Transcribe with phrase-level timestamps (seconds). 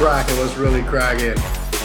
[0.00, 0.38] cracking?
[0.38, 1.34] What's really cracking?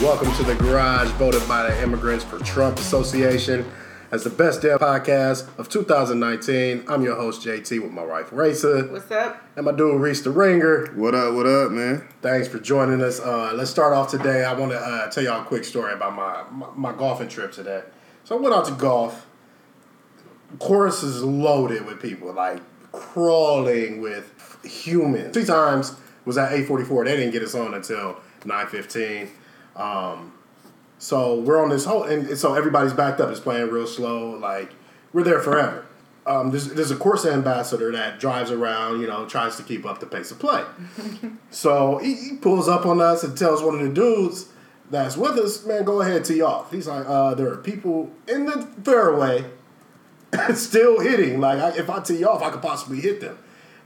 [0.02, 3.70] Welcome to the garage, voted by the Immigrants for Trump Association
[4.09, 6.86] as the best damn podcast of 2019.
[6.88, 8.88] I'm your host JT with my wife Racer.
[8.88, 9.43] What's up?
[9.57, 10.93] and my dude Reese the Ringer.
[10.96, 11.33] What up?
[11.33, 12.07] What up, man?
[12.21, 13.20] Thanks for joining us.
[13.20, 14.45] Uh, let's start off today.
[14.45, 17.52] I want to uh, tell y'all a quick story about my, my my golfing trip
[17.52, 17.84] today.
[18.24, 19.27] So I went out to golf.
[20.60, 22.61] Course is loaded with people, like
[22.93, 24.32] crawling with
[24.63, 25.33] humans.
[25.33, 27.06] Three times was at eight forty four.
[27.06, 29.29] They didn't get us on until nine fifteen.
[29.75, 30.33] Um,
[30.97, 33.30] so we're on this whole, and so everybody's backed up.
[33.30, 34.31] It's playing real slow.
[34.31, 34.73] Like
[35.14, 35.86] we're there forever.
[36.28, 40.00] Um, there's, there's a course ambassador that drives around, you know, tries to keep up
[40.00, 40.64] the pace of play.
[41.52, 44.50] so he, he pulls up on us and tells one of the dudes
[44.89, 46.72] that's with us, man, go ahead, tee off.
[46.72, 49.45] He's like, uh, there are people in the fairway
[50.53, 51.39] still hitting.
[51.39, 53.38] Like, I, if I tee off, I could possibly hit them.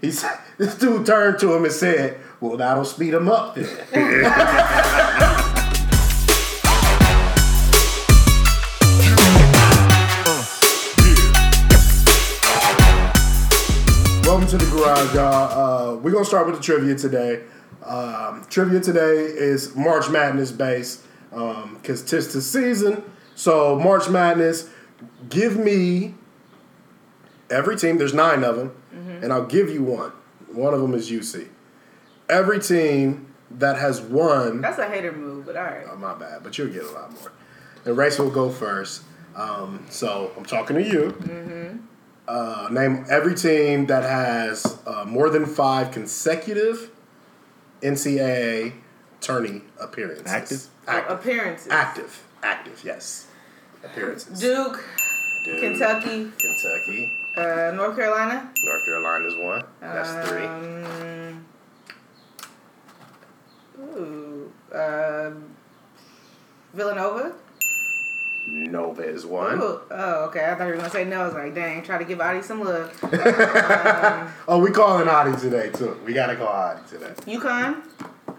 [0.02, 3.68] He said, this dude turned to him and said, well, that'll speed him up then.
[14.24, 15.96] Welcome to the garage, y'all.
[15.96, 17.44] Uh, we're gonna start with the trivia today.
[17.84, 21.02] Um, trivia today is March Madness based
[21.32, 23.04] because tis the season.
[23.36, 24.70] So March Madness,
[25.30, 26.14] give me
[27.50, 27.98] every team.
[27.98, 28.72] There's nine of them,
[29.24, 30.12] and I'll give you one.
[30.52, 31.48] One of them is UC.
[32.30, 34.62] Every team that has won.
[34.62, 35.86] That's a hater move, but all right.
[35.90, 37.32] Oh, my bad, but you'll get a lot more.
[37.86, 39.02] And Race will go first.
[39.36, 41.80] Um, so I'm talking to you.
[42.28, 46.92] Uh, name every team that has uh, more than five consecutive
[47.82, 48.74] NCAA
[49.22, 50.28] tourney appearances.
[50.28, 50.68] Active?
[50.88, 51.18] Active.
[51.20, 51.68] Appearances.
[51.72, 52.24] Active.
[52.44, 53.28] Active, yes.
[53.84, 54.40] Appearances.
[54.40, 54.84] Duke,
[55.46, 57.18] Duke, Kentucky, Kentucky.
[57.38, 58.52] uh, North Carolina.
[58.64, 59.64] North Carolina is one.
[59.82, 61.40] That's three.
[63.82, 65.32] Um, ooh, uh,
[66.74, 67.34] Villanova.
[68.52, 69.60] Nova is one.
[69.62, 70.46] Ooh, oh, okay.
[70.46, 71.22] I thought you were gonna say no.
[71.22, 72.92] I was like, dang, try to give Adi some love.
[73.04, 76.00] um, Oh, we calling Adi today, too.
[76.06, 77.14] We got to call Adi today.
[77.28, 77.84] UConn,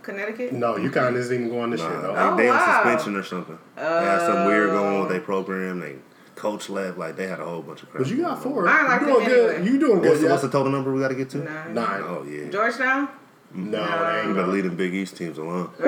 [0.03, 0.53] Connecticut.
[0.53, 2.15] No, UConn isn't even going this Nah, year, though.
[2.17, 2.57] Oh, they, they wow.
[2.59, 3.59] on suspension or something.
[3.77, 5.13] they had something weird going on with Oh.
[5.13, 5.79] their program.
[5.81, 5.97] They
[6.35, 6.99] coach left.
[6.99, 8.03] Like they had a whole bunch of crap.
[8.03, 8.67] But you got four.
[8.69, 9.55] I like you doing good.
[9.57, 9.71] anyway.
[9.71, 11.39] You doing What's, good, the, what's the total number we got to get to?
[11.39, 11.75] Nine.
[11.75, 12.03] Nine.
[12.05, 12.51] Oh yeah.
[12.51, 13.09] Georgetown.
[13.53, 13.87] No, No.
[13.87, 14.51] they You ain't better going.
[14.53, 15.71] leave them Big East teams alone.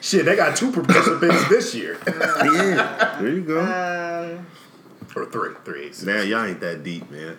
[0.00, 1.98] Shit, they got two participants this year.
[2.06, 3.16] yeah.
[3.20, 3.60] There you go.
[3.60, 4.46] Um,
[5.16, 5.54] or three.
[5.64, 5.92] Three.
[6.04, 7.38] man, y'all ain't that deep, man.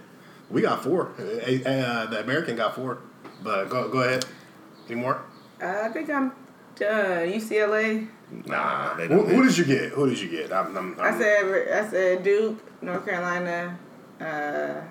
[0.49, 1.11] We got four.
[1.19, 2.99] Uh, uh, the American got four.
[3.43, 4.25] But go, go ahead.
[4.89, 5.21] Any more?
[5.61, 6.31] I think I'm
[6.75, 7.27] done.
[7.31, 8.07] UCLA.
[8.47, 9.29] Nah, they Who, don't.
[9.29, 9.91] who did you get?
[9.91, 10.51] Who did you get?
[10.51, 13.77] I'm, I'm, I I'm- said I said Duke, North Carolina.
[14.19, 14.81] Uh,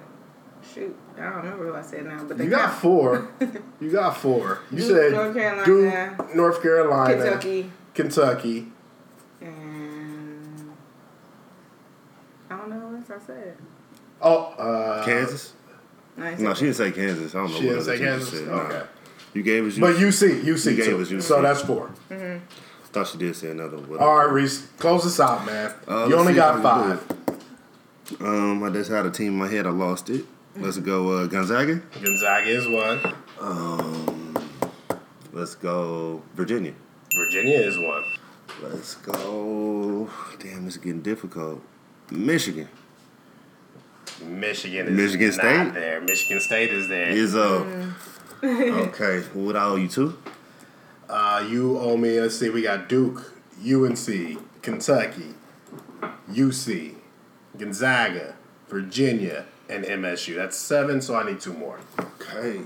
[0.75, 2.81] shoot, I don't remember who I said now, but they You got count.
[2.81, 3.29] four.
[3.81, 4.61] You got four.
[4.71, 8.73] You Duke, said North Carolina, Duke, North Carolina, Kentucky, Kentucky.
[9.41, 10.73] and
[12.51, 13.57] I don't know what else I said.
[14.23, 15.53] Oh, uh, Kansas?
[16.17, 16.39] Nice.
[16.39, 17.35] No, she didn't say Kansas.
[17.35, 18.39] I don't know She what didn't other say Kansas?
[18.39, 18.49] said.
[18.49, 18.55] Nah.
[18.63, 18.83] Okay.
[19.35, 19.79] You gave us.
[19.79, 21.01] But you UC, UC You gave too.
[21.03, 21.23] us UC.
[21.23, 21.91] So that's four.
[22.93, 23.99] thought she did say another one.
[23.99, 25.75] All right, Reese, close us out, man.
[25.89, 27.03] Uh, you only got five.
[28.07, 29.67] do Um, I just had a team in my head.
[29.67, 30.25] I lost it.
[30.57, 31.83] Let's go uh, Gonzaga.
[32.03, 33.01] Gonzaga is one.
[33.41, 34.37] Um,
[35.33, 36.75] let's go Virginia.
[37.17, 38.05] Virginia is one.
[38.63, 40.09] Let's go.
[40.39, 41.61] Damn, this is getting difficult.
[42.11, 42.69] Michigan
[44.23, 45.75] Michigan is Michigan not State?
[45.75, 46.01] there.
[46.01, 47.09] Michigan State is there.
[47.09, 47.93] is uh.
[48.45, 50.17] okay, what I owe you two?
[51.09, 52.21] Uh, you owe me.
[52.21, 52.51] Let's see.
[52.51, 55.35] We got Duke, UNC, Kentucky,
[56.31, 56.95] UC,
[57.59, 58.37] Gonzaga,
[58.69, 60.37] Virginia, and MSU.
[60.37, 61.01] That's seven.
[61.01, 61.79] So I need two more.
[61.99, 62.63] Okay,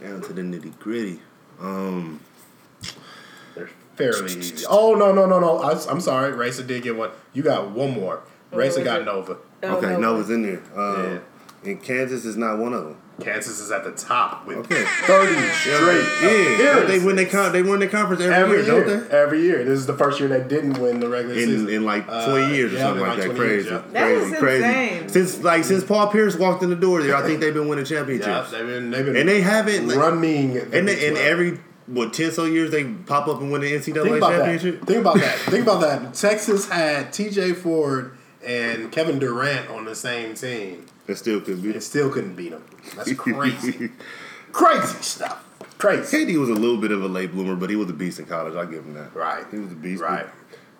[0.00, 1.20] down to the nitty gritty.
[1.60, 2.20] Um,
[3.54, 4.40] They're fairly.
[4.68, 5.58] Oh no no no no!
[5.58, 6.32] I, am sorry.
[6.32, 7.10] Racer did get one.
[7.32, 8.22] You got one more.
[8.52, 9.04] Racer got?
[9.04, 9.36] Nova.
[9.62, 10.16] Oh, okay, no.
[10.16, 10.62] no, in there.
[10.74, 11.20] Um, Yeah.
[11.62, 12.96] And Kansas is not one of them.
[13.20, 14.84] Kansas is at the top with Okay.
[15.06, 16.58] thirty straight.
[16.58, 17.32] Yeah, they win their appearances.
[17.32, 18.84] con- they win their conference every, every year, year.
[18.86, 19.16] don't they?
[19.18, 19.64] Every year.
[19.64, 21.68] This is the first year they didn't win the regular in, season.
[21.68, 23.36] in like Uh, 20 years or yeah, something in like like that.
[23.36, 24.02] 20 years, Crazy, yeah.
[24.02, 24.64] Crazy, is crazy.
[24.64, 25.08] insane.
[25.08, 27.84] Since like since Paul Pierce walked in the door there, I think they've been winning
[27.86, 28.50] yeah, championships.
[28.50, 29.88] they've been they've been and they haven't.
[29.88, 30.54] Like, running.
[30.54, 33.60] the and Big they, and every what ten so years they pop up and win
[33.62, 34.38] the NCAA Think about that.
[34.38, 34.86] championship.
[34.86, 35.36] Think about that.
[35.40, 36.14] Think about that.
[36.14, 37.54] Texas had T.J.
[37.54, 38.12] Ford
[38.46, 41.72] and Kevin Durant on the same team, They still could be.
[41.72, 42.64] and still couldn't beat them.
[42.96, 43.90] That's crazy.
[44.52, 45.44] crazy stuff.
[45.78, 46.24] Crazy.
[46.26, 48.26] KD was a little bit of a late bloomer, but he was a beast in
[48.26, 48.54] college.
[48.54, 49.14] I give him that.
[49.14, 49.44] Right.
[49.50, 50.02] He was a beast.
[50.02, 50.26] Right.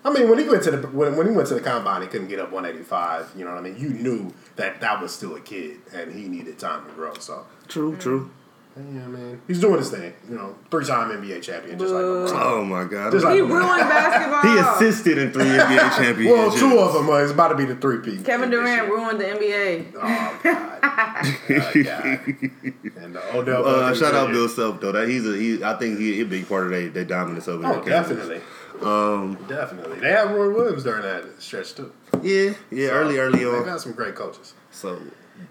[0.05, 2.09] I mean, when he went to the when, when he went to the combine, he
[2.09, 3.33] couldn't get up 185.
[3.37, 3.77] You know what I mean?
[3.79, 7.15] You knew that that was still a kid, and he needed time to grow.
[7.15, 7.97] So True.
[7.97, 8.31] True.
[8.77, 9.43] Yeah, man.
[9.49, 10.13] He's doing his thing.
[10.29, 12.31] You know, three time NBA champion, just like LeBron.
[12.35, 13.11] Oh my god.
[13.13, 14.43] Just like- He ruined basketball.
[14.53, 16.31] he assisted in three NBA championships.
[16.31, 18.25] Well, two of them uh, is about to be the three peat.
[18.25, 19.93] Kevin Durant ruined the NBA.
[19.97, 20.67] Oh God.
[21.23, 23.03] Oh, God.
[23.03, 23.67] And the Odell.
[23.67, 24.93] Uh, shout out Bill Self though.
[24.93, 25.63] That he's a he.
[25.63, 27.85] I think he, he a big part of their, their dominance over Oh, there.
[27.85, 28.41] definitely,
[28.83, 29.99] Um, definitely.
[30.01, 31.93] They had Roy Williams during that stretch too.
[32.23, 32.89] yeah, yeah.
[32.91, 33.53] early, early on.
[33.53, 33.65] They on.
[33.67, 34.55] got some great coaches.
[34.71, 34.99] So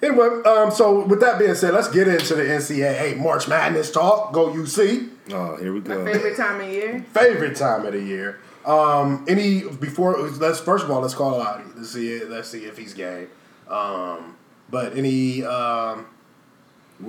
[0.02, 4.32] Anyway, um, so with that being said, let's get into the NCAA March Madness talk.
[4.34, 5.10] Go UC.
[5.32, 6.06] oh, here we My go.
[6.06, 7.06] favorite time of year.
[7.14, 8.40] Favorite time of the year.
[8.66, 11.64] Um, any before let's first of all let's call Lottie.
[11.76, 12.30] Let's see it.
[12.30, 13.28] Let's see if he's game.
[13.68, 14.36] Um,
[14.70, 16.06] but any um,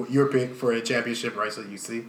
[0.09, 2.07] your pick for a championship race at UC?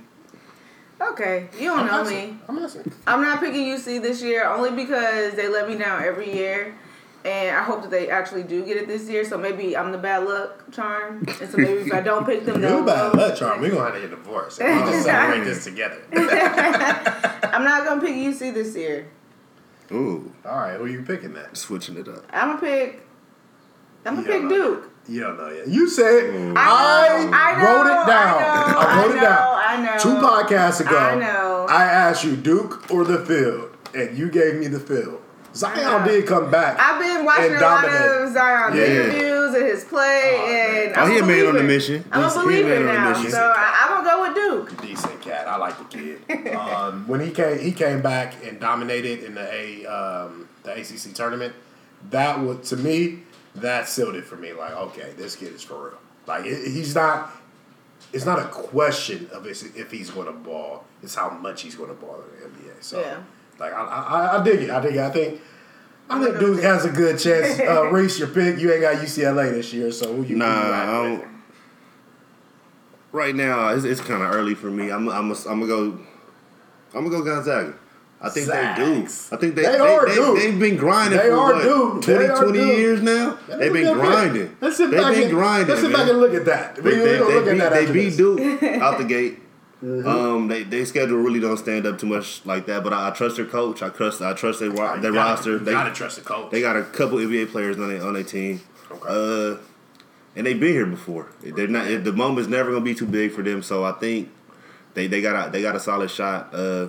[1.01, 2.37] Okay, you don't know me.
[2.47, 2.91] I'm asking.
[3.07, 6.75] I'm not picking UC this year only because they let me down every year.
[7.23, 9.23] And I hope that they actually do get it this year.
[9.23, 11.23] So maybe I'm the bad luck charm.
[11.39, 13.61] And so maybe if I don't pick them, You they'll bad luck, charm.
[13.61, 14.59] We're gonna have to get divorced.
[14.59, 16.01] We just celebrate this together.
[17.53, 19.07] I'm not gonna pick UC this year.
[19.91, 21.53] Ooh, All right, who are you picking then?
[21.53, 22.23] switching it up.
[22.31, 23.05] I'm gonna pick.
[24.05, 24.49] I'm gonna You pick know.
[24.49, 24.87] Duke.
[25.07, 25.67] You don't know yet.
[25.67, 26.53] You said Mm.
[26.55, 28.37] I, know, I know, wrote it down.
[28.37, 29.23] I know, I wrote I it down.
[29.23, 29.99] know, I know.
[29.99, 31.65] Two podcasts ago, I know.
[31.69, 35.20] I asked you Duke or the field, and you gave me the field.
[35.53, 35.75] Zion
[36.05, 36.07] know.
[36.07, 36.79] did come back.
[36.79, 38.83] I've been watching And a lot of Zion's Yeah.
[38.85, 40.93] interviews and his play, Oh, and.
[40.97, 42.05] Oh, I'm he a man on the mission.
[42.11, 43.31] I'm He's- a he believer man on a now, mission.
[43.31, 44.81] so I, I'm gonna go with Duke.
[44.81, 45.47] Decent cat.
[45.47, 46.53] I like the kid.
[46.55, 51.13] um, when he came, he came back and dominated in the A um, the ACC
[51.13, 51.53] tournament.
[52.09, 53.23] That would to me
[53.55, 54.53] that sealed it for me.
[54.53, 55.97] Like, okay, this kid is for real.
[56.27, 57.31] Like, it, he's not.
[58.13, 60.83] It's not a question of if, if he's going to ball.
[61.03, 62.73] It's how much he's going to ball in the NBA.
[62.83, 63.17] So, Yeah.
[63.59, 64.69] Like, I, I, I dig it.
[64.69, 64.99] I dig it.
[64.99, 65.41] I think.
[66.09, 67.59] I think gonna Duke has a good chance.
[67.59, 68.59] Uh, Reese, your pick.
[68.59, 70.23] You ain't got UCLA this year, so who you?
[70.23, 71.21] who you Nah, with?
[73.13, 74.89] right now it's, it's kind of early for me.
[74.91, 75.99] I'm I'm a, I'm gonna go.
[76.93, 77.75] I'm gonna go Gonzaga.
[78.23, 78.77] I think Zags.
[78.77, 79.35] they do.
[79.35, 80.35] I think they They they, are they, due.
[80.35, 82.01] have been grinding They for are what, due.
[82.03, 82.65] 20, They are 20 due.
[82.67, 83.37] years now.
[83.47, 84.57] They've been grinding.
[84.61, 85.67] Let's sit They've back been and, grinding.
[85.69, 85.99] Let's sit man.
[86.01, 86.75] back and look at that.
[86.75, 88.17] They, We, they, we're they look at beat, that they beat this.
[88.17, 89.39] Duke out the gate.
[89.81, 93.11] Um, they they schedule really don't stand up too much like that, but I, I
[93.11, 93.81] trust their coach.
[93.81, 95.57] I trust I trust their their gotta- roster.
[95.57, 96.51] They gotta trust the coach.
[96.51, 98.61] they got a couple NBA players on their on their team.
[98.91, 99.07] Okay.
[99.09, 99.57] Uh,
[100.35, 101.29] and they've been here before.
[101.41, 102.03] They're not.
[102.03, 103.63] The moment's never gonna be too big for them.
[103.63, 104.29] So I think
[104.93, 106.53] they they got a they got a solid shot.
[106.53, 106.87] Uh,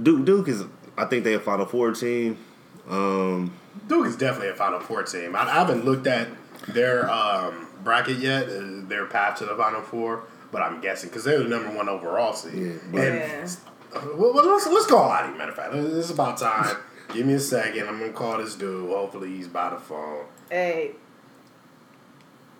[0.00, 0.64] Duke Duke is.
[0.96, 2.38] I think they a Final Four team.
[2.88, 3.52] Um,
[3.88, 5.34] Duke is definitely a Final Four team.
[5.34, 6.28] I, I haven't looked at
[6.68, 10.24] their um, bracket yet, uh, their path to the Final Four,
[10.54, 12.54] but I'm guessing because they're the number one overall seed.
[12.54, 13.46] Yeah, but- and Yeah.
[13.94, 15.36] uh, well, well, let's let's call Adi.
[15.36, 16.76] Matter of fact, it's about time.
[17.12, 17.86] Give me a second.
[17.88, 18.88] I'm gonna call this dude.
[18.88, 20.24] Hopefully, he's by the phone.
[20.48, 20.92] Hey,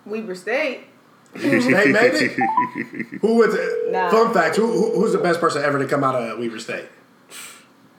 [0.05, 0.81] Weber State.
[1.33, 1.59] They
[1.91, 2.31] made it.
[3.21, 3.91] Who was it?
[3.91, 4.09] Nah.
[4.09, 6.85] Fun fact: who, who, who's the best person ever to come out of Weber State?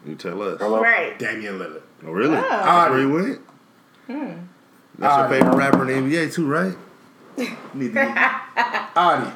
[0.07, 0.61] you tell us.
[0.61, 1.19] Right.
[1.19, 1.83] Damian Lillard.
[2.07, 2.37] Oh, really?
[2.37, 2.41] Oh.
[2.43, 3.41] That's where he went.
[4.99, 5.31] That's All your right.
[5.31, 6.77] favorite rapper in the NBA too, right?
[7.75, 9.31] Need to get- Adi,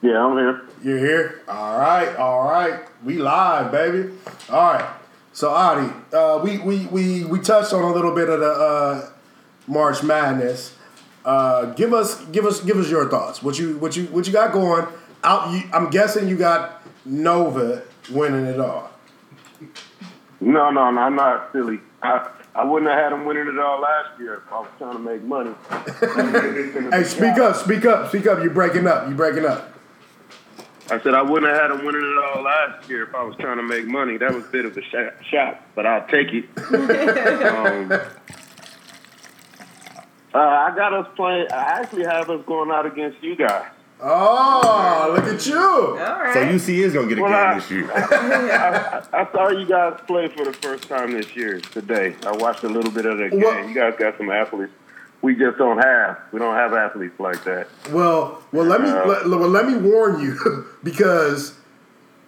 [0.00, 0.62] Yeah, I'm here.
[0.82, 1.42] you're here.
[1.48, 2.80] All right, all right.
[3.04, 4.14] We live, baby.
[4.48, 4.88] All right.
[5.32, 9.10] So Adi, uh, we, we we we touched on a little bit of the uh,
[9.66, 10.74] March Madness.
[11.24, 13.42] Uh, give us give us give us your thoughts.
[13.42, 14.86] What you what you what you got going?
[15.24, 15.52] Out.
[15.52, 18.90] You, I'm guessing you got Nova winning it all.
[20.40, 21.80] No, no, no, I'm not silly.
[22.02, 24.92] I, I wouldn't have had him winning it all last year if I was trying
[24.92, 25.52] to make money.
[26.90, 28.38] Hey, speak up, speak up, speak up.
[28.42, 29.06] You're breaking up.
[29.06, 29.77] You're breaking up.
[30.90, 33.36] I said I wouldn't have had him winning it all last year if I was
[33.36, 34.16] trying to make money.
[34.16, 36.44] That was a bit of a shot, shot but I'll take it.
[37.44, 37.92] um,
[40.34, 41.46] uh, I got us playing.
[41.52, 43.66] I actually have us going out against you guys.
[44.00, 45.58] Oh, look at you.
[45.58, 46.32] All right.
[46.32, 47.90] so UC is gonna get a Well, game I- this year.
[47.94, 52.14] I, I saw you guys play for the first time this year today.
[52.24, 53.40] I watched a little bit of that game.
[53.42, 54.72] What- You guys got some athletes.
[55.20, 56.18] We just don't have.
[56.32, 57.68] We don't have athletes like that.
[57.90, 61.54] Well, well, let me Uh, let, well, let me warn you because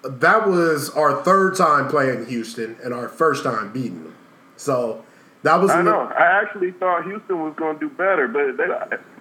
[0.03, 4.17] that was our third time playing Houston and our first time beating them.
[4.57, 5.05] So
[5.43, 6.13] that was I little- know.
[6.13, 8.67] I actually thought Houston was going to do better, but they,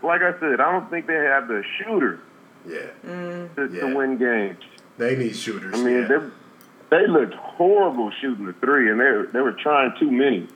[0.07, 2.19] like I said, I don't think they have the shooters
[2.67, 2.79] yeah.
[3.03, 3.81] to, Yeah.
[3.81, 4.63] to win games.
[4.97, 5.75] They need shooters.
[5.75, 6.07] I mean, yeah.
[6.07, 10.47] they they looked horrible shooting the three, and they they were trying too many.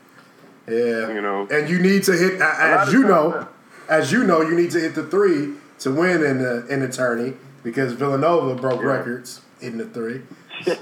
[0.67, 1.47] Yeah, you know.
[1.51, 3.47] and you need to hit as you know, that-
[3.89, 6.87] as you know, you need to hit the three to win in the in the
[6.89, 8.87] tourney because Villanova broke Yeah.
[8.87, 10.21] records in the three.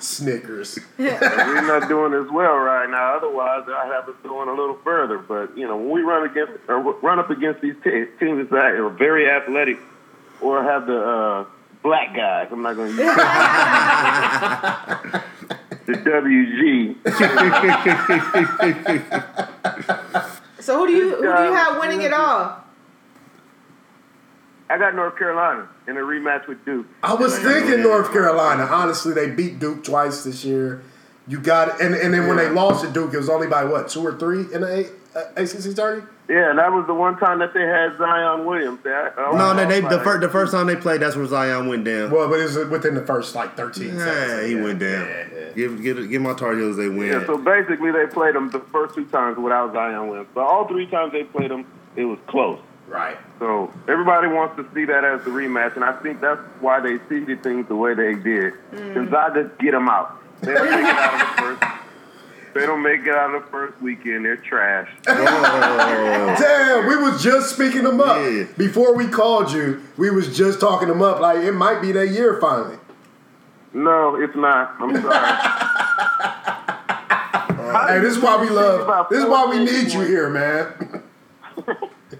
[0.00, 0.78] Snickers.
[0.98, 3.16] We're not doing as well right now.
[3.16, 5.18] Otherwise, I have us going a little further.
[5.18, 8.64] But you know, when we run against or run up against these te- teams that
[8.74, 9.78] are very athletic
[10.40, 11.44] or have the uh,
[11.82, 13.14] black guys, I'm not going to use
[15.86, 16.96] the WG.
[20.60, 22.62] So who do you who do you have winning it all?
[24.68, 26.86] I got North Carolina in a rematch with Duke.
[27.02, 28.64] I was thinking North Carolina.
[28.64, 30.82] Honestly, they beat Duke twice this year.
[31.26, 33.88] You got and and then when they lost to Duke, it was only by what
[33.88, 36.02] two or three in the A- uh, Uh, ACC tourney.
[36.28, 38.78] Yeah, and that was the one time that they had Zion Williams.
[38.86, 41.66] I- I- No, they, they the first the first time they played, that's where Zion
[41.68, 42.12] went down.
[42.12, 43.96] Well, but it was within the first like thirteen.
[43.96, 44.48] Yeah, seconds.
[44.48, 45.08] he went down.
[45.08, 45.48] Yeah, yeah.
[45.56, 47.08] Give give give my Tar Heels they win.
[47.08, 50.68] Yeah, so basically they played them the first two times without Zion Williams, but all
[50.68, 52.60] three times they played them, it was close.
[52.86, 53.16] Right.
[53.40, 56.98] So everybody wants to see that as the rematch, and I think that's why they
[57.08, 58.54] seeded things the way they did.
[58.72, 58.94] Mm.
[58.94, 60.16] Gonzaga get them out.
[60.40, 61.79] They don't it out of the first.
[62.54, 64.24] They don't make it out of the first weekend.
[64.24, 64.88] They're trash.
[65.04, 68.44] Damn, we was just speaking them up Yeah.
[68.58, 69.82] before we called you.
[69.96, 71.20] We was just talking them up.
[71.20, 72.78] Like it might be their year finally.
[73.72, 74.74] No, it's not.
[74.80, 75.56] I'm sorry.
[77.70, 79.06] Hey, this is why we love.
[79.10, 81.02] This is why we need you here, man.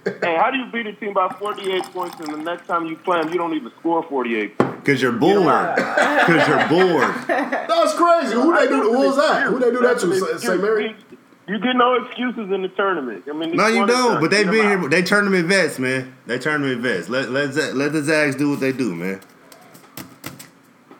[0.04, 2.96] hey, how do you beat a team by 48 points, and the next time you
[2.96, 4.69] play them, you don't even score 48 points?
[4.84, 5.44] Cause you're bored.
[5.76, 7.14] Cause you're bored.
[7.26, 8.34] That's crazy.
[8.34, 8.82] Who they do?
[8.82, 9.44] Who was that?
[9.46, 10.38] Who they do that to?
[10.38, 10.62] St.
[10.62, 10.96] Mary.
[11.48, 13.24] You get no excuses in the tournament.
[13.28, 14.20] I mean, No, you don't.
[14.20, 14.84] But they Get been 'em here.
[14.84, 14.90] out.
[14.90, 16.14] They tournament vets, man.
[16.26, 17.08] They tournament vets.
[17.08, 19.20] Let let Z- let the Zags do what they do, man.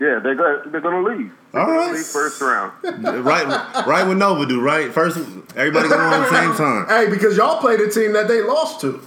[0.01, 1.31] Yeah, they're gonna they're gonna leave.
[1.53, 1.93] They're All gonna right.
[1.95, 2.73] leave first round.
[3.25, 3.47] right,
[3.87, 4.07] right.
[4.07, 4.93] What Nova do, right?
[4.93, 5.19] First,
[5.55, 6.87] everybody going on the same time.
[6.89, 9.01] Hey, because y'all played a team that they lost to.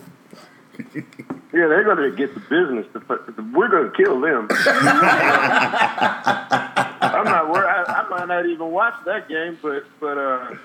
[1.53, 2.87] Yeah, they're gonna get the business.
[3.53, 4.47] We're gonna kill them.
[6.99, 7.69] I'm not worried.
[7.69, 10.55] I, I might not even watch that game, but but uh,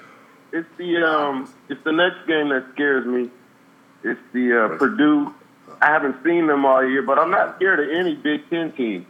[0.50, 3.30] it's the um, it's the next game that scares me.
[4.02, 5.34] It's the uh, Purdue.
[5.82, 9.06] I haven't seen them all year, but I'm not scared of any Big Ten team.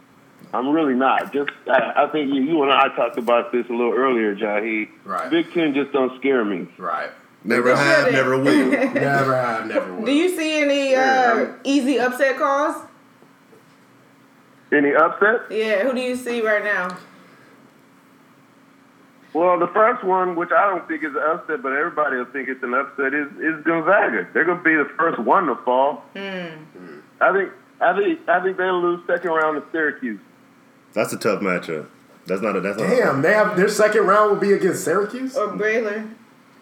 [0.53, 1.31] I'm really not.
[1.31, 4.89] Just I, I think you, you and I talked about this a little earlier, Jahi.
[5.05, 5.29] Right.
[5.29, 6.67] Big Ten just don't scare me.
[6.77, 7.11] Right.
[7.43, 8.69] Never have, never will.
[8.71, 10.05] Never have, never will.
[10.05, 12.85] Do you see any uh, easy upset calls?
[14.71, 15.49] Any upset?
[15.49, 16.97] Yeah, who do you see right now?
[19.33, 22.49] Well, the first one, which I don't think is an upset, but everybody will think
[22.49, 24.27] it's an upset, is, is Gonzaga.
[24.33, 26.03] They're going to be the first one to fall.
[26.15, 30.19] I think I think I think they'll lose second round to Syracuse.
[30.93, 31.87] That's a tough matchup.
[32.25, 32.59] That's not a.
[32.61, 32.89] That's not.
[32.89, 35.35] Damn, they have their second round will be against Syracuse.
[35.37, 36.05] Or Baylor?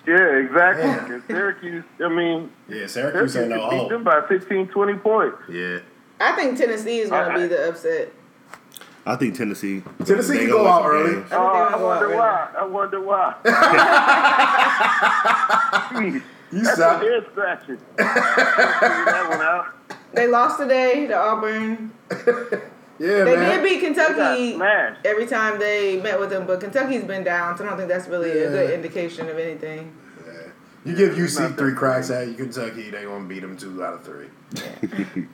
[0.08, 0.84] Yeah, exactly.
[0.86, 1.24] Damn.
[1.28, 4.22] Syracuse, I mean, Yeah, Syracuse Syracuse ain't no beat them hope.
[4.22, 5.38] by 15, 20 points.
[5.50, 5.80] Yeah,
[6.20, 8.14] I think Tennessee is going to be the upset.
[9.06, 9.84] I think Tennessee.
[10.06, 11.14] Tennessee they can gonna go out early.
[11.16, 11.32] games.
[11.32, 12.48] I Oh, I they'll out wonder why.
[12.58, 13.34] I wonder why.
[16.50, 17.78] You That's a sound, head scratcher.
[17.78, 19.66] Figure that one out.
[20.14, 21.92] They lost today to Auburn.
[23.00, 23.64] yeah, They man.
[23.64, 24.60] did beat Kentucky
[25.06, 28.08] every time they met with them, but Kentucky's been down, so I don't think that's
[28.08, 29.94] really a good indication of anything.
[30.86, 34.28] You give UC three cracks at Kentucky, they gonna beat them two out of three.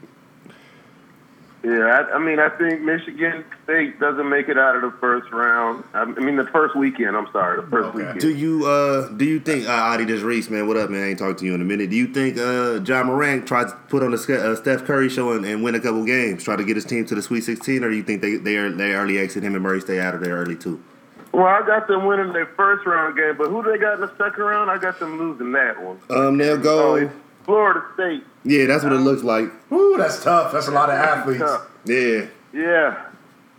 [1.64, 5.32] Yeah, I, I mean, I think Michigan State doesn't make it out of the first
[5.32, 5.86] round.
[5.94, 7.16] I mean, the first weekend.
[7.16, 7.98] I'm sorry, the first Okay.
[8.00, 8.20] weekend.
[8.20, 10.68] Do you uh do you think uh, Adi this Reese man?
[10.68, 11.02] What up, man?
[11.04, 11.90] I ain't talked to you in a minute.
[11.90, 15.32] Do you think uh Ja Morant tried to put on a uh, Steph Curry show
[15.32, 17.82] and, and win a couple games, try to get his team to the Sweet 16,
[17.82, 20.14] or do you think they they are they early exit him and Murray stay out
[20.14, 20.84] of there early too?
[21.32, 24.12] Well, I got them winning their first round game, but who they got in the
[24.18, 24.70] second round?
[24.70, 25.98] I got them losing that one.
[26.10, 26.96] Um, they'll Oh, go.
[26.96, 27.14] it's
[27.46, 28.24] Florida State.
[28.46, 29.46] Yeah, that's what it looks like.
[29.72, 30.52] Ooh, that's tough.
[30.52, 31.42] That's a lot of athletes.
[31.42, 31.68] Tough.
[31.86, 32.26] Yeah.
[32.54, 33.06] Yeah,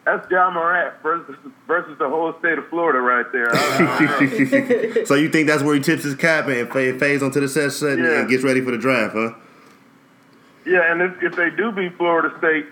[0.05, 1.37] that's Ja Morant versus
[1.67, 3.49] versus the whole state of Florida right there.
[3.53, 7.49] I- I- So you think that's where he tips his cap and fades onto the
[7.49, 8.21] set set Yeah.
[8.21, 9.33] and gets ready for the draft, huh?
[10.67, 12.67] yeah, and if, if they do beat Florida State,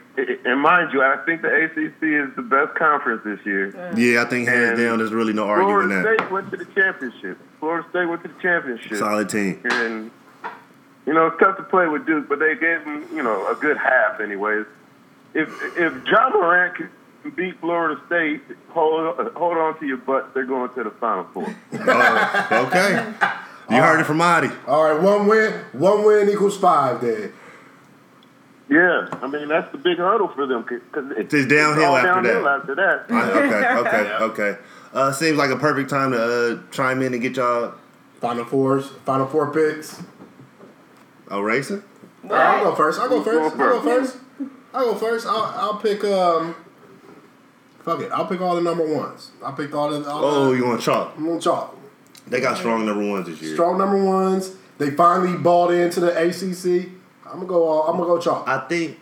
[0.47, 3.69] and mind you, I think the ACC is the best conference this year.
[3.97, 6.02] Yeah, I think hands And down, there's really no arguing that.
[6.02, 6.21] Florida that.
[6.25, 7.38] State went to the championship.
[7.61, 8.97] Florida State went to the championship.
[8.97, 9.61] Solid team.
[9.64, 10.11] And
[11.06, 13.54] you know, it's tough to play with Duke, but they gave him, you know, a
[13.54, 14.66] good half anyways.
[15.35, 16.90] If if Ja Morant can
[17.35, 20.28] beat Florida State, hold hold on to your butts.
[20.35, 21.54] They're going to the Final Four.
[21.73, 23.12] Oh, okay.
[23.71, 24.50] You heard it from Adi.
[24.66, 27.00] All right, one win, one win equals five.
[27.00, 27.32] Then
[28.68, 32.09] Yeah, I mean that's the big hurdle for them because it's, It's downhill all after
[32.23, 32.61] downhill that.
[32.61, 33.11] after that.
[33.11, 33.66] okay,
[34.25, 34.59] okay, okay.
[34.92, 37.73] Uh, seems like a perfect time to uh, chime in and get y'all
[38.21, 40.02] final fours, final four picks.
[41.32, 41.82] A racing.
[42.24, 43.00] All right, I'll go first.
[43.00, 43.56] I'll go first.
[43.56, 44.16] I'll go first.
[44.72, 45.26] I'll go first.
[45.26, 46.54] I'll, I'll pick um
[47.84, 48.12] Fuck it.
[48.12, 49.32] I'll pick all the number ones.
[49.44, 50.08] I picked all the.
[50.08, 51.14] All Oh, the, you want chalk?
[51.16, 51.76] I'm on chalk.
[52.28, 53.54] They got strong number ones this year.
[53.54, 54.54] Strong number ones.
[54.78, 56.88] They finally bought into the ACC.
[57.26, 57.64] I'm gonna go.
[57.64, 58.46] All, I'm gonna go chalk.
[58.46, 59.00] I think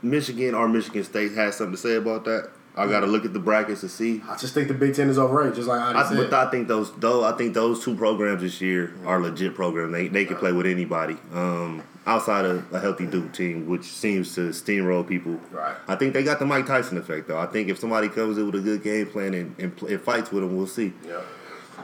[0.00, 2.50] Michigan or Michigan State has something to say about that.
[2.78, 4.22] I got to look at the brackets to see.
[4.28, 6.16] I just think the Big Ten is overrated, just like I I, said.
[6.30, 9.92] but I think those though I think those two programs this year are legit programs.
[9.92, 11.16] They they can play with anybody.
[11.32, 15.38] Um, outside of a healthy Duke team, which seems to steamroll people.
[15.50, 15.76] Right.
[15.86, 17.38] I think they got the Mike Tyson effect though.
[17.38, 20.00] I think if somebody comes in with a good game plan and and, pl- and
[20.00, 20.92] fights with them, we'll see.
[21.06, 21.20] yeah.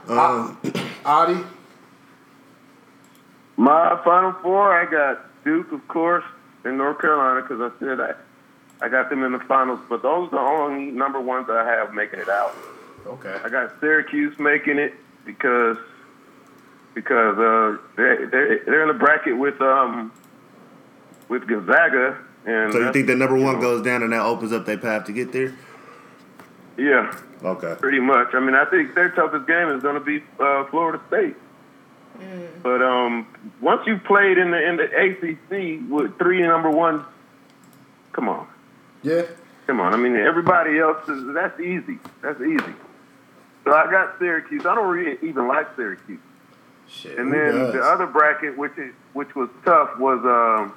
[0.08, 0.58] Um,
[1.04, 1.38] Adi,
[3.56, 6.24] My final four, I got Duke, of course,
[6.64, 8.14] and North Carolina because I said I,
[8.80, 9.80] I got them in the finals.
[9.88, 12.54] But those are the only number ones I have making it out.
[13.06, 13.38] okay.
[13.44, 15.76] I got Syracuse making it because
[16.94, 20.12] because uh, they're, they're they're in the bracket with um
[21.28, 24.52] with Gonzaga and so you think that number one know, goes down and that opens
[24.52, 25.54] up their path to get there?
[26.76, 27.74] yeah Okay.
[27.80, 28.34] pretty much.
[28.34, 31.36] I mean I think their toughest game is going to be uh, Florida State.
[32.62, 33.26] But um,
[33.60, 37.02] once you've played in the in the ACC with three number ones,
[38.12, 38.46] come on,
[39.04, 39.22] Yeah.
[39.66, 39.94] come on.
[39.94, 41.98] I mean everybody else is that's easy.
[42.22, 42.74] That's easy.
[43.64, 44.66] So I got Syracuse.
[44.66, 46.20] I don't really even like Syracuse.
[46.88, 47.18] Shit.
[47.18, 47.72] And then does?
[47.72, 50.74] the other bracket, which is, which was tough, was um,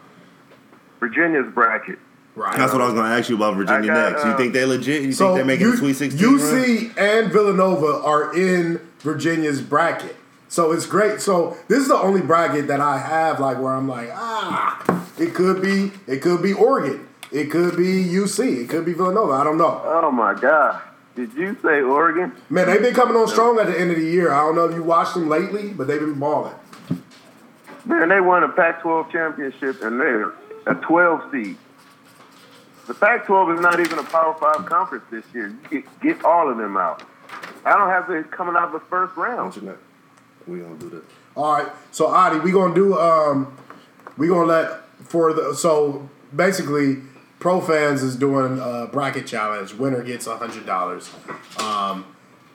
[0.99, 1.99] Virginia's bracket.
[2.35, 2.55] Right.
[2.55, 4.23] That's what I was going to ask you about Virginia got, next.
[4.23, 5.01] You uh, think they legit?
[5.01, 6.39] You So think they're making U- a Sweet 16 run?
[6.39, 10.15] UC and Villanova are in Virginia's bracket.
[10.47, 11.19] So it's great.
[11.19, 15.33] So this is the only bracket that I have like where I'm like, ah, it
[15.33, 17.06] could be it could be Oregon.
[17.31, 18.63] It could be UC.
[18.63, 19.33] It could be Villanova.
[19.33, 19.81] I don't know.
[19.83, 20.81] Oh my God!
[21.15, 22.31] Did you say Oregon?
[22.49, 24.31] Man, they've been coming on strong at the end of the year.
[24.31, 26.53] I don't know if you watched them lately, but they've been balling.
[27.85, 30.33] Man, they won a Pac-12 championship and they're
[30.65, 31.57] a 12 seed.
[32.85, 35.47] The Pac-12 is not even a Power Five conference this year.
[35.47, 37.03] You get, get all of them out.
[37.65, 39.55] I don't have to coming out of the first round.
[40.47, 41.03] We gonna do this.
[41.35, 41.67] All right.
[41.91, 43.57] So Adi, we gonna do um
[44.17, 47.01] we gonna let for the so basically
[47.39, 49.73] pro fans is doing a bracket challenge.
[49.73, 51.11] Winner gets a hundred dollars.
[51.59, 52.05] Um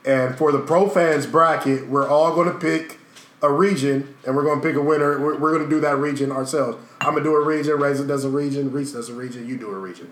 [0.05, 2.99] and for the pro fans bracket, we're all gonna pick
[3.41, 5.19] a region and we're gonna pick a winner.
[5.19, 6.77] We're, we're gonna do that region ourselves.
[7.01, 9.69] I'm gonna do a region, Racer does a region, Reese does a region, you do
[9.69, 10.11] a region.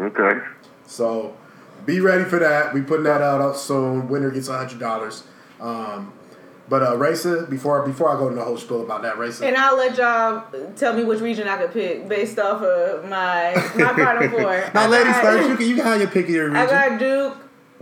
[0.00, 0.40] Okay.
[0.86, 1.36] So
[1.86, 2.72] be ready for that.
[2.74, 4.08] We putting that out up soon.
[4.08, 5.24] Winner gets a hundred dollars.
[5.60, 6.12] Um,
[6.68, 9.56] but uh, Racer, before before I go into the whole spiel about that, Racer, And
[9.56, 10.44] I'll let y'all
[10.76, 14.70] tell me which region I could pick based off of my my final four.
[14.74, 15.48] Now, ladies got- first.
[15.48, 16.56] You can you can have your pick of your region.
[16.68, 17.36] I got Duke,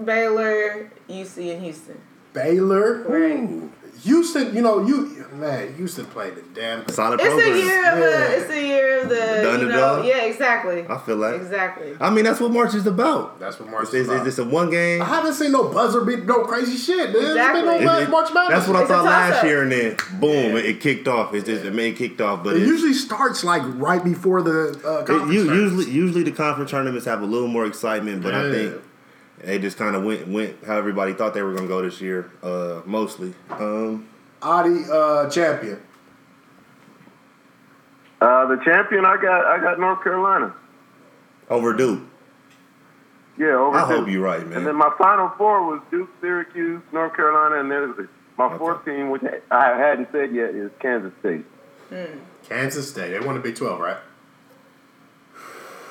[0.05, 2.01] Baylor, UC, and Houston.
[2.33, 3.41] Baylor, Right.
[3.41, 3.73] Ooh.
[4.03, 4.55] Houston.
[4.55, 6.85] You know, you man, Houston played the damn.
[6.85, 6.95] Thing.
[6.95, 7.53] Solid It's program.
[7.53, 8.05] a year of Yeah.
[8.29, 8.37] the.
[8.41, 9.15] It's a year of the.
[9.15, 10.87] The you know, yeah, exactly.
[10.89, 11.35] I feel like.
[11.37, 11.97] Exactly.
[12.01, 13.39] I mean, that's what March is about.
[13.41, 14.27] That's what March Is, is is, about.
[14.27, 15.03] is this a one game?
[15.03, 17.13] I haven't seen no buzzer beat no crazy shit.
[17.13, 17.61] There's Exactly.
[17.63, 18.59] been no It- March it- March Madness.
[18.59, 21.35] That's what I It's thought last year, and then boom, it, it kicked off.
[21.35, 25.01] It's just, it made kicked off, but It usually starts like right before the uh,
[25.01, 25.61] it, conference u- starts.
[25.61, 28.75] usually usually the conference tournaments have a little more excitement, but I think
[29.45, 32.31] they just kind of went went how everybody thought they were gonna go this year,
[32.43, 33.35] uh, mostly.
[33.51, 34.09] Um,
[34.43, 35.81] Adi uh, champion.
[38.21, 40.55] Uh, the champion, I got, I got North Carolina.
[41.49, 42.07] overdue.
[43.39, 44.59] Yeah, over I hope you're right, man.
[44.59, 48.59] And then my final four was Duke, Syracuse, North Carolina, and then my Okay.
[48.59, 51.47] fourth team, which I hadn't said yet, is Kansas State.
[52.47, 53.11] Kansas State.
[53.13, 53.97] They won the Big Twelve, right?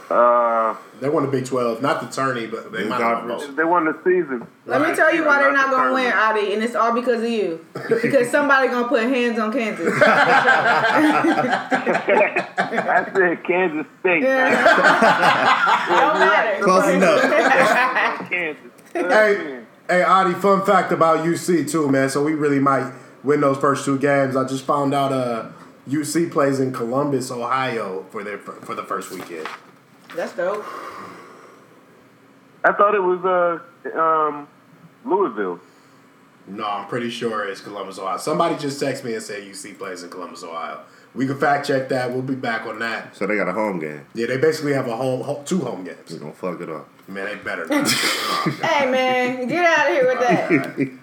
[0.09, 3.27] Uh, They won the Big Twelve, not the tourney, but they Big might have won
[3.37, 3.55] both.
[3.55, 4.47] they won the season.
[4.65, 6.37] Let me tell you why they're not Not gonna win, determined.
[6.39, 7.63] Adi, and it's all because of you.
[8.01, 9.93] Because somebody gonna put hands on Kansas.
[12.57, 14.21] I said Kansas State.
[14.21, 16.63] Don't matter.
[16.63, 17.21] Close enough.
[18.29, 18.63] Kansas.
[18.91, 22.09] Hey, hey, Adi, fun fact about UC too, man.
[22.09, 22.91] So we really might
[23.23, 24.35] win those first two games.
[24.35, 25.49] I just found out uh,
[25.87, 29.47] UC plays in Columbus, Ohio for their for the first weekend.
[30.15, 30.65] That's dope.
[32.63, 34.47] I thought it was uh um
[35.05, 35.59] Louisville.
[36.47, 38.17] No, I'm pretty sure it's Columbus, Ohio.
[38.17, 40.79] Somebody just texted me and said UC plays in Columbus, Ohio.
[41.13, 42.11] We can fact check that.
[42.11, 43.15] We'll be back on that.
[43.15, 44.05] So they got a home game.
[44.15, 46.13] Yeah, they basically have a home, home two home We're games.
[46.15, 46.87] gonna fuck it up.
[47.07, 47.87] Man, they better not.
[47.89, 50.19] Hey man, get out of here with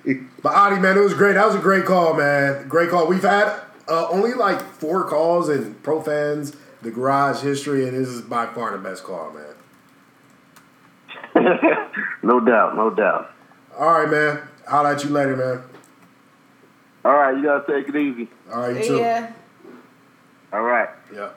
[0.04, 0.26] that.
[0.42, 1.32] But Adi, man, it was great.
[1.34, 2.68] That was a great call, man.
[2.68, 3.06] Great call.
[3.08, 8.08] We've had uh, only like four calls in Pro Fans, the Garage history, and this
[8.08, 9.54] is by far the best car, man.
[12.22, 13.30] no doubt, no doubt.
[13.78, 14.40] All right, man.
[14.66, 15.62] Holla at you later, man.
[17.04, 18.28] All right, you gotta take it easy.
[18.52, 18.98] All right, you too.
[18.98, 19.32] Yeah.
[20.52, 20.88] All right.
[21.14, 21.30] Yeah.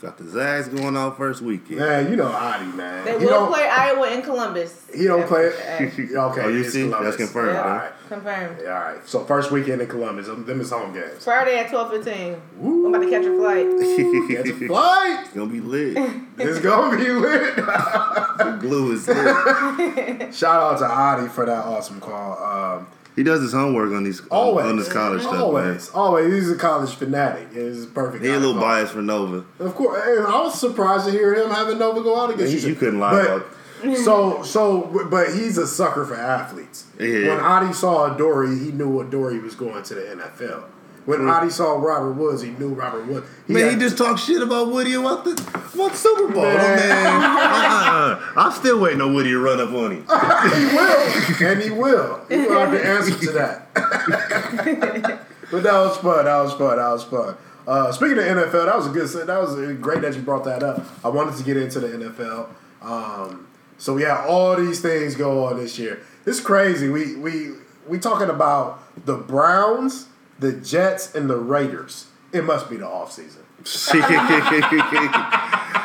[0.00, 1.80] Got the Zags going out first weekend.
[1.80, 3.04] Man, you know Adi, man.
[3.04, 4.86] They he will don't, play Iowa in Columbus.
[4.94, 5.48] He don't play.
[5.80, 6.84] Okay, Oh, you see?
[6.84, 7.02] Columbus.
[7.04, 7.62] That's confirmed, Yeah.
[7.62, 7.90] All huh?
[8.08, 8.58] Confirmed.
[8.62, 9.06] Yeah, all right.
[9.08, 11.22] So first weekend in Columbus, them them is home games.
[11.22, 12.40] Friday at twelve fifteen.
[12.62, 13.66] I'm about to catch a flight.
[14.30, 15.18] Catch a flight.
[15.26, 15.96] It's gonna be lit.
[16.38, 17.56] It's gonna be lit.
[17.56, 20.34] the glue is lit.
[20.34, 22.42] Shout out to Adi for that awesome call.
[22.42, 25.42] Um, He does his homework on these always, on this college stuff, man.
[25.42, 26.32] always, always.
[26.32, 27.48] He's a college fanatic.
[27.52, 28.24] It's perfect.
[28.24, 29.44] He a little biased for Nova.
[29.58, 32.70] Of course, and I was surprised to hear him having Nova go out against You,
[32.70, 32.74] you.
[32.76, 33.46] couldn't lie But- about.
[34.04, 36.84] So, so, but he's a sucker for athletes.
[36.98, 37.28] Yeah.
[37.28, 40.64] When Adi saw Dory, he knew what Dory was going to the NFL.
[41.06, 41.32] When mm.
[41.32, 43.26] Adi saw Robert Woods, he knew Robert Woods.
[43.48, 45.32] Man, had- he just talked shit about Woody about the
[45.72, 46.76] the Super Bowl, Man.
[46.76, 47.22] man.
[47.22, 48.32] uh-uh.
[48.36, 50.02] I'm still waiting on Woody to run up on him.
[50.54, 52.24] he will, and he will.
[52.28, 53.72] He will have the answer to that.
[55.50, 56.24] but that was fun.
[56.24, 56.76] That was fun.
[56.76, 57.36] That was fun.
[57.66, 59.08] Uh, speaking of NFL, that was a good.
[59.26, 60.84] That was great that you brought that up.
[61.04, 62.48] I wanted to get into the NFL.
[62.82, 63.46] Um,
[63.78, 66.00] so we had all these things go on this year.
[66.26, 66.88] It's crazy.
[66.88, 67.52] We we
[67.88, 72.06] we talking about the Browns, the Jets, and the Raiders.
[72.32, 73.12] It must be the off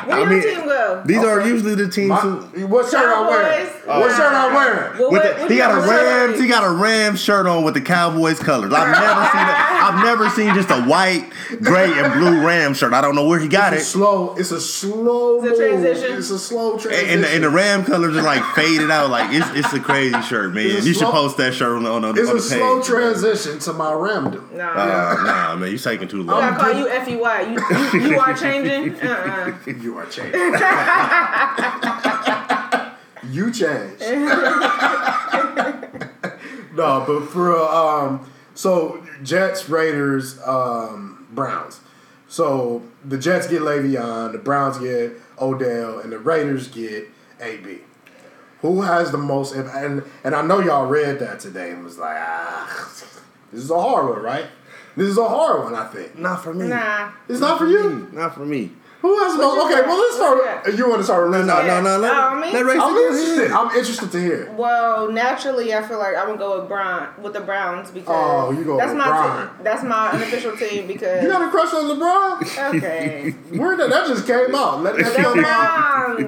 [0.06, 0.28] season.
[0.28, 1.02] Where your mean, team go?
[1.04, 2.66] These are usually the teams My, who.
[2.66, 3.66] what shirt I'm wearing?
[3.66, 3.86] Cowboys?
[3.86, 4.98] What shirt I'm wearing?
[4.98, 5.92] Well, what- the, what he got a gonna?
[5.92, 6.40] Rams.
[6.40, 8.72] He got a Rams shirt on with the Cowboys colors.
[8.72, 9.75] I've never seen it.
[9.86, 11.30] I've never seen just a white,
[11.62, 12.92] gray, and blue Rams shirt.
[12.92, 13.86] I don't know where he got It's it.
[13.86, 14.34] slow.
[14.36, 15.58] It's a slow It's a move.
[15.82, 16.16] transition.
[16.18, 17.08] It's a slow transition.
[17.08, 19.10] And, and, the, and the Ram colors are like faded out.
[19.10, 20.66] Like it's it's a crazy shirt, man.
[20.66, 22.48] It's a You should post that shirt on the on the, it's on a the
[22.48, 22.58] page.
[22.58, 24.52] slow transition to my Ramdom.
[24.52, 24.70] Nah.
[24.72, 26.42] Uh, nah, man, you taking too long.
[26.42, 26.58] I long.
[26.58, 27.52] gotta call you FEY.
[27.52, 27.60] You,
[28.00, 28.94] you, you are changing?
[29.00, 29.52] Uh-uh.
[29.66, 30.40] You are changing.
[33.32, 34.00] you changed.
[36.74, 38.20] no, but for real, um,
[38.56, 41.80] so Jets, Raiders, um, Browns.
[42.26, 47.08] So the Jets get Le'Veon, the Browns get Odell, and the Raiders get
[47.40, 47.78] AB.
[48.62, 49.54] Who has the most?
[49.54, 52.90] And and I know y'all read that today and was like, ah,
[53.52, 54.46] this is a hard one, right?
[54.96, 56.18] This is a hard one, I think.
[56.18, 56.68] Not for me.
[56.68, 57.12] Nah.
[57.28, 58.08] It's not for you.
[58.12, 58.72] Not for me.
[59.02, 59.56] Who else the most?
[59.56, 60.76] you Okay, well let's What start.
[60.76, 61.68] You want to start with No, Lindsay?
[61.68, 61.98] no, no.
[61.98, 62.52] Let, Oh, me?
[62.52, 63.50] let Ray I'm interested.
[63.52, 64.50] I'm interested to hear.
[64.56, 68.50] Well, naturally, I feel like I'm gonna go with Brown with the Browns because Oh,
[68.52, 69.48] you go that's with my Brown.
[69.58, 72.74] Te- that's my unofficial team because You got a crush on LeBron?
[72.76, 73.30] okay.
[73.56, 74.82] Where did that just came out?
[74.82, 76.16] Let that The come out.
[76.18, 76.18] Browns.
[76.18, 76.24] The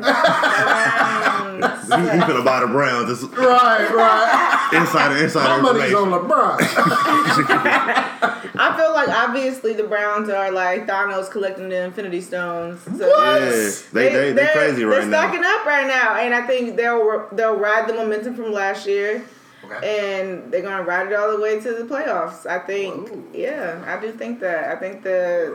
[1.96, 2.24] Browns.
[2.24, 3.10] finna buy the Browns.
[3.10, 4.70] It's Right, right.
[4.74, 6.28] insider, My insider money's on information.
[6.28, 6.58] LeBron.
[8.60, 12.20] I feel like obviously the Browns are like Thanos collecting the Infinity
[12.76, 12.98] Stones.
[12.98, 13.40] So What?
[13.40, 13.48] Yeah,
[13.92, 15.18] they they they they're- crazy right they're now.
[15.28, 19.22] stacking up right now, and I think they'll they'll ride the momentum from last year,
[19.64, 19.80] Okay.
[20.20, 22.46] and they're gonna ride it all the way to the playoffs.
[22.46, 23.24] I think, Ooh.
[23.32, 24.68] yeah, I do think that.
[24.70, 25.54] I think the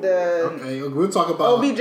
[0.00, 1.58] the Okay, we'll talk about.
[1.58, 1.80] OBJ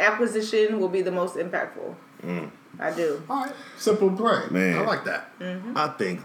[0.00, 1.94] acquisition will be the most impactful.
[2.24, 2.50] Mm.
[2.80, 3.22] I do.
[3.30, 4.50] All right, simple and.
[4.50, 4.78] Man.
[4.78, 5.30] I like that.
[5.76, 6.20] I think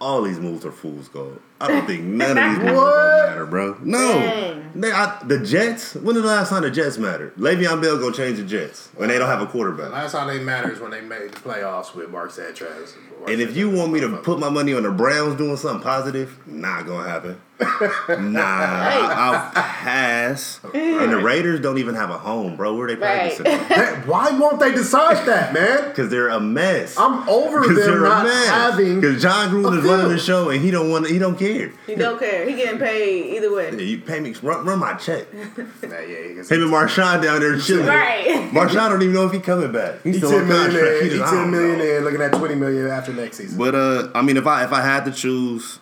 [0.00, 1.40] all these moves are fool's gold.
[1.60, 3.26] I don't think none of these moves What?
[3.28, 3.76] matter, bro.
[3.82, 5.94] No, they, I, the Jets.
[5.96, 7.34] When the last time the Jets mattered?
[7.36, 9.86] Le'Veon Bell gonna change the Jets when they don't have a quarterback.
[9.86, 10.02] The quarterback.
[10.04, 12.94] last time they mattered is when they made the playoffs with Mark Sanchez.
[13.26, 16.38] And if you want me to put my money on the Browns doing something positive,
[16.46, 17.40] not gonna happen.
[17.60, 20.60] Nah, I, will pass.
[20.74, 22.74] And the Raiders don't even have a home, bro.
[22.74, 23.34] Where they Right.
[23.36, 23.44] practicing?
[23.44, 25.88] That- why won't they decide that, man?
[25.88, 26.94] Because they're a mess.
[26.98, 28.48] I'm over Because them they're a not mess.
[28.48, 29.00] having.
[29.00, 31.06] Because Jon Gruden is running the show and he don't want.
[31.08, 31.70] He don't care.
[31.86, 32.44] He don't care.
[32.48, 33.70] He getting paid either way.
[33.70, 33.82] Yeah, way.
[33.84, 35.26] You pay me, run, run my check.
[35.82, 37.86] Yeah, yeah, because Him and Marshawn down there chilling.
[37.86, 38.50] Right.
[38.52, 40.02] Marshawn don't even know if he coming back.
[40.02, 41.84] He's He still ten on million He He just, I ten don't million know.
[41.84, 42.04] in.
[42.04, 43.58] Looking at twenty million after next season.
[43.58, 45.78] But uh, I mean, if I if I had to choose,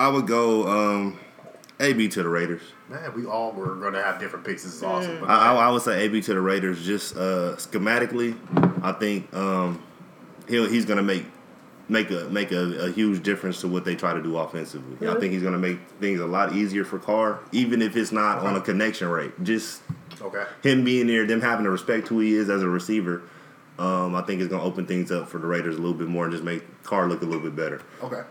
[0.00, 1.20] I would go um,
[1.78, 2.62] AB to the Raiders.
[2.88, 4.64] Man, we all were going to have different picks.
[4.64, 5.18] This is awesome.
[5.18, 5.28] Mm.
[5.28, 6.82] I, I, I would say AB to the Raiders.
[6.86, 8.34] Just uh, schematically,
[8.82, 9.82] I think um,
[10.48, 11.26] he'll he's gonna make
[11.90, 15.06] make a make a, a huge difference to what they try to do offensively.
[15.06, 18.38] I think he's gonna make things a lot easier for Carr, even if it's not
[18.38, 19.32] on a connection rate.
[19.42, 19.82] Just
[20.22, 20.44] okay.
[20.62, 23.22] him being there, them having to respect who he is as a receiver.
[23.78, 26.24] Um, I think it's gonna open things up for the Raiders a little bit more
[26.24, 27.82] and just make Carr look a little bit better.
[28.02, 28.22] Okay.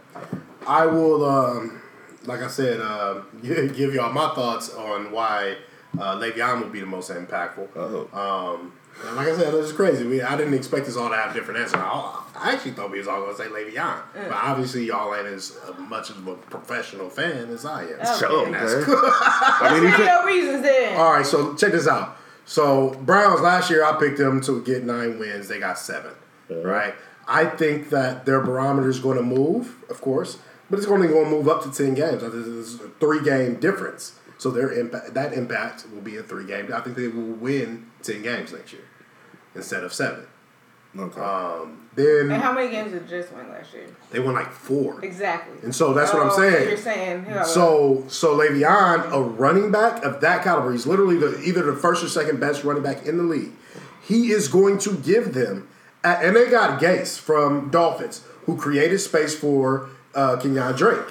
[0.70, 1.82] I will, um,
[2.26, 5.58] like I said, uh, give, give y'all my thoughts on why
[5.98, 7.68] uh, Le'Veon will be the most impactful.
[7.76, 8.74] Oh, Um,
[9.06, 10.06] and like I said, this is crazy.
[10.06, 11.80] We, I didn't expect us all to have different answers.
[11.82, 14.02] I, I actually thought we was all going to say Le'Veon.
[14.14, 17.94] But obviously, y'all ain't as uh, much of a professional fan as I am.
[17.94, 18.16] Okay.
[18.20, 18.96] Sure, And that's cool.
[19.02, 20.98] I mean, he What could, your reasons then?
[21.00, 22.18] All right, so check this out.
[22.46, 25.48] So Browns last year, I picked them to get nine wins.
[25.48, 26.12] They got 7
[26.50, 26.94] Right.
[27.28, 31.26] I think that their barometer is going to move, of course, but it's only going
[31.26, 32.24] to move up to ten games.
[32.24, 36.24] I think It's a three game difference So their impact that impact will be a
[36.24, 36.72] three game.
[36.74, 38.84] I think they will win ten games next year
[39.56, 40.26] instead of seven.
[40.98, 41.22] Okay.
[41.22, 43.86] Um, then And how many games did Jets win last year?
[44.10, 45.04] they won like four.
[45.06, 45.56] Exactly.
[45.64, 46.68] And so that's what I'm Oh, so saying.
[46.70, 51.40] You're saying yeah, So so Le'Veon, a running back of that caliber, he's literally the,
[51.42, 53.52] either the first or second best running back in the league.
[54.02, 55.68] He is going to give them,
[56.04, 61.06] and they got Gase from Dolphins, who created space for uh, Kenyan Drake.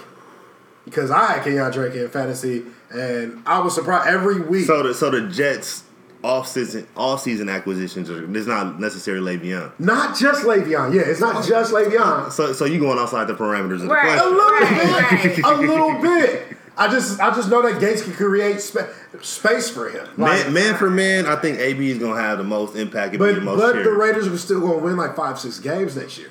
[0.85, 4.65] Because I had Kenyan Drake in fantasy, and I was surprised every week.
[4.67, 5.85] So the so the Jets
[6.25, 9.71] off season all season acquisitions are it's not necessarily Le'Veon.
[9.79, 12.33] not just Le'Veon, yeah, it's not just Le'Veon.
[12.33, 14.15] So so you going outside the parameters of the Right.
[14.17, 14.33] A question.
[14.33, 15.55] little Right, bit, right.
[15.55, 16.57] a little bit.
[16.81, 18.87] I just, I just know that Gase can create spa-
[19.21, 20.07] space for him.
[20.17, 23.19] Like, Man, man for man, I think AB is gonna have the most impact and
[23.19, 23.91] be But the most but the.
[23.91, 26.31] Raiders are still going to win like five six games next year.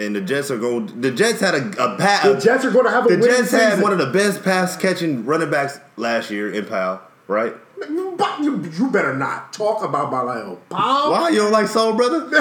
[0.00, 1.00] And the Jets are going.
[1.00, 2.24] The Jets had a a pass.
[2.24, 3.82] The Jets are going to have a The Jets had season.
[3.82, 7.54] one of the best pass catching running backs last year in Powell, right?
[7.88, 10.56] You, you, you better not talk about Bilal.
[10.68, 12.28] Paul Why you don't like Soul Brother?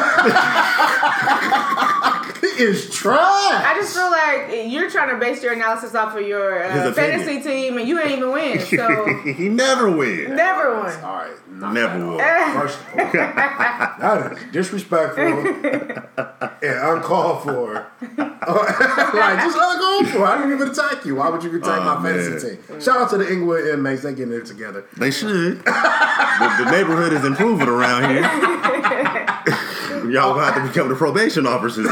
[2.41, 3.17] he is trash.
[3.19, 7.41] I just feel like you're trying to base your analysis off of your uh, fantasy
[7.41, 8.59] team, and you ain't even win.
[8.79, 10.29] So he never wins.
[10.29, 10.95] never wins.
[11.03, 12.21] All right, knock Never will.
[12.21, 12.53] off.
[12.53, 15.23] First of all, that is disrespectful
[16.61, 17.87] and uncalled for.
[18.01, 20.25] like just uncalled for.
[20.25, 21.15] I didn't even attack you.
[21.15, 22.81] Why would you attack Oh, my fantasy team?
[22.81, 24.03] Shout out to the Inglewood inmates.
[24.03, 24.85] They getting it together.
[24.97, 25.28] They should.
[25.29, 28.21] The, the neighborhood is improving around here.
[30.09, 31.85] Y'all gonna have to become the probation officers.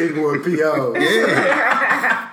[0.00, 0.94] Inglewood PO.
[0.98, 2.30] yeah.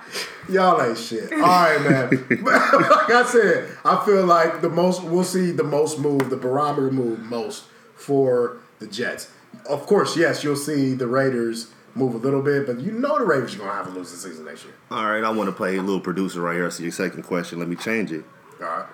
[0.48, 1.30] Y'all ain't shit.
[1.32, 2.10] All right, man.
[2.42, 6.90] like I said, I feel like the most we'll see the most move, the barometer
[6.90, 9.30] move most for the Jets.
[9.68, 13.24] Of course, yes, you'll see the Raiders move a little bit, but you know the
[13.24, 14.72] Raiders are gonna have a losing season next year.
[14.90, 16.70] All right, I want to play a little producer right here.
[16.70, 18.24] So your second question, let me change it.
[18.60, 18.86] All right.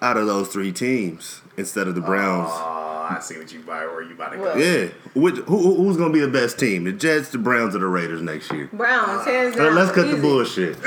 [0.00, 3.84] Out of those three teams, instead of the Browns, Oh, I see what you buy
[3.86, 4.42] where you about to go.
[4.44, 6.84] Well- yeah, which who, who- who's gonna be the best team?
[6.84, 8.68] The Jets, the Browns, or the Raiders next year?
[8.72, 9.74] Browns, hands Uh, down.
[9.76, 10.20] let's cut the Easy.
[10.20, 10.76] bullshit.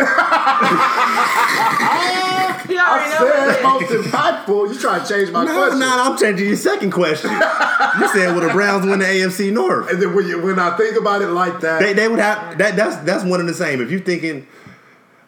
[2.66, 3.64] He I already knows said it.
[3.64, 4.74] most impactful.
[4.74, 5.80] You trying to change my No, question.
[5.80, 7.30] no, I'm changing your second question.
[7.32, 9.92] you said will the Browns win the AFC North?
[9.92, 12.58] And then when you when I think about it like that, They, they would have
[12.58, 12.76] that.
[12.76, 13.82] That's that's one and the same.
[13.82, 14.48] If you're thinking,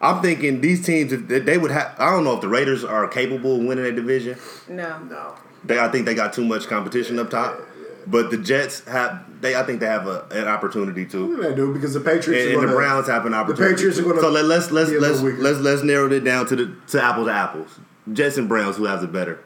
[0.00, 1.12] I'm thinking these teams.
[1.12, 1.94] If they, they would have.
[1.98, 4.38] I don't know if the Raiders are capable of winning a division.
[4.68, 4.98] No.
[5.04, 5.34] no.
[5.64, 7.60] They, I think they got too much competition up top.
[8.06, 9.24] But the Jets have.
[9.40, 11.26] They, I think they have a, an opportunity to.
[11.26, 11.72] What do they do?
[11.74, 13.72] Because the Patriots And, are and the gonna- Browns have an opportunity.
[13.72, 14.08] The Patriots are to.
[14.10, 17.26] gonna so let, let's let's let's let's let's narrow it down to the to apples
[17.26, 17.80] to apples.
[18.12, 19.40] Jets and Browns, who has it better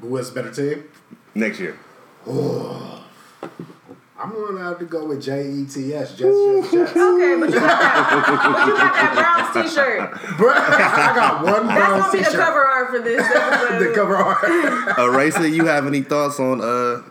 [0.00, 0.84] Who has a better team?
[1.34, 1.78] next year?
[4.22, 6.10] I'm gonna have to go with J E T S.
[6.10, 6.90] Jets, Jets, Jets.
[6.90, 8.22] Okay, but you got that.
[8.26, 10.36] but you got that Browns T-shirt.
[10.36, 12.18] Bro, I got one Brown T.
[12.18, 12.32] Shirt.
[12.32, 13.34] That's Browns gonna be the t-shirt.
[13.34, 13.78] cover art for this episode.
[13.88, 14.98] the cover art.
[14.98, 17.02] Uh, Racer, you have any thoughts on uh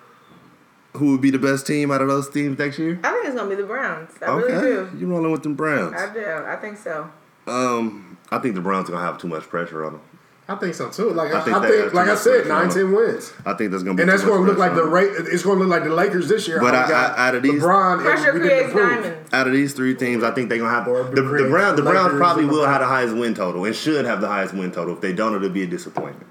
[0.94, 3.00] who would be the best team out of those teams next year?
[3.04, 4.12] I think it's gonna be the Browns.
[4.22, 4.98] I okay, really do.
[4.98, 5.96] you rolling with them Browns.
[5.96, 6.26] I do.
[6.26, 7.10] I think so.
[7.48, 10.02] Um, I think the Browns are gonna have too much pressure on them.
[10.50, 11.12] I think so too.
[11.12, 13.70] Like I, I think I think, like I said, pressure nine, ten wins, I think
[13.72, 14.94] that's gonna be and that's going to look like the on them.
[14.94, 16.60] Ra- It's going to look like the Lakers this year.
[16.60, 19.32] But I- got I- out of these- LeBron, Pressure creates diamonds.
[19.32, 21.76] Out of these three teams, I think they're gonna have Or the, the create Browns.
[21.78, 24.56] The the Browns probably will have the highest win total and should have the highest
[24.56, 24.96] win total.
[24.96, 26.26] If they don't, it'll be a disappointment.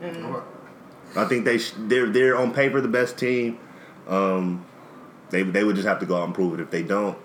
[1.17, 3.59] I think they sh- they're they're on paper the best team.
[4.09, 4.65] Um,
[5.31, 6.61] they they would just have to go out and prove it.
[6.61, 7.17] If they don't,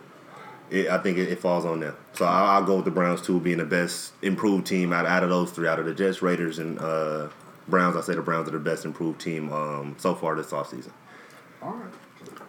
[0.73, 1.95] it, I think it, it falls on them.
[2.13, 5.23] So I'll, I'll go with the Browns too, being the best improved team out, out
[5.23, 7.29] of those three, out of the Jets, Raiders, and uh,
[7.67, 7.95] Browns.
[7.95, 10.91] I say the Browns are the best improved team um, so far this offseason.
[11.61, 11.93] All right.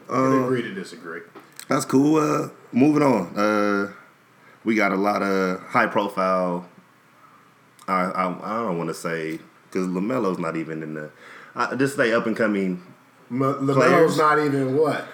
[0.08, 1.20] Can agree to disagree.
[1.68, 2.16] That's cool.
[2.16, 3.36] Uh, moving on.
[3.38, 3.92] Uh,
[4.64, 6.68] we got a lot of high profile.
[7.88, 9.38] I I, I don't want to say
[9.70, 11.10] because LaMelo's not even in the.
[11.54, 12.82] I just say up and coming.
[13.30, 14.18] M- LaMelo's Players.
[14.18, 15.06] not even what.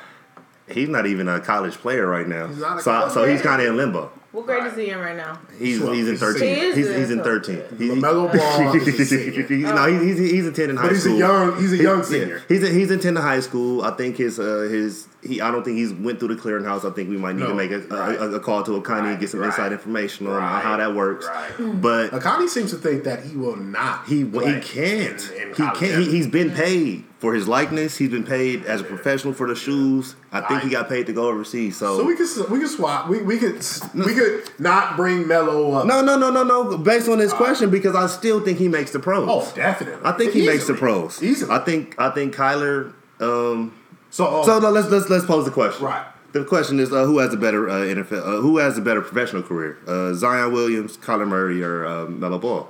[0.73, 2.47] He's not even a college player right now.
[2.49, 4.11] He's not a so college so he's kind of in limbo.
[4.33, 5.41] What grade is he in right now?
[5.59, 6.55] He's Well, he's in thirteen.
[6.55, 6.75] senior.
[6.77, 7.63] He's, he's in thirteen.
[7.77, 9.43] He's, LaMelo Ball is a senior.
[9.43, 11.99] He's- no, he's, he's he's attending high But he's a young- he's a He- young
[11.99, 12.43] yeah, senior.
[12.49, 13.83] he's a, he's attending high school.
[13.83, 15.41] I think his uh, his he.
[15.41, 16.89] I don't think he's went through the clearinghouse.
[16.89, 18.17] I think we might need to make a, right.
[18.21, 20.77] a, a call to Akani Connie and get some Right, inside information on Right, how
[20.77, 21.27] that works.
[21.27, 21.51] right.
[21.83, 24.07] But Akani seems to think that he will not.
[24.07, 25.29] he play he can't.
[25.33, 25.77] in- in he can't.
[26.05, 27.99] He, he's been paid for his likeness.
[27.99, 30.17] He's been paid as a professional for the shoes.
[30.33, 31.77] I think he got paid to go overseas.
[31.77, 33.09] So, So we could we could swap.
[33.09, 33.63] We we could
[33.95, 35.87] we could not bring Melo up.
[35.87, 36.79] no, no, no, no, no.
[36.79, 39.29] Based on his question, because I still think he makes the pros.
[39.31, 40.01] Oh, definitely.
[40.05, 41.23] I think he makes the pros.
[41.23, 41.53] Easily.
[41.53, 42.95] I think I think Kyler.
[43.21, 43.77] Um,
[44.09, 45.85] so oh, so no, let's let's let's pose the question.
[45.87, 46.07] right.
[46.33, 48.23] The question is, uh, who has a better uh, NFL?
[48.23, 49.79] Uh, who has a better professional career?
[49.85, 52.69] Uh, Zion Williams, Kyler Murray, or uh, Melo Ball?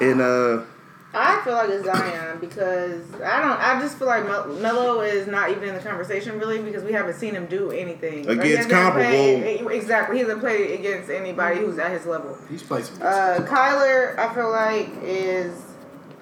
[0.00, 0.62] And uh,
[1.12, 3.58] I feel like it's Zion because I don't.
[3.58, 6.92] I just feel like Mel- Melo is not even in the conversation really because we
[6.92, 11.78] haven't seen him do anything Against hasn't played- exactly, he hasn't played against anybody who's
[11.78, 12.38] at his level.
[12.48, 12.98] He's played some.
[13.02, 15.60] Uh, Kyler, I feel like is.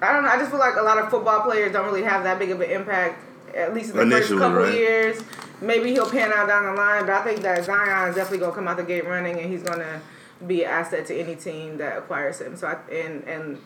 [0.01, 0.29] I don't know.
[0.29, 2.59] I just feel like a lot of football players don't really have that big of
[2.61, 3.25] an impact.
[3.55, 4.73] At least in the Initially, first couple right.
[4.73, 5.21] years.
[5.61, 8.53] Maybe he'll pan out down the line, but I think that Zion is definitely gonna
[8.53, 10.01] come out the gate running, and he's gonna
[10.47, 12.55] be an asset to any team that acquires him.
[12.55, 13.57] So I, and and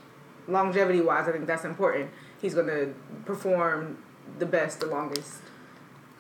[0.48, 2.10] longevity wise, I think that's important.
[2.42, 2.88] He's gonna
[3.26, 3.98] perform
[4.40, 5.40] the best, the longest.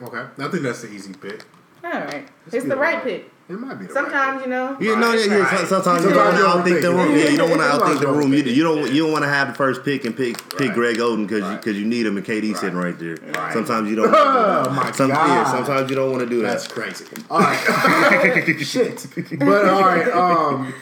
[0.01, 1.43] okay, I think that's the easy pick.
[1.83, 3.03] All right, Let's it's be the right right.
[3.03, 3.29] pick.
[3.49, 4.77] It might be the Sometimes you know.
[4.79, 5.35] yeah, no, yeah, yeah.
[5.39, 5.67] Right.
[5.67, 7.11] so- Sometimes you don't you outthink the room.
[7.13, 8.31] Yeah, you don't want to outthink the room.
[8.33, 10.73] You, you don't you don't want to have the first pick and pick pick Right.
[10.73, 11.57] Greg Oden because Right.
[11.59, 13.17] because you, need him and KD sitting right there.
[13.17, 13.51] Right.
[13.51, 14.07] Sometimes you don't.
[14.15, 15.27] Oh, my some, God.
[15.27, 16.73] Yeah, sometimes you don't want to do That's that.
[16.73, 17.05] crazy.
[17.29, 19.05] All right, shit.
[19.39, 20.73] But all right, um,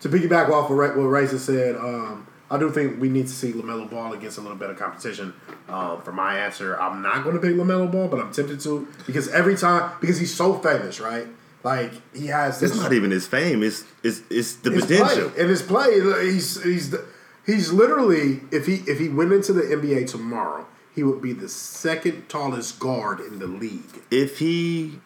[0.00, 3.52] to piggyback off of what Razor said, um, I do think we need to see
[3.52, 5.32] LaMelo Ball against a little better competition.
[5.70, 8.86] Uh, for my answer, I'm not going to pick LaMelo Ball, but I'm tempted to
[9.06, 11.26] because every time because he's so famous, right?
[11.64, 12.72] Like he has this.
[12.72, 13.62] It's not even his fame.
[13.62, 15.30] It's it's it's the his potential.
[15.30, 15.40] play.
[15.40, 15.94] And his play,
[16.30, 17.06] he's he's the,
[17.46, 21.48] he's literally if he if he went into the NBA tomorrow, he would be the
[21.48, 24.02] second tallest guard in the league.
[24.10, 25.00] If he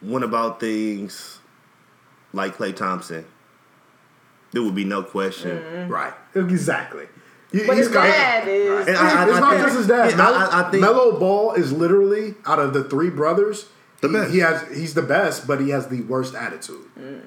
[0.00, 1.40] went about things
[2.32, 3.26] like Klay Thompson,
[4.56, 5.58] there would be no question.
[5.58, 5.92] Mm-hmm.
[5.92, 6.14] Right.
[6.34, 7.04] Exactly.
[7.52, 7.58] He-.
[7.66, 8.88] But he's his got- dad is.
[8.88, 10.10] And I- I- it's I not think- just his dad.
[10.12, 13.66] yeah, Melo, I- I think- Melo Ball is literally out of the three brothers.
[14.00, 14.30] The he- best.
[14.32, 16.86] He has he's the best, but he has the worst attitude.
[16.98, 17.20] Mm.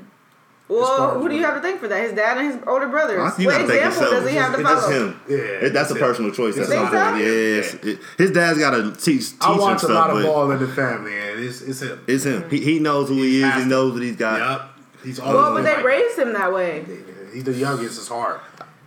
[0.71, 2.01] As far Well, as who do you have to thank for that?
[2.03, 3.19] His dad and his older brothers.
[3.19, 4.23] I think you what gotta think example yourself.
[4.23, 5.19] does he have to It's just him.
[5.27, 5.99] Yeah, It- that's that's a it.
[5.99, 6.55] personal choice.
[6.55, 7.17] That's Think not so?
[7.17, 7.73] yes.
[7.83, 10.51] It- his dad's got to teach teach I him watch a stuff, lot of ball
[10.51, 11.99] in the family, and it's it's him.
[12.07, 12.43] it's him.
[12.49, 13.53] He, he knows who he is.
[13.55, 14.39] He knows what he's got.
[14.39, 14.61] Yep.
[15.05, 16.85] He's Well, but they like- raised him that way.
[17.33, 17.97] He's the youngest.
[17.99, 18.39] It's hard.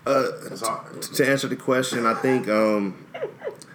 [0.06, 1.00] Uh, It's hard.
[1.02, 3.06] to answer the question, I think um,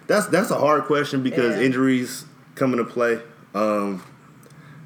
[0.06, 1.62] that's that's a hard question because Yeah.
[1.64, 3.20] injuries come into play.
[3.54, 4.02] Um,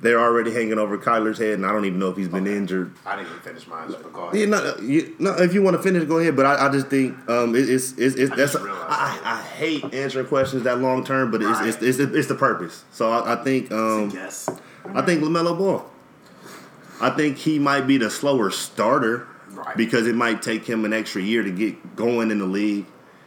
[0.00, 2.92] they're already hanging over Kyler's head, and I don't even know if he's been injured.
[3.06, 3.88] I didn't even finish mine.
[3.90, 4.48] So Yeah, ahead.
[4.50, 5.32] no, you, no.
[5.34, 6.34] If you want to finish, go ahead.
[6.36, 9.20] But I, I just think um, it, it's it's, it's I that's just realized I,
[9.24, 12.84] I hate answering questions that long term, but it's, it's, it's it's the purpose.
[12.92, 14.48] So I, I think um, Yes.
[14.94, 15.84] I think LaMelo Ball.
[17.00, 19.76] I think he might be the slower starter Right.
[19.76, 22.86] because it might take him an extra year to get going in the league.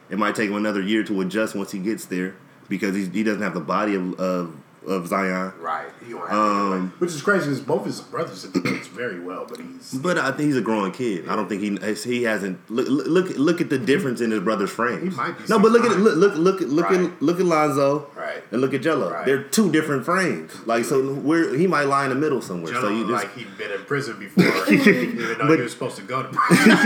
[0.09, 2.35] It might take him another year to adjust once he gets there
[2.67, 4.55] because he doesn't have the body of of,
[4.87, 5.51] of Zion.
[5.59, 5.87] Right.
[6.05, 7.01] He don't have Um, to do it.
[7.01, 10.27] Which is crazy because both his brothers have done very well, but he's But I
[10.31, 11.27] think he's a growing kid.
[11.27, 11.77] I don't think he
[12.09, 15.13] he hasn't look look look, look at the difference in his brother's frames.
[15.13, 17.01] He might be no, but look at look look look at look Right.
[17.01, 18.43] at look at Lonzo Right.
[18.51, 19.11] and look at Gelo.
[19.11, 19.25] Right.
[19.25, 20.51] They're two different frames.
[20.65, 22.73] Like so, where he might lie in the middle somewhere.
[22.73, 25.71] Gelo so you just like he'd been in prison before, even though But- he was
[25.71, 26.77] supposed to go to prison.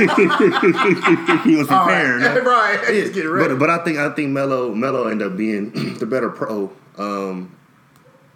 [1.43, 2.21] he was preparing.
[2.23, 2.79] right, right.
[2.87, 3.49] Yeah, He's getting ready.
[3.53, 6.71] But but I think I think Melo Melo ended up being the better pro.
[6.97, 7.51] Um,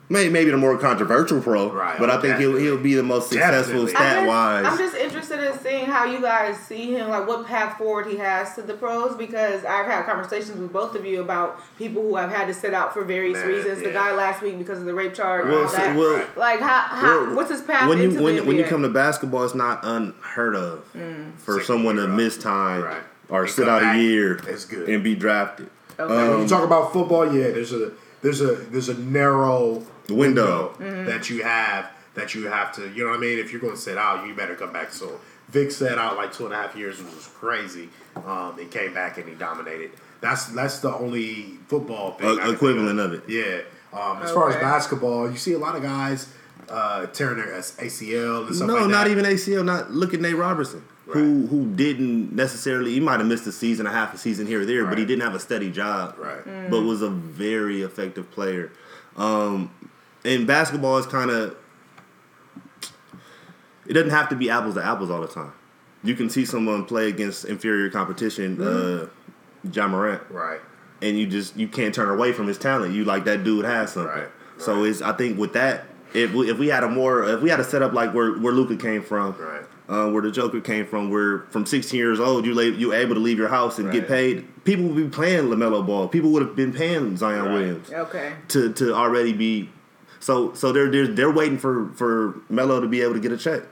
[0.09, 1.71] maybe maybe the more controversial pro.
[1.71, 3.95] Right, But I think he'll he'll be the most successful Definitely.
[3.95, 4.65] I stat guess wise.
[4.65, 8.17] I'm just interested in seeing how you guys see him, like what path forward he
[8.17, 12.15] has to the pros, because I've had conversations with both of you about people who
[12.15, 13.81] have had to sit out for various Man, reasons.
[13.81, 15.47] The guy last week because of the rape charge.
[15.47, 18.43] Well, so- well- like how, how Well, what's his path when you into when, the
[18.43, 20.83] when you come to basketball, it's not unheard of
[21.37, 23.01] for Second someone to miss time Right.
[23.29, 23.95] or And sit out back.
[23.95, 24.89] a year It's good.
[24.89, 25.69] and be drafted.
[25.99, 26.13] Okay.
[26.13, 30.13] when Um, you talk about football, yeah, there's a there's a there's a narrow The
[30.13, 30.73] window.
[30.79, 31.05] Mm-hmm.
[31.05, 33.39] that you have that you have to you know what I mean.
[33.39, 34.91] If you're going to sit out, you better come back.
[34.91, 37.89] So Vic sat out like two and a half years, which was crazy.
[38.25, 39.91] Um, he came back and he dominated.
[40.21, 43.23] That's that's the only football thing Uh, I can think equivalent of it.
[43.27, 43.61] Yeah.
[43.97, 46.27] Um, as far as basketball, you see a lot of guys
[46.69, 48.89] uh, tearing their ACL and stuff No, like that.
[48.89, 49.63] not even ACL.
[49.63, 52.91] Not look at Nate Robertson, who who didn't necessarily.
[52.93, 55.05] He might have missed a season, a half a season here or there, but he
[55.05, 56.15] didn't have a steady job.
[56.17, 56.43] Right.
[56.45, 56.69] Mm.
[56.71, 58.71] But was a very effective player.
[59.17, 59.69] Um,
[60.25, 61.55] and basketball is kind of.
[63.85, 65.51] It doesn't have to be apples to apples all the time.
[66.03, 69.07] You can see someone play against inferior competition, uh,
[69.71, 70.59] Ja Morant, Right.
[71.01, 72.93] and you just you can't turn away from his talent.
[72.93, 74.11] You like that dude has something.
[74.13, 77.41] Right, So it's I think with that, if we, if we had a more if
[77.41, 79.63] we had a setup like where where Luka came from, Right.
[79.89, 83.15] uh, where the Joker came from, where from 16 years old you la- you able
[83.15, 83.95] to leave your house and Right.
[83.99, 84.63] get paid.
[84.65, 86.07] People would be playing LaMelo Ball.
[86.07, 87.53] People would have been paying Zion Right.
[87.53, 88.33] Williams okay.
[88.49, 89.69] to to already be.
[90.23, 93.37] So so they're they're, they're waiting for for Melo to be able to get a
[93.37, 93.63] check.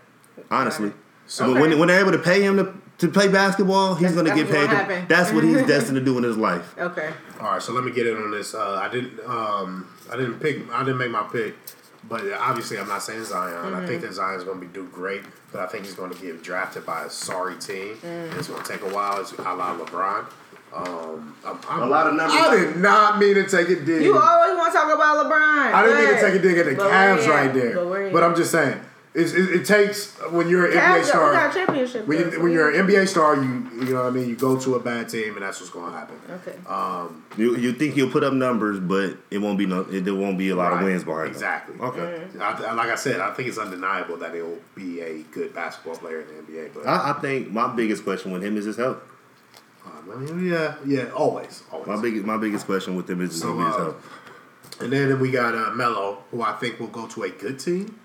[0.49, 0.91] Honestly.
[1.25, 4.15] So- but when, when they're able to pay him to, to play basketball, he's That's-
[4.15, 5.01] going to that's get paid.
[5.01, 6.77] to- that's what he's destined to do in his life.
[6.77, 7.09] Okay.
[7.39, 8.53] All right, so let me get in on this.
[8.53, 9.17] Uh, I didn't.
[9.25, 10.69] Um, I didn't pick.
[10.73, 11.55] I didn't make my pick,
[12.09, 13.73] but obviously I'm not saying Zion.
[13.73, 15.21] I think that Zion's going to be do great,
[15.53, 17.97] but I think he's going to get drafted by a sorry team.
[18.03, 19.21] And it's going to take a while.
[19.21, 20.25] It's a la LeBron.
[20.73, 24.03] Um, I'm, I'm, A lot of numbers- I did not mean to take a dig.
[24.03, 25.73] You always want to talk about LeBron.
[25.73, 27.75] I didn't mean to take a dig at the But Cavs right there.
[27.75, 28.23] But, But?
[28.23, 28.79] I'm just saying,
[29.13, 31.33] it's, it, it takes when you're an Cavs NBA got- we star.
[31.33, 32.07] got championship.
[32.07, 34.29] When, you, when you're an NBA star, you you know what I mean.
[34.29, 36.15] You go to a bad team, and that's what's going to happen.
[36.29, 36.55] Okay.
[36.67, 39.81] Um, You you think you'll put up numbers, but it won't be no.
[39.81, 41.33] It, there won't be a lot of wins behind him.
[41.33, 41.75] Exactly.
[41.81, 42.23] Okay.
[42.39, 45.97] I, I- like I said, I think it's undeniable that he'll be a good basketball
[45.97, 46.73] player in the NBA.
[46.73, 48.99] But I, I think my biggest question with him is his health.
[50.11, 51.87] I mean, yeah, yeah, always, always.
[51.87, 54.09] My biggest my biggest question with him is So, uh, health.
[54.79, 57.97] and then we got uh, Melo, who I think will go to a good team,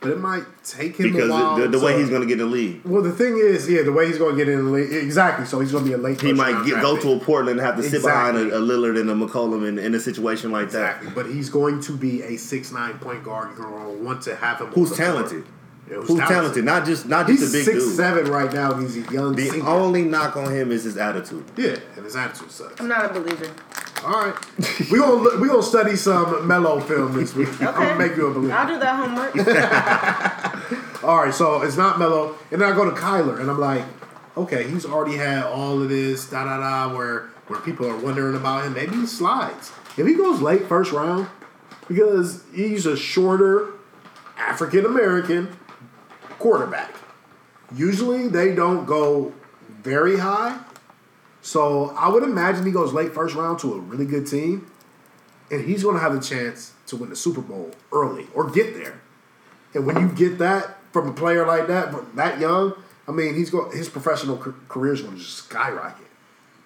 [0.00, 1.56] but it might take him a Because while.
[1.56, 3.68] the, the way to- he's going to get in the league, Well, the thing is,
[3.70, 5.46] yeah, the way he's going to get in the league, exactly.
[5.46, 6.20] So he's going to be a late.
[6.20, 8.98] he might get, go to a Portland and have to sit behind a, a Lillard
[9.00, 10.96] and a McCollum in, in a situation like that.
[10.96, 11.14] Exactly, that.
[11.14, 13.50] but he's going to be a six nine point guard.
[13.56, 14.68] You're going to want to have him.
[14.68, 15.44] Who's talented.
[15.44, 15.54] floor.
[15.88, 16.08] Talented?
[16.08, 16.64] Yeah, Who's talented?
[16.64, 17.96] Not just not just He's a big six dude.
[17.96, 18.74] seven right now.
[18.74, 19.68] He's a young The senior.
[19.68, 21.44] only knock on him is his attitude.
[21.56, 22.80] yeah, and his attitude sucks.
[22.80, 23.50] I'm not a believer.
[24.04, 24.34] All right,
[24.90, 27.48] we gonna we gonna study some Melo film this week.
[27.60, 27.78] I'm Okay.
[27.86, 28.54] gonna make you a believer.
[28.54, 29.36] I'll do that homework.
[31.04, 33.84] All right, so it's not Melo, and then I go to Kyler, and I'm like,
[34.36, 36.58] okay, he's already had all of this da da
[36.88, 38.74] da, where where people are wondering about him.
[38.74, 41.26] Maybe he slides if he goes late first round
[41.88, 43.72] because he's a shorter
[44.38, 45.56] African American
[46.42, 46.94] quarterback.
[47.74, 49.32] Usually they don't go
[49.82, 50.58] very high,
[51.40, 54.66] so I would imagine he goes late first round to a really good team,
[55.50, 58.74] and he's going to have the chance to win the Super Bowl early or get
[58.74, 59.00] there.
[59.72, 62.74] And when you get that from a player like that, that young,
[63.08, 66.06] I mean, he's going his professional ca- career is going to just skyrocket.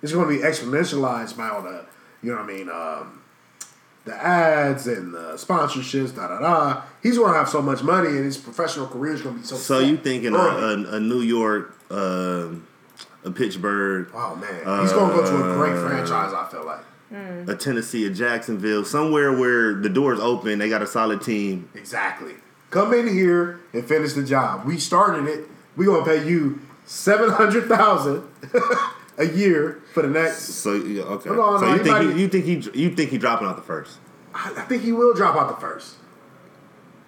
[0.02, 1.86] It's going to be exponentialized by all the,
[2.22, 3.22] you know what I mean, um,
[4.06, 6.82] the ads and the sponsorships, da da da.
[7.02, 9.46] He's going to have so much money, and his professional career is going to be
[9.46, 9.56] so.
[9.56, 12.66] So you thinking a, a, a New York, um,
[13.24, 16.32] a Pittsburgh, Oh man, he's going to go to a great Uh, franchise.
[16.32, 16.80] I feel like
[17.48, 21.68] a Tennessee, a Jacksonville, somewhere where the doors open, they got a solid team.
[21.74, 22.34] exactly.
[22.70, 24.64] Come in here and finish the job.
[24.66, 25.46] We started it.
[25.76, 28.22] We gonna pay you seven hundred thousand
[29.18, 30.42] a year for the next.
[30.42, 31.30] So yeah, okay.
[31.30, 33.56] No, no, so you he think he, you think he you think he dropping out
[33.56, 33.98] the first?
[34.34, 35.96] I, I think he will drop out the first.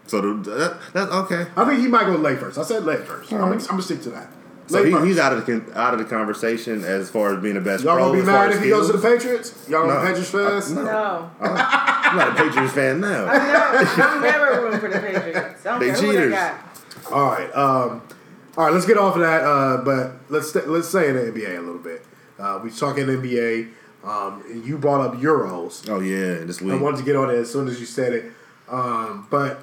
[0.07, 1.47] So the, that, that's okay.
[1.55, 2.57] I think he might go late first.
[2.59, 4.31] I said late 1st I'm, gonna, I'm gonna stick to that.
[4.67, 7.61] So he, he's out of the out of the conversation as far as being the
[7.61, 7.85] best.
[7.85, 9.03] Y'all pro, gonna be as mad if he goes to the.
[9.03, 9.67] Patriots?
[9.69, 10.07] Y'all gonna No.
[10.07, 10.73] Patriots fans?
[10.73, 10.85] No.
[10.85, 11.31] No.
[11.41, 13.27] I'm not a Patriots fan now.
[13.31, 15.65] I'm, I'm never rooting for the Patriots.
[15.67, 16.33] I don't They care who they cheaters.
[16.33, 17.13] got.
[17.13, 18.03] All right, um,
[18.59, 18.75] all right.
[18.75, 19.43] Let's get off of that.
[19.45, 22.05] Uh, but let's st- let's stay in the NBA a little bit.
[22.39, 23.71] Uh, we talking NBA.
[24.05, 25.89] Um, and you brought up Euros.
[25.89, 28.33] Oh yeah, this I wanted to get on it as soon as you said it.
[28.69, 29.63] Um, but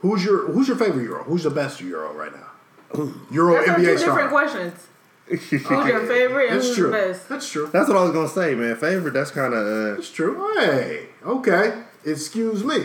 [0.00, 1.24] who's your who's your favorite Euro?
[1.24, 3.12] Who's the best Euro right now?
[3.30, 4.86] Euro That's are two NBA different questions.
[5.26, 6.86] Who's your favorite and That's who's true.
[6.88, 7.28] the best?
[7.30, 7.70] That's true.
[7.72, 8.76] That's what I was gonna say, man.
[8.76, 9.14] Favorite.
[9.14, 10.52] That's kind of uh, That's true.
[10.58, 11.82] Hey, okay.
[12.04, 12.80] Excuse me.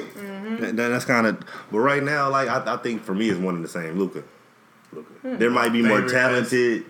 [0.61, 1.43] that, that's kind of.
[1.69, 3.99] But right now, like I, I think for me, it's one and the same.
[3.99, 4.23] Luka.
[5.23, 6.85] There might be more Favorite, talented,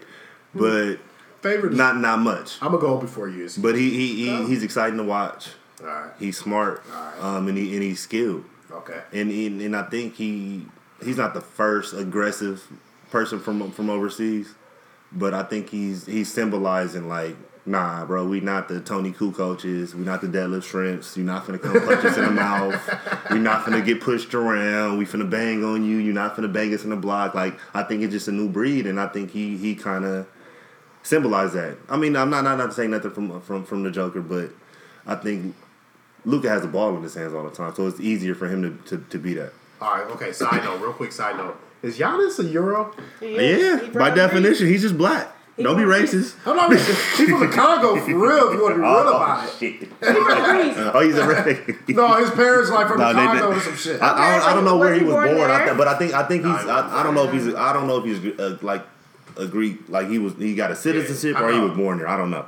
[0.55, 0.97] but
[1.41, 1.73] Favorite.
[1.73, 2.57] not not much.
[2.61, 3.49] I'm gonna go before you.
[3.57, 5.49] But he, he, he he's exciting to watch.
[5.81, 6.11] All right.
[6.19, 7.23] He's smart, Alright.
[7.23, 8.45] um, and he and he's skilled.
[8.71, 9.01] Okay.
[9.13, 10.65] and and, and I think he
[11.03, 12.65] he's not the first aggressive
[13.11, 14.53] person from from overseas,
[15.11, 17.35] but I think he's he's symbolizing like,
[17.69, 21.15] nah, bro, we not the Toni Kukočes, we not the Detlef Schrempfs.
[21.15, 22.75] You're not gonna come punch us in the mouth.
[23.29, 24.97] We're not gonna get pushed around.
[24.97, 25.97] We finna bang on you.
[25.97, 27.35] You're not finna bang us in the block.
[27.35, 30.27] Like I think it's just a new breed, and I think he he kind of
[31.03, 31.77] symbolized that.
[31.87, 34.51] I mean, I'm not not not saying nothing from from from the Joker, but
[35.05, 35.55] I think.
[36.25, 38.61] Luka has the ball in his hands all the time, so it's easier for him
[38.61, 39.53] to, to, to be that.
[39.79, 40.05] All right.
[40.11, 40.33] Okay.
[40.33, 40.81] Side note.
[40.81, 41.13] Real quick.
[41.13, 41.57] Side note.
[41.81, 42.93] Is Giannis a Euro?
[43.21, 45.33] Yeah, he by definition, he's just black.
[45.61, 46.35] Don't be racist.
[46.45, 46.71] I'm not.
[46.71, 48.47] He's from the Congo for real.
[48.49, 49.53] If you want to be real about it.
[49.59, 49.79] shit.
[49.79, 49.89] Greece.
[49.99, 50.75] He from Greece.
[50.93, 51.75] Oh, he's a red.
[51.89, 54.01] No, his parents like from No, the they Congo or some shit.
[54.01, 55.65] I, I, don't, I don't know Was where he he was born born, I there?
[55.67, 56.65] th- but I think I think he's.
[56.65, 57.53] Nah, I, I don't know if he's.
[57.53, 58.83] I don't know if he's uh, like
[59.37, 59.89] a Greek.
[59.89, 60.33] Like he was.
[60.35, 62.07] He got a citizenship I or he was born there.
[62.07, 62.45] I don't know.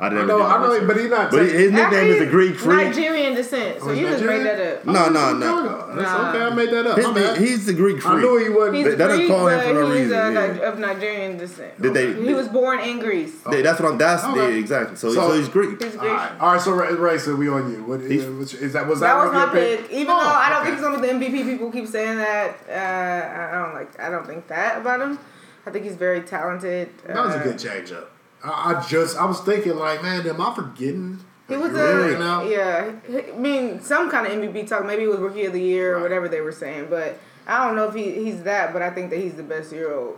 [0.00, 0.26] I I didn't.
[0.26, 0.42] know.
[0.42, 0.86] I know.
[0.88, 1.30] But he's not.
[1.30, 2.88] But his nickname is a Greek freak.
[2.88, 4.84] Nigerian descent, so Oh, he's you just made that up.
[4.86, 5.94] No, no, He's no.
[5.94, 6.30] That's Nah.
[6.30, 6.42] okay.
[6.42, 6.96] I made that up.
[6.96, 8.06] His My he's the Greek freak.
[8.06, 8.24] I freak.
[8.24, 8.74] knew he wasn't.
[8.76, 10.68] He's They- they don't Greek, call him for no he's reason, yeah.
[10.68, 11.80] Of Nigerian descent.
[11.80, 12.12] Did they?
[12.12, 13.34] He was born in Greece.
[13.48, 13.98] they- that's what I'm.
[13.98, 14.52] That's Okay.
[14.52, 14.96] yeah, exactly.
[14.96, 15.80] So, So- so he's Greek.
[15.80, 16.10] He's Greek.
[16.40, 16.60] All right.
[16.60, 17.84] So Ray, Ray so we on you.
[17.84, 18.88] What He's- which, is that?
[18.88, 19.90] Was that, That was my pick.
[19.92, 22.56] Even Oh, though I don't think he's gonna be the MVP, people keep saying that.
[22.68, 23.90] Uh, I don't like.
[24.00, 25.18] I don't think that about him.
[25.66, 26.88] I think he's very talented.
[27.06, 28.10] That was a Uh, good change up.
[28.44, 31.18] I, I just I was thinking like, man, am I forgetting
[31.48, 32.42] He was Really a now?
[32.44, 32.92] yeah.
[33.08, 34.84] I mean, some kind of MVP talk.
[34.86, 36.86] Maybe it was Rookie of the Year or whatever they were saying.
[36.90, 38.72] But I don't know if he, he's that.
[38.72, 40.14] But I think that he's the best Euro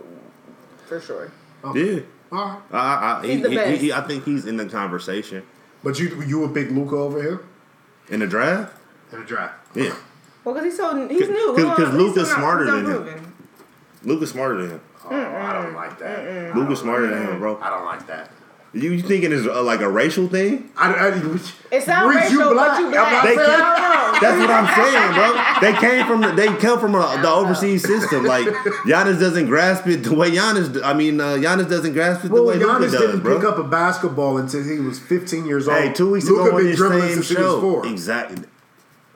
[0.87, 1.31] for sure.
[1.75, 1.99] Yeah.
[2.31, 2.59] All right.
[2.71, 3.81] I, I, I, He's he, the best.
[3.81, 5.43] he- I think he's in the conversation
[5.83, 7.39] But you you would pick Luka over him
[8.09, 8.73] in the draft.
[9.13, 9.53] in the draft.
[9.75, 9.95] Yeah,
[10.43, 11.55] Well, because he's so he's new.
[11.55, 12.91] 'Cause- 'cause He's Luka's still not- smarter he's than him.
[13.07, 13.33] unproven.
[14.03, 14.81] Luka's smarter than him.
[15.09, 16.19] Oh, I don't like that.
[16.19, 17.57] I Luka's don't smarter than him, bro.
[17.61, 18.31] I don't like that.
[18.73, 20.69] You, you thinking it's uh, like a racial thing?
[20.75, 21.07] I, I,
[21.71, 23.23] It's not Reese, racial, but you black.
[23.23, 23.47] They saying-
[24.19, 25.61] That's what I'm saying, bro.
[25.61, 28.25] They came from the, they come from a, the overseas system.
[28.25, 28.45] Like
[28.85, 30.83] Giannis doesn't grasp it the way Giannis.
[30.83, 33.37] I mean, uh, Giannis doesn't grasp it the Well, way Luka Giannis does, didn't bro.
[33.37, 35.77] pick up a basketball until he was 15 years old.
[35.77, 37.87] hey, two weeks Luka ago on been this same since he was show, four.
[37.87, 38.43] exactly.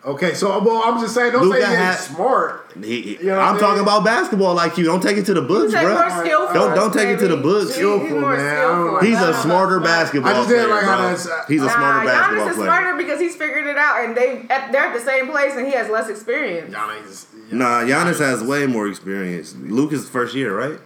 [0.03, 2.71] Okay, so well, I'm just saying, don't Luka say he's had- smart.
[2.81, 3.83] He, he- You know I'm talking mean?
[3.83, 4.83] about basketball like you.
[4.85, 5.93] Don't take it to the books, He's bro.
[5.93, 6.53] more.
[6.53, 7.41] Don't don't take it to the maybe.
[7.43, 7.65] books.
[7.67, 8.57] He's Skillful, more man.
[8.57, 8.99] I skillful.
[9.07, 11.01] He's a smarter basketball I just didn't player, like how bro.
[11.09, 12.67] that's- uh, He's a Nah, smarter basketball Giannis is player.
[12.67, 15.67] smarter because he's figured it out, and they at, they're at the same place, and
[15.67, 16.73] he has less experience.
[16.73, 19.53] Giannis, Nah, Giannis has way more experience.
[19.59, 20.79] Luka's first year, right?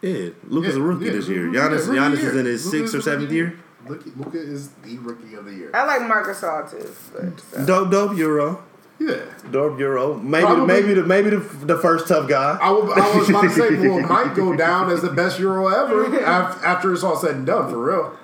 [0.00, 1.48] Yeah, Luka's a rookie this year.
[1.48, 3.58] Giannis, Giannis is in his sixth or seventh year.
[3.88, 5.70] Luka, Luka is the rookie of the year.
[5.74, 6.90] I like Marcus Gasol too.
[7.12, 7.66] But, so.
[7.66, 8.62] Dope, dope Euro,
[8.98, 9.16] Yeah.
[9.50, 10.14] dope Euro.
[10.14, 12.58] Maybe, Probably- maybe, the, maybe the, the first tough guy.
[12.60, 15.38] I, would, I was about to say, well, it might go down as the best
[15.38, 18.16] Euro ever af- after it's all said and done, for real.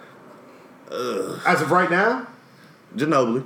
[1.47, 2.27] As of right now,
[2.97, 3.45] Ginobili,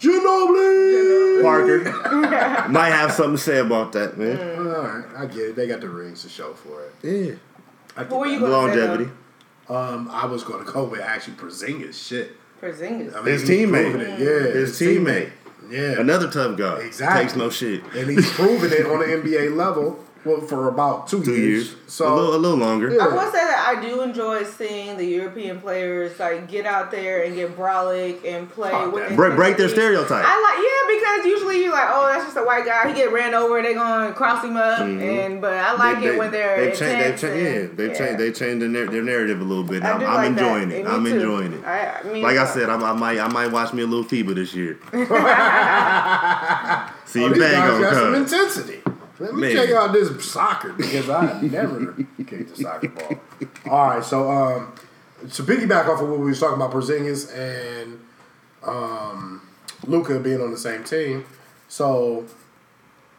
[0.00, 1.42] Ginobili.
[1.42, 4.38] Parker might have something to say about that, man.
[4.58, 5.56] All right, I get it.
[5.56, 6.92] They got the rings to show for it.
[7.02, 7.34] Yeah,
[7.96, 8.46] I get Who are you that.
[8.46, 9.10] gonna say, longevity.
[9.70, 11.94] Um, I was going to go with actually Porzingis.
[12.08, 12.36] Shit.
[12.60, 13.14] Porzingis.
[13.14, 13.92] I His teammate.
[13.92, 14.10] proven.
[14.20, 15.30] Yeah, His teammate.
[15.70, 16.78] Yeah, Another tough guy.
[16.80, 17.22] Exactly.
[17.22, 17.84] Takes no shit.
[17.94, 20.04] and he's proven it on the NBA level.
[20.24, 21.74] Well, for about two, Two years.
[21.86, 22.92] So a little, a little longer.
[22.94, 23.04] Yeah.
[23.04, 27.22] I will say that I do enjoy seeing the European players like get out there
[27.24, 29.16] and get brolic and play Fuck with.
[29.16, 29.80] Break, break their intensity.
[29.80, 30.24] stereotype.
[30.26, 33.12] I like yeah because usually you're like oh that's just a white guy he get
[33.12, 36.00] ran over they gonna cross him up and but I like Mm-hmm.
[36.02, 36.80] They- it they- when they're they've changed.
[36.80, 37.70] They've intense changed.
[37.70, 37.98] Yeah, they've yeah.
[37.98, 38.18] changed.
[38.20, 39.82] They changed their, their narrative a little bit.
[39.82, 40.78] I I'm, do I'm like enjoying that.
[40.80, 40.84] it.
[40.84, 41.14] Me I'm too.
[41.14, 41.64] enjoying it.
[41.64, 44.04] I, I mean, Like I said, I'm, I might I might watch me a little
[44.04, 44.78] FIBA this year.
[47.06, 48.79] See Oh, you these bang guys on got some intensity.
[49.20, 49.52] Let me Man.
[49.52, 53.20] check out this soccer because I never kicked a soccer ball.
[53.66, 54.74] All right, so um,
[55.32, 58.00] to piggyback off of what we was talking about, Porzingis and
[58.62, 59.46] um,
[59.86, 61.26] Luka being on the same team,
[61.68, 62.24] so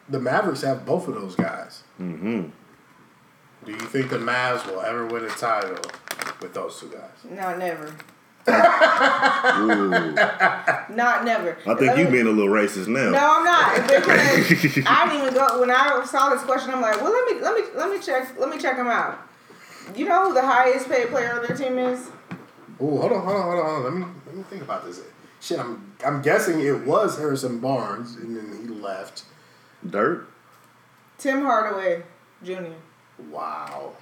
[0.09, 1.83] the Mavericks have both of those guys.
[1.99, 2.47] Mm-hmm.
[3.65, 5.77] Do you think the Mavs will ever win a title
[6.41, 7.11] with those two guys?
[7.29, 7.93] no never Ooh.
[8.47, 9.65] Not
[11.25, 13.09] never I think you being a little racist now.
[13.11, 13.91] No, I'm not.
[14.01, 16.73] Because I didn't even go when I saw this question.
[16.73, 19.19] I'm like, well, let me let me let me check let me check them out.
[19.95, 22.09] You know who the highest paid player on their team is?
[22.79, 23.83] Oh, hold on, hold on, hold on, hold on.
[23.83, 25.01] Let me let me think about this.
[25.39, 29.23] Shit, I'm I'm guessing it was Harrison Barnes, and then he left.
[29.87, 30.27] Dirt.
[31.17, 32.03] Tim Hardaway
[32.43, 32.73] Jr.
[33.29, 33.93] Wow,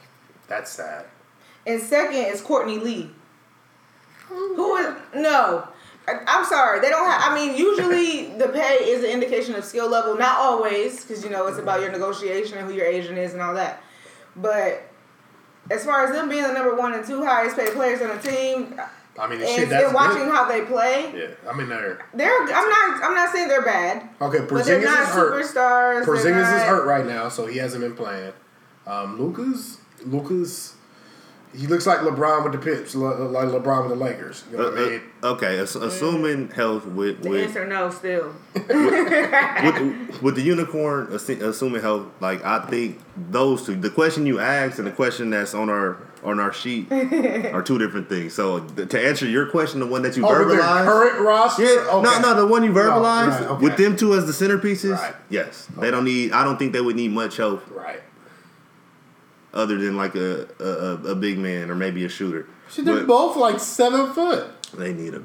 [0.48, 1.06] that's sad.
[1.68, 3.12] And second is Courtney Lee.
[4.30, 5.68] Who is no?
[6.08, 6.80] I'm sorry.
[6.80, 7.32] They don't have.
[7.32, 10.16] I mean, usually the pay is an indication of skill level.
[10.18, 13.42] Not always, because you know it's about your negotiation and who your agent is and
[13.42, 13.84] all that.
[14.36, 14.90] But
[15.70, 18.22] as far as them being the number one and two highest paid players on the
[18.22, 18.80] team,
[19.20, 20.32] I mean, and, shit, that's and watching good.
[20.32, 22.42] how they play, Yeah, I mean they're they're.
[22.42, 23.04] I'm not.
[23.04, 24.46] I'm not saying they're bad, okay.
[24.50, 25.44] but they're not is hurt.
[25.44, 26.06] superstars.
[26.06, 28.34] Porzingis is hurt right now, so he hasn't been playing.
[28.88, 30.76] Um, Lucas, Lucas,
[31.56, 34.44] he looks like LeBron with the Pips, li- like LeBron with the Lakers.
[34.52, 35.02] You know Uh, I mean?
[35.24, 37.90] uh, okay, ass- assuming health with The with, answer no.
[37.90, 42.06] Still, with with the unicorn, assu- assuming health.
[42.20, 43.76] Like I think those two.
[43.76, 47.78] The question you asked and the question that's on our on our sheet are two
[47.78, 48.34] different things.
[48.34, 50.86] So th- to answer your question, the one that you Oh, with their verbalized.
[50.86, 51.64] current roster.
[51.64, 52.04] Yeah, okay.
[52.04, 53.64] no, no, the one you verbalized right, okay.
[53.64, 54.98] with them two as the centerpieces.
[54.98, 55.16] Right.
[55.30, 56.32] Yes, they don't need.
[56.34, 58.02] I don't think they would need much help Right.
[59.54, 62.48] Other than like a a, a, big man or maybe a shooter.
[62.70, 64.48] Shit, they're But both like seven foot.
[64.78, 65.24] they need a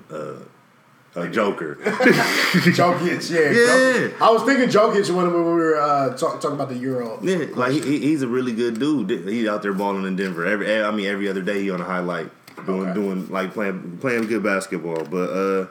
[1.17, 1.77] a, a joker.
[1.85, 3.41] Jokic, yeah.
[3.41, 4.09] Yeah.
[4.09, 4.21] Jokic.
[4.21, 7.19] I was thinking Jokic when, when we were uh, talk, talking about the Euro.
[7.23, 9.11] yeah, like he, he- he's a really good dude.
[9.29, 10.83] He's out there balling in Denver every.
[10.83, 12.31] I mean, every other day he on a highlight
[12.67, 12.95] doing Okay.
[12.95, 15.05] doing like playing playing good basketball.
[15.05, 15.67] But uh,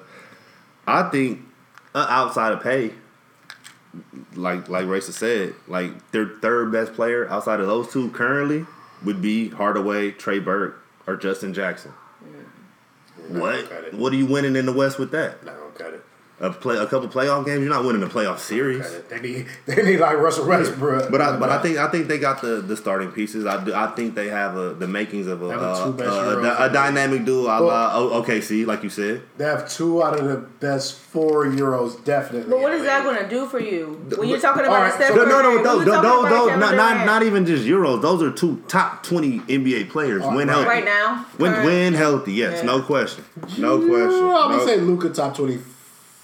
[0.87, 1.41] I think
[1.95, 2.91] uh, outside of pay,
[4.35, 8.65] like like Racer said, like their third best player outside of those two currently
[9.03, 11.93] would be Hardaway, Trey Burke, or Justin Jackson.
[13.29, 13.55] Not What?
[13.55, 13.93] gonna cut it.
[13.93, 15.43] What are you winning in the West with that?
[15.45, 16.05] Not gonna cut it.
[16.43, 17.61] A play a couple playoff games.
[17.61, 18.85] You're not winning a playoff series.
[19.09, 21.09] They need they need like Russell Westbrook.
[21.09, 23.45] But I but I think I think they got the, the starting pieces.
[23.45, 25.93] I, do, I think they have a, the makings of a, Have the uh, two
[25.93, 27.43] best uh, a, dynamic duo.
[27.43, 29.21] a Well- la O- OKC, like you said.
[29.37, 32.49] they have two out of the best four Euros definitely.
[32.51, 34.81] But what in is the that going to do for you when you're talking about
[34.81, 37.45] right, a Steph so- No, no, no, when those, those, those, not, not, not even
[37.45, 38.01] just Euros.
[38.01, 40.55] Those are two top 20 NBA players Oh, when right.
[40.55, 40.67] healthy.
[40.67, 41.25] right now.
[41.37, 42.63] When, current- when healthy, yes, Yeah.
[42.65, 43.23] no question.
[43.57, 44.25] No question.
[44.25, 45.35] I would No- say Luka top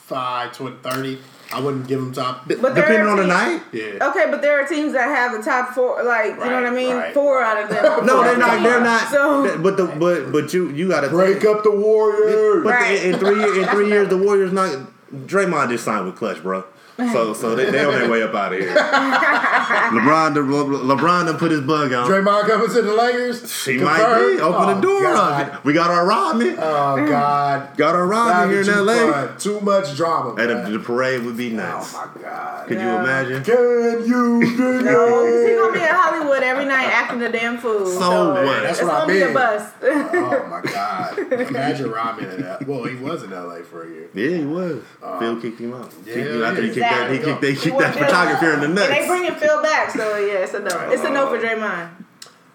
[0.10, 1.20] 25, 20, 30.
[1.52, 2.48] I wouldn't give them top.
[2.48, 3.62] But there Depending are on the night.
[3.72, 4.10] Yeah.
[4.10, 6.70] Okay, but there are teams that have the top four, like you know what I
[6.70, 7.14] mean, right.
[7.14, 8.06] four out of them.
[8.06, 8.62] No, they're not.
[8.62, 9.08] They're not.
[9.10, 12.64] So- but the but but you you got to Break up the Warriors.
[12.64, 13.04] But Right.
[13.04, 14.78] in, in three years, in three years, the Warriors not.
[15.12, 16.66] Draymond just signed with Klutch, bro.
[17.14, 18.76] So so they they on their way up out of here.
[18.76, 22.10] LeBron the, Le, LeBron done put his bug on.
[22.10, 23.52] Draymond coming to the Lakers.
[23.64, 24.40] She might be Confirmed?
[24.42, 25.50] open the Oh, door God.
[25.52, 25.66] up.
[25.66, 26.56] We got our Rodman.
[26.60, 27.76] Oh God.
[27.78, 29.12] got our Rodman here in too L.A.
[29.12, 29.38] fun.
[29.38, 30.30] Too much drama.
[30.36, 30.72] And man.
[30.72, 31.94] the, the parade would be nice.
[31.96, 32.68] Oh my God.
[32.68, 33.44] Could you imagine?
[33.44, 37.58] Can you dig No, 'cause he gonna be in Hollywood every night acting a damn
[37.58, 37.86] fool.
[37.88, 38.44] So what?
[38.64, 39.34] That's it's what gonna be a mean.
[39.34, 39.74] bust.
[39.82, 41.18] Oh my God.
[41.34, 42.68] Imagine Rodman in that.
[42.68, 44.10] Well, he was in LA for a year.
[44.14, 44.82] Yeah, he was.
[45.02, 45.92] Uh, Phil kicked him out.
[46.06, 46.74] yeah, Kicked him after he yeah.
[46.74, 47.12] kicked that.
[47.12, 48.90] He kicked, they kicked that photographer in the nuts.
[48.90, 50.90] And they bringing Phil back, so yeah, it's a no.
[50.90, 51.90] It's a no for Draymond.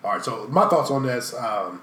[0.03, 1.35] All right, so my thoughts on this.
[1.35, 1.83] Um,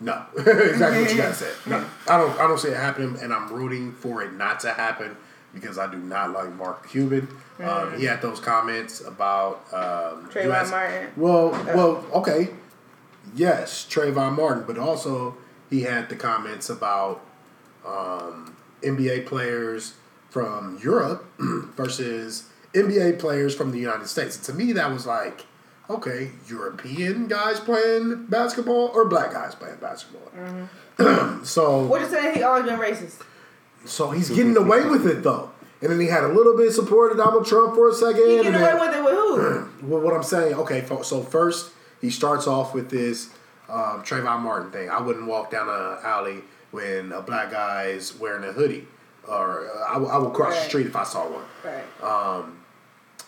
[0.00, 1.54] no, exactly what you guys said.
[1.66, 2.32] No, I don't.
[2.38, 5.16] I don't see it happening, and I'm rooting for it not to happen
[5.54, 7.28] because I do not like Mark Cuban.
[7.60, 11.12] Um, he had those comments about um, Trayvon US Martin.
[11.16, 12.50] Well, well, okay,
[13.34, 15.36] yes, Trayvon Martin, but also
[15.70, 17.24] he had the comments about
[17.86, 19.94] um, NBA players
[20.34, 24.36] from Europe versus NBA players from the United States.
[24.38, 25.46] to me, that was like,
[25.88, 30.28] okay, European guys playing basketball or black guys playing basketball.
[31.44, 32.34] so, What you saying?
[32.34, 33.22] He always been racist.
[33.84, 35.52] so he's getting away with it though.
[35.80, 38.26] And then he had a little bit of support of Donald Trump for a second.
[38.26, 39.68] He and getting then- away with it with who?
[39.86, 41.70] well, what I'm saying, okay, so first
[42.00, 43.28] he starts off with this
[43.68, 44.90] um, Trayvon Martin thing.
[44.90, 46.38] I wouldn't walk down an alley
[46.72, 48.88] when a black guy is wearing a hoodie,
[49.28, 51.44] or uh, I, I would cross the street if I saw one.
[51.64, 51.84] Right.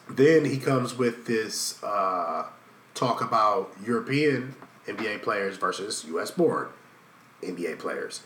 [0.08, 2.46] Then he comes with this uh,
[2.94, 4.54] talk about European
[4.86, 6.30] NBA players versus U.S.
[6.30, 6.68] born
[7.42, 8.22] NBA players.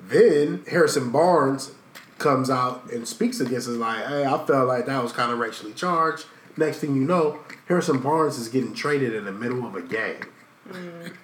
[0.00, 1.72] Then Harrison Barnes
[2.18, 5.38] comes out and speaks against it like, hey, I felt like that was kind of
[5.38, 6.26] racially charged.
[6.56, 10.20] Next thing you know, Harrison Barnes is getting traded in the middle of a game.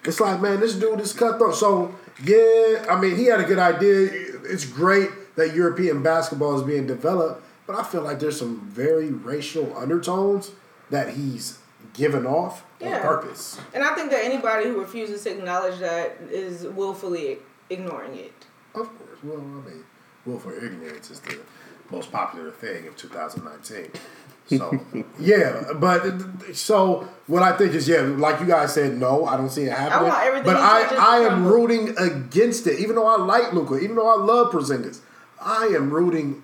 [0.03, 1.55] It's like, man, this dude is cutthroat.
[1.55, 4.09] So, yeah, I mean, he had a good idea.
[4.43, 5.09] It's great
[5.41, 10.51] that European basketball is being developed, but I feel like there's some very racial undertones
[10.89, 11.59] that he's
[11.93, 13.59] given off on purpose.
[13.73, 17.39] And I think that anybody who refuses to acknowledge that is willfully
[17.69, 18.33] ignoring it.
[18.75, 19.17] Of course.
[19.23, 19.83] Well, I mean,
[20.25, 21.39] willful ignorance is the
[21.91, 23.91] most popular thing of 2019.
[24.47, 24.79] So,
[25.19, 29.49] yeah, but so what I think is, yeah, like you guys said, no, I don't
[29.49, 30.11] see it happening.
[30.11, 34.09] everything but I, I am rooting against it, even though I like Luka, even though
[34.09, 34.99] I love Porzingis.
[35.41, 36.43] I am rooting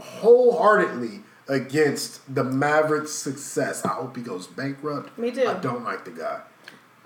[0.00, 3.84] wholeheartedly against the Mavericks' success.
[3.84, 5.16] I hope he goes bankrupt.
[5.18, 5.46] Me too.
[5.46, 6.40] I don't like the guy.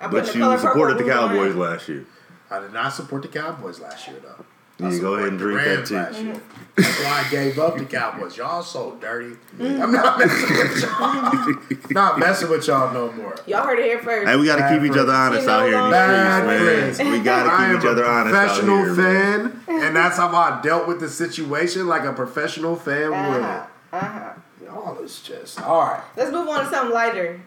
[0.00, 1.58] I But you color supported the roof on Cowboys him.
[1.58, 2.06] last year.
[2.50, 4.44] I did not support the Cowboys last year, though.
[4.78, 5.94] You I go ahead and drink that Rams tea.
[5.96, 6.34] last year.
[6.34, 6.82] Mm-hmm.
[6.82, 8.36] That's why I gave up the Cowboys.
[8.36, 9.36] Y'all so dirty.
[9.58, 11.80] I'm not messing with y'all.
[11.90, 13.34] not messing with y'all no more.
[13.48, 14.28] Y'all heard it here first.
[14.28, 17.12] Hey, we got to keep each other honest You out here in these streets, man.
[17.12, 18.64] We got to keep each other honest out here.
[18.64, 18.94] professional here.
[18.94, 19.60] man.
[19.78, 23.66] Fan, and that's how I dealt with the situation like a professional fan Uh-huh.
[23.92, 23.98] would.
[24.00, 24.32] Uh-huh.
[24.64, 26.02] Y'all is just all right.
[26.16, 27.40] Let's move on to something lighter.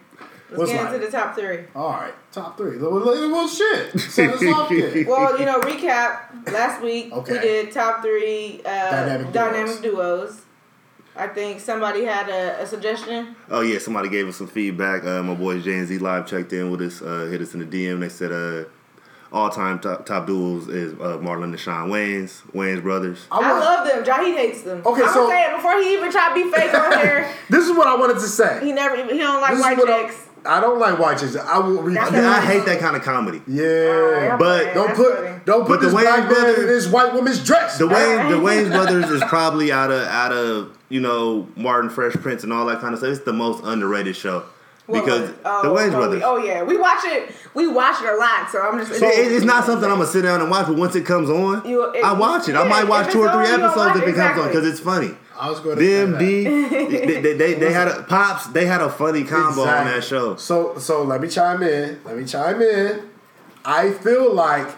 [0.50, 0.94] Let's What's get lighter?
[0.96, 1.60] into the top three.
[1.74, 2.76] All right, top three.
[2.78, 3.98] Well, well, well shit.
[4.00, 5.06] Set us off then.
[5.06, 6.50] Well, you know, recap.
[6.52, 7.32] Last week Okay.
[7.34, 10.30] we did top three uh, Dynamic dynamic, duos.
[10.30, 10.40] duos.
[11.14, 13.36] I think somebody had a, a suggestion.
[13.50, 15.04] Oh yeah, somebody gave us some feedback.
[15.04, 17.60] Uh, my boys J and Z Live checked in with us, uh, hit us in
[17.60, 18.00] the DM.
[18.00, 18.64] They said uh,
[19.32, 23.26] all time top, top duels is uh, Marlon and Sean Wayans, Wayans brothers.
[23.30, 24.04] I I love them.
[24.04, 24.82] Jaheed hates them.
[24.84, 27.76] Okay, I'm so- saying before he even tried to be fake on here, This is
[27.76, 28.60] what I wanted to say.
[28.64, 30.26] he never even he don't like This white I- chicks.
[30.44, 31.36] I don't like white chicks.
[31.36, 31.96] I will read.
[31.96, 33.40] That's I hate that kind of comedy.
[33.46, 35.40] Yeah, But don't put funny.
[35.44, 37.78] don't But put the this Wayans black man brothers- in this white woman's dress.
[37.78, 38.66] The Wayne, the Alright.
[38.66, 42.66] Wayans brothers is probably out of out of you know Martin Fresh Prince and all
[42.66, 43.10] that kind of stuff.
[43.12, 44.42] It's the most underrated show
[44.92, 45.38] What because was?
[45.44, 46.22] Oh, the Wayans oh, brothers.
[46.24, 47.34] Oh yeah, we watch it.
[47.54, 48.98] We watch it a lot, so I'm just.
[48.98, 51.30] So it- it's not something I'm gonna sit down and watch, but once it comes
[51.30, 52.54] on, You- it- I watch it.
[52.56, 54.80] I might watch two or three on, episodes if it, it comes on because it's
[54.80, 55.14] funny.
[55.38, 56.18] I was going to say Them.
[56.18, 58.46] D, they, they, they, they had a pops.
[58.48, 60.36] They had a funny combo on that show.
[60.36, 62.00] So so let me chime in.
[62.04, 63.08] Let me chime in.
[63.64, 64.68] I feel like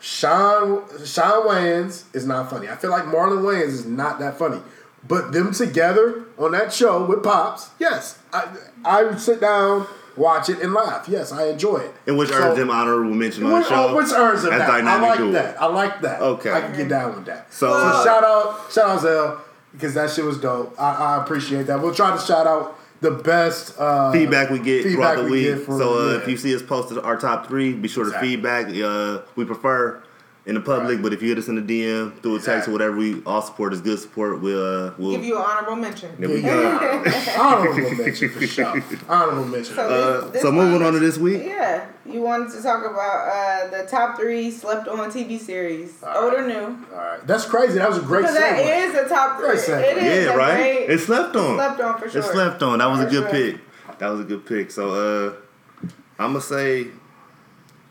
[0.00, 2.68] Sean Sean Wayans is not funny.
[2.68, 4.60] I feel like Marlon Wayans is not that funny.
[5.06, 8.48] But them together on that show with Pops, yes, I
[8.84, 11.08] I would sit down, watch it, and laugh.
[11.08, 11.94] Yes, I enjoy it.
[12.06, 13.88] And which So- earns them honorable mention on the show.
[13.88, 14.68] oh, which earns them that.
[14.68, 15.32] I like duo.
[15.32, 15.60] that.
[15.60, 16.20] I like that.
[16.20, 16.52] Okay.
[16.52, 17.52] I can get down with that.
[17.52, 19.40] So- So, Well- shout out, shout out Zell
[19.72, 20.74] because that shit was dope.
[20.78, 21.80] I, I appreciate that.
[21.80, 25.54] We'll try to shout out the best uh, feedback we get feedback throughout the we
[25.54, 25.64] week.
[25.66, 26.16] so uh, yeah.
[26.18, 28.28] if you see us posted our top three, be sure to Exactly.
[28.30, 28.66] feedback.
[28.74, 30.02] Uh, we prefer
[30.48, 31.02] in the public, Right.
[31.02, 32.70] but if you hit us in the DM through a text Exactly.
[32.70, 34.40] or whatever, we all support is good support.
[34.40, 36.10] We'll uh, we'll Give you an honorable mention.
[36.18, 37.04] there we go.
[37.38, 38.82] honorable mention for sure.
[39.10, 39.74] Honorable mention.
[39.74, 41.42] So- Uh, This- this so moving on to this week.
[41.44, 46.24] Yeah, you wanted to talk about uh, the top three slept on TV series, All
[46.24, 46.42] old right.
[46.42, 46.78] or new?
[46.94, 47.74] All right, that's crazy.
[47.78, 48.88] That was a great Because that segue.
[48.88, 49.48] is a top three.
[49.48, 49.96] Great.
[49.98, 50.56] It is Yeah, a right.
[50.56, 51.56] great- It slept on.
[51.56, 52.22] slept on for sure.
[52.22, 52.78] It slept on.
[52.78, 53.30] That was a good sure.
[53.30, 53.98] pick.
[53.98, 54.70] That was a good pick.
[54.70, 55.32] So uh,
[56.18, 56.86] I'm gonna say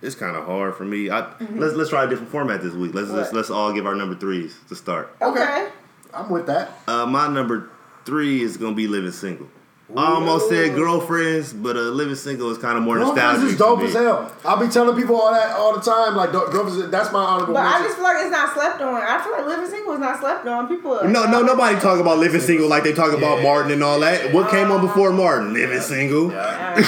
[0.02, 1.10] it's kind of hard for me.
[1.10, 1.60] I, Mm-hmm.
[1.60, 2.93] Let's let's try a different format this week.
[2.93, 5.16] Let's let's, let's all give our number threes to start.
[5.22, 5.70] Okay.
[6.14, 6.72] I'm with that.
[6.88, 7.70] Uh, my number
[8.06, 9.48] three is gonna be living single.
[9.96, 13.54] I almost said girlfriends, but uh, living single is kind of more Girlfriends nostalgic.
[13.54, 13.90] is dope to me.
[13.90, 14.32] as hell.
[14.44, 16.14] I'll be telling people all that all the time.
[16.18, 18.96] Like girlfriends, that's my honorable But I just feel like it's not slept on.
[19.02, 20.68] I feel like living single is not slept on.
[20.68, 21.04] People.
[21.08, 24.34] No, no, nobody talk about living single like they talk about Martin and all that.
[24.34, 25.54] What came on before Martin?
[25.54, 26.34] Living single.
[26.34, 26.74] Yeah.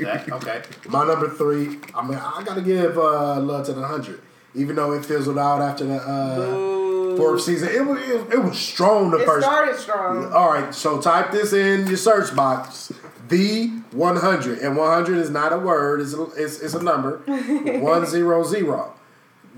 [0.00, 0.30] Alright.
[0.32, 0.62] Okay.
[0.88, 1.80] My number three.
[1.92, 4.20] I mean, I gotta give uh, love to the hundred,
[4.54, 6.85] even though it fizzled out after the uh,
[7.16, 7.68] fourth season.
[7.68, 9.46] It was it, it was strong the It first.
[9.46, 10.32] started strong.
[10.32, 12.92] All right, so type this in your search box.
[13.28, 14.58] The 100.
[14.60, 17.18] And 100 is not a word, it's a, it's, it's a number.
[17.26, 18.92] 100.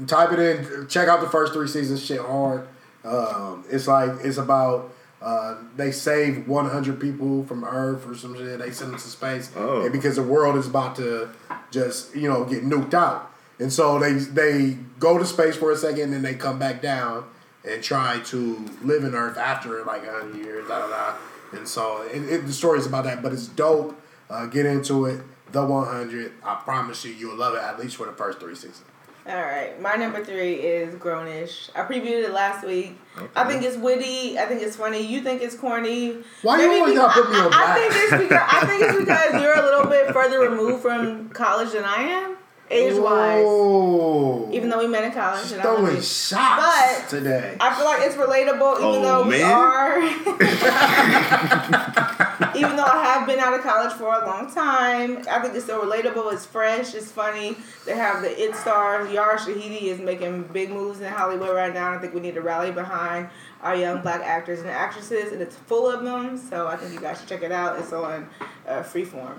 [0.06, 2.68] Type it in, check out the first three seasons, shit hard.
[3.04, 8.59] Um, it's like, it's about, uh, they save 100 people from Earth or some shit.
[8.61, 9.50] They send them to space.
[9.56, 9.82] Oh.
[9.82, 11.28] And because the world is about to
[11.70, 13.30] just, you know, get nuked out.
[13.59, 16.80] And so they they go to space for a second and then they come back
[16.80, 17.24] down
[17.66, 21.16] and try to live in Earth after like a hundred years, da da da.
[21.52, 24.00] And so it, it, the story is about that, but it's dope.
[24.28, 25.22] Uh, get into it.
[25.52, 26.32] The 100.
[26.44, 28.84] I promise you, you'll love it at least for the first three seasons.
[29.28, 31.68] All right, my number three is Grownish.
[31.74, 32.98] I previewed it last week.
[33.36, 34.38] I think it's witty.
[34.38, 35.06] I think it's funny.
[35.06, 36.16] You think it's corny.
[36.40, 38.82] Why do you always gotta put me on I, I think it's because I think
[38.84, 42.38] it's because you're a little bit further removed from college than I am,
[42.70, 43.44] age wise.
[43.46, 47.56] Oh, Even though we met in college, She's and I went throwing shots But- today.
[47.60, 49.98] I feel like it's relatable, even Oh, though we are.
[52.56, 55.64] even though I have been out of college for a long time, I think it's
[55.64, 56.32] still relatable.
[56.32, 56.94] It's fresh.
[56.94, 57.56] It's funny.
[57.86, 59.06] They have the it star.
[59.08, 61.92] Yara Shahidi is making big moves in Hollywood right now.
[61.94, 63.28] I think we need to rally behind
[63.62, 66.36] our young black actors and actresses, and it's full of them.
[66.38, 67.78] So I think you guys should check it out.
[67.78, 68.28] It's on
[68.66, 69.36] uh, Freeform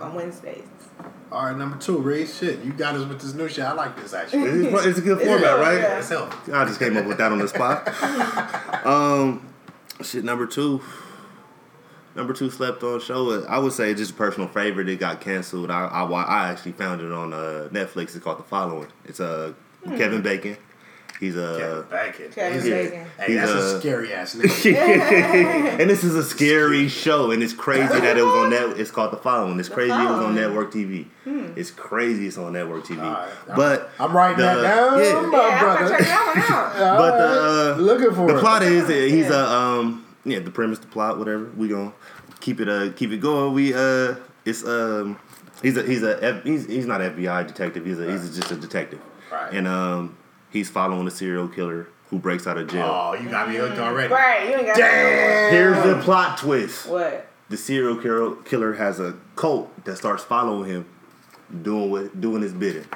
[0.00, 0.64] on Wednesdays.
[1.30, 2.38] All right, number two, Reese.
[2.38, 3.64] Shit, you got us with this new shit.
[3.64, 4.66] I like this actually.
[4.66, 5.78] It's, it's a good format, good, right?
[5.78, 5.94] yeah.
[5.96, 6.10] Let's.
[6.10, 7.86] I just came up with that on the spot.
[8.86, 9.46] um,
[10.02, 10.24] shit.
[10.24, 10.80] Number two.
[12.14, 13.44] Number two slept on show.
[13.44, 14.88] I would say it's just a personal favorite.
[14.88, 15.70] It got canceled.
[15.70, 18.16] I I, I actually found it on uh, Netflix.
[18.16, 18.88] It's called The Following.
[19.04, 19.52] It's uh,
[19.84, 20.56] Kevin Bacon.
[21.20, 22.32] He's a Kevin Bacon.
[22.32, 23.06] Kevin He's- Bacon.
[23.18, 25.80] Hey, that's He's, a uh, scary ass nigga.
[25.80, 28.78] and this is a scary show, and it's crazy that it was on net.
[28.78, 29.58] It's called The Following.
[29.58, 31.06] It's crazy it was on network TV.
[31.56, 33.00] It's crazy it's on network TV.
[33.04, 33.28] Alright.
[33.56, 35.20] But I'm writing that down, yeah.
[35.22, 35.88] my Yeah, brother.
[35.98, 36.74] that.
[36.98, 38.40] But the uh, looking for the it.
[38.40, 41.92] plot is that he's a um yeah the premise the plot whatever we gonna
[42.40, 44.14] keep it uh keep it going we uh
[44.44, 45.18] it's um
[45.62, 48.50] he's a he's a F, he's he's not an FBI detective he's a he's just
[48.52, 49.00] a detective
[49.32, 49.52] Right.
[49.52, 50.16] and um
[50.50, 52.86] he's following a serial killer who breaks out of jail.
[52.86, 54.12] Oh, you got me hooked already.
[54.12, 55.52] Right, you ain't got Damn.
[55.52, 57.26] Here's the plot twist: What?
[57.50, 60.86] the serial killer killer has a cult that starts following him,
[61.62, 62.86] doing what doing his bidding.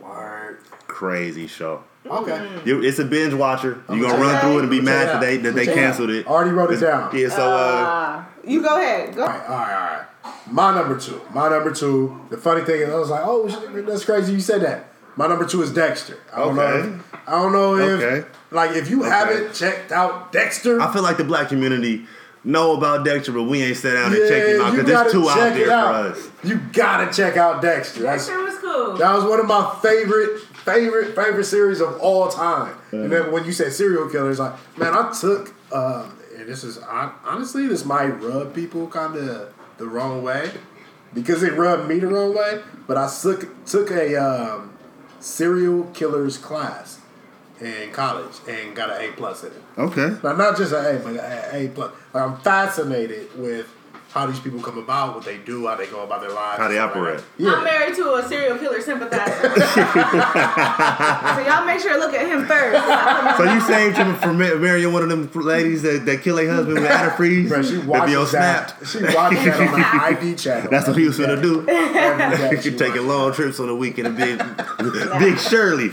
[0.00, 0.58] Word.
[0.86, 1.84] Crazy show.
[2.06, 2.48] Okay.
[2.64, 3.82] You, it's a binge watcher.
[3.90, 5.74] You're gonna run through it and be I'ma mad that they that they it out.
[5.74, 6.26] canceled it.
[6.26, 7.14] Already wrote it down.
[7.16, 9.14] Yeah, so uh, Uh, you go ahead.
[9.14, 9.22] Go.
[9.22, 10.46] All right, all right, all right.
[10.50, 11.20] My number two.
[11.32, 12.20] My number two.
[12.30, 13.48] The funny thing is, I was like, oh,
[13.86, 14.32] that's crazy.
[14.32, 14.89] You said that.
[15.16, 16.16] My number two is Dexter.
[16.32, 16.88] I don't Okay.
[16.88, 16.94] know.
[16.94, 18.26] If, I don't know if, Okay.
[18.50, 19.10] like, if you Okay.
[19.10, 22.06] haven't checked out Dexter, I feel like the black community
[22.42, 25.28] know about Dexter, but we ain't sat down and checked him out because there's two
[25.28, 26.28] out there it for us.
[26.42, 28.02] You gotta check out Dexter.
[28.02, 28.96] That's Dexter was cool.
[28.96, 32.72] That was one of my favorite, favorite, favorite series of all time.
[32.92, 36.78] And then when you said serial killers, like, man, I took, um, and this is
[36.82, 40.50] hon- honestly, this might rub people kind of the wrong way
[41.12, 42.60] because it rubbed me the wrong way.
[42.86, 44.69] But I took took a um,
[45.20, 46.98] serial killers class
[47.60, 49.62] in college and got an A plus in it.
[49.78, 50.16] Okay.
[50.24, 51.92] Now, not just an A, but an A plus.
[52.14, 53.72] I'm fascinated with
[54.12, 56.66] how these people come about, what they do, how they go about their lives, How
[56.68, 57.24] they stuff like operate.
[57.38, 57.52] Yeah.
[57.52, 59.32] I'm married to a serial killer sympathizer.
[59.54, 63.36] so y'all make sure to look at him first.
[63.36, 66.80] So you saved him from marrying one of them ladies that, that kill their husband
[66.80, 67.48] with antifreeze?
[67.48, 68.84] Bro, she that be on watches that.
[68.84, 69.10] Snap.
[69.10, 69.86] She watches that on the
[70.26, 70.70] ID channel.
[70.70, 71.66] That's what he was gonna do.
[71.68, 74.38] Every day she You taking watches long trips on the weekend and big,
[75.20, 75.90] big Shirley.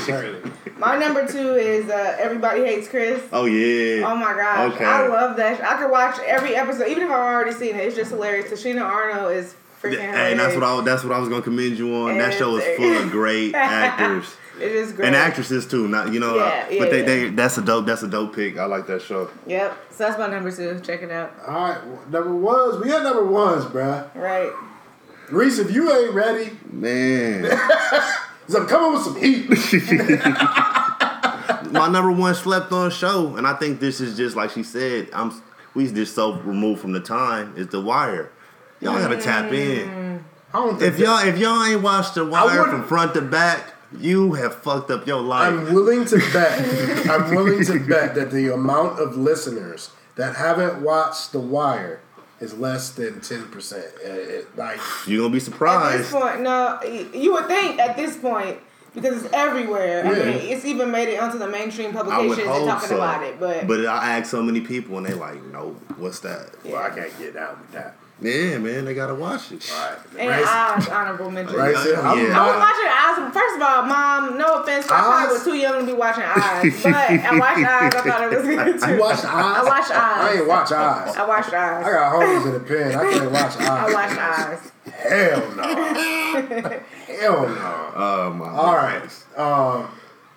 [0.00, 0.50] Shirley.
[0.78, 3.22] My number two is uh, Everybody Hates Chris.
[3.32, 4.04] Oh yeah.
[4.04, 4.84] Oh my gosh, Okay.
[4.84, 5.62] I love that.
[5.62, 7.84] I could watch every episode, even if I've already seen it.
[7.86, 8.50] It's just hilarious.
[8.50, 10.16] Tichina Arnold is freaking hilarious.
[10.16, 12.18] Hey, that's what I that's what I was gonna commend you on.
[12.18, 14.26] That show is full of great actors
[14.60, 15.06] It is great.
[15.08, 15.88] and actresses too.
[15.88, 17.04] Not you know, Yeah, uh, but they, yeah.
[17.06, 18.58] they that's a dope that's a dope pick.
[18.58, 19.30] I like that show.
[19.46, 19.76] Yep.
[19.90, 20.80] So that's my number two.
[20.80, 21.32] Check it out.
[21.46, 22.78] All right, number ones.
[22.82, 24.14] We got number ones, bruh.
[24.14, 24.52] Right.
[25.30, 27.44] Reese, if you ain't ready, Man,
[28.46, 29.48] 'cause I'm coming with some heat.
[31.72, 35.08] my number one slept on show, and I think this is just like she said.
[35.14, 35.32] I'm
[35.74, 37.54] we just so removed from the time.
[37.56, 38.30] Is The Wire.
[38.80, 39.88] Y'all gotta tap in.
[39.88, 40.22] Mm.
[40.54, 43.22] I don't think If y'all if y'all ain't watched The Wire wouldn't- from front to
[43.22, 45.52] back, you have fucked up your life.
[45.52, 47.06] I'm willing to bet.
[47.10, 52.00] I'm willing to bet that the amount of listeners that haven't watched The Wire
[52.40, 53.86] is less than ten percent.
[54.56, 56.10] Like, You're gonna be At this surprised.
[56.12, 58.58] point, no, y- you would think at this point
[58.94, 60.04] because it's everywhere.
[60.06, 62.96] I mean, it's even made it onto the mainstream publications and talking so.
[62.96, 63.38] about it.
[63.40, 66.50] But, But I asked so many people, and they like, no, what's that?
[66.64, 67.96] well, I can't get down with that.
[68.20, 69.68] Yeah, man, they gotta watch it.
[69.74, 71.56] All right, and Race- Oz honorable mention.
[71.56, 72.38] Right, Yeah, I'm yeah.
[72.40, 73.34] I was watching Oz.
[73.34, 76.82] First of all, Mom, no offense, I probably was too young to be watching Oz,
[76.84, 77.94] but I watched Oz.
[77.96, 78.86] I thought it was good too.
[78.94, 79.26] You watched Oz?
[79.26, 79.96] I watched Oz.
[79.96, 81.16] I ain't watch Oz.
[81.16, 81.84] I watched Oz.
[81.84, 82.94] I got holes in the pen.
[82.94, 83.60] I can't watch Oz.
[83.66, 84.72] I watched Oz.
[84.92, 86.80] Hell no.
[87.20, 87.92] Hell no.
[87.94, 88.48] Oh my.
[88.48, 89.10] All right.
[89.36, 89.88] Um,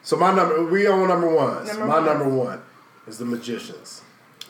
[0.03, 1.69] so my number, we on number ones.
[1.69, 2.05] Number my one.
[2.05, 2.61] number one
[3.07, 4.01] is the Magicians.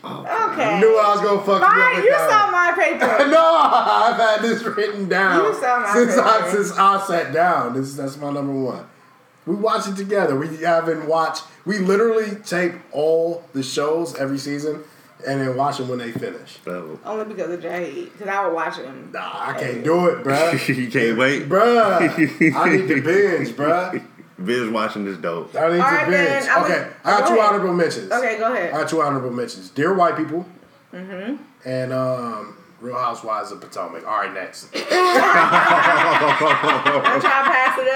[0.03, 0.63] Okay.
[0.63, 2.30] I knew I was gonna fuck you up you that.
[2.30, 3.30] saw my paper.
[3.32, 7.73] No, I've had this written down You saw my since I since I sat down.
[7.73, 8.86] This that's my number one.
[9.47, 10.36] We watch it together.
[10.36, 11.43] We haven't watched.
[11.65, 14.84] We literally tape all the shows every season,
[15.28, 16.57] and then watch them when they finish.
[16.67, 16.99] Oh.
[17.05, 19.09] Only because of Jay, because I would watch them.
[19.13, 19.19] Nah,
[19.49, 20.67] I can't do it, bruh.
[20.78, 21.49] you can't wait.
[21.49, 22.01] bruh,
[22.55, 24.01] I need to binge, bruh.
[24.43, 25.55] Binge watching this dope.
[25.55, 26.45] I need All to right, binge.
[26.45, 27.49] then, I would- okay, I got go two ahead.
[27.53, 28.11] honorable mentions.
[28.11, 28.73] Okay, go ahead.
[28.73, 29.69] I got two honorable mentions.
[29.69, 30.45] Dear White People.
[30.93, 31.36] Mm-hmm.
[31.67, 34.05] And um, Real Housewives of Potomac.
[34.05, 34.69] All right, next.
[34.76, 34.82] I'm
[37.21, 37.88] trying to pass it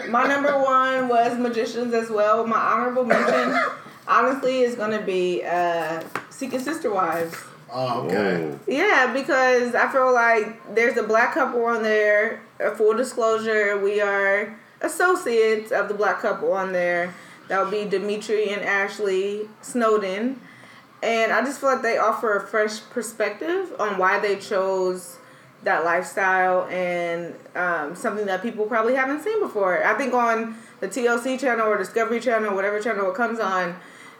[0.00, 0.08] up.
[0.10, 2.46] My number one was Magicians as well.
[2.46, 3.54] My honorable mention,
[4.10, 7.34] honestly, is going to be uh, Seeking Sister Wives.
[7.72, 8.46] Oh, okay.
[8.46, 8.58] Whoa.
[8.66, 12.42] Yeah, because I feel like there's a black couple on there.
[12.62, 17.14] Uh, full disclosure, we are associates of the black couple on there.
[17.48, 20.40] That would be Dimitri and Ashley Snowden.
[21.02, 25.18] And I just feel like they offer a fresh perspective on why they chose
[25.62, 29.84] that lifestyle and um, something that people probably haven't seen before.
[29.84, 33.76] I think on the TLC channel or Discovery channel, whatever channel it comes on,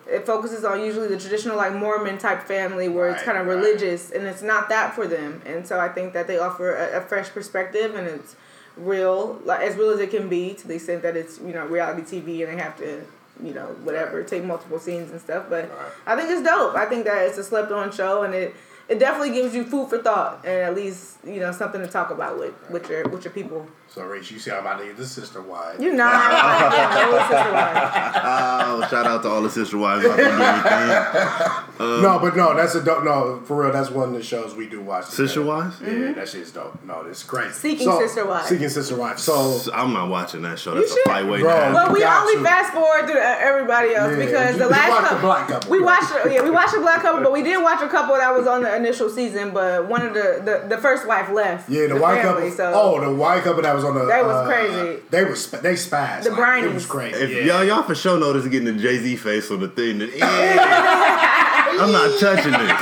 [0.07, 3.55] it focuses on usually the traditional like Mormon type family where it's kind of right.
[3.57, 5.43] religious and it's not that for them.
[5.47, 8.37] And so I think that they offer a, a fresh perspective and it's
[8.77, 11.67] real, like as real as it can be to the extent that it's you know
[11.67, 13.05] reality TV and they have to
[13.43, 15.47] you know whatever take multiple scenes and stuff.
[15.49, 15.71] But
[16.07, 16.75] I think it's dope.
[16.75, 18.55] I think that it's a slept on show and it
[18.89, 22.11] it definitely gives you food for thought and at least you know something to talk
[22.11, 23.67] about with with your with your people.
[23.93, 25.81] So, Rach, you see I'm about to get this sister wide.
[25.83, 28.13] You know, yeah, no sister wife.
[28.23, 32.03] Oh, shout out to all the sister wives out there doing everything.
[32.03, 33.03] no, but no, that's a dope.
[33.03, 35.07] No, for real, that's one of the shows we do watch.
[35.07, 35.45] Sister together.
[35.47, 35.77] wives?
[35.83, 36.79] Yeah, that shit's dope.
[36.85, 37.51] No, it's great.
[37.53, 38.49] Seeking Sister Wives.
[38.49, 39.23] Seeking Sister Wives.
[39.25, 40.75] So, I'm not watching that show.
[40.77, 41.01] That's should.
[41.07, 41.51] a fight way Bro.
[41.51, 41.75] down.
[41.75, 42.45] Well, we Got only to.
[42.45, 45.29] fast forward through uh, everybody else Yeah, because you- the you last watched the couple,
[45.29, 47.89] black couple, we watched yeah we watched the black couple, but we did watch a
[47.89, 51.29] couple that was on the initial season, but one of the the, the first wife
[51.31, 51.69] left.
[51.69, 52.57] yeah, the, white family, couple.
[52.57, 54.05] So oh, the white couple that was on the.
[54.07, 55.03] That was uh, crazy.
[55.11, 56.25] They was sp- they spazzed.
[56.25, 57.19] The like, It was crazy.
[57.19, 57.45] If yeah.
[57.59, 61.77] y'all y'all for sure notice getting the Jay Z face on the thing, then yeah,
[61.81, 62.81] I'm not touching this.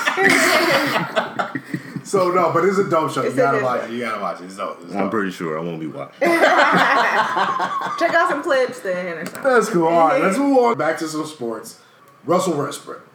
[2.04, 3.20] So no, but it's a dope show.
[3.20, 3.86] You It's a gotta watch show.
[3.88, 3.92] it.
[3.92, 4.44] You gotta watch it.
[4.44, 4.78] It's dope.
[4.82, 6.18] It's I'm pretty sure I won't be watching.
[6.22, 6.32] check
[8.14, 9.42] out some clips then or something.
[9.42, 9.88] That's cool.
[9.88, 11.78] All right, let's move on back to some sports.
[12.24, 13.06] Russell Westbrook.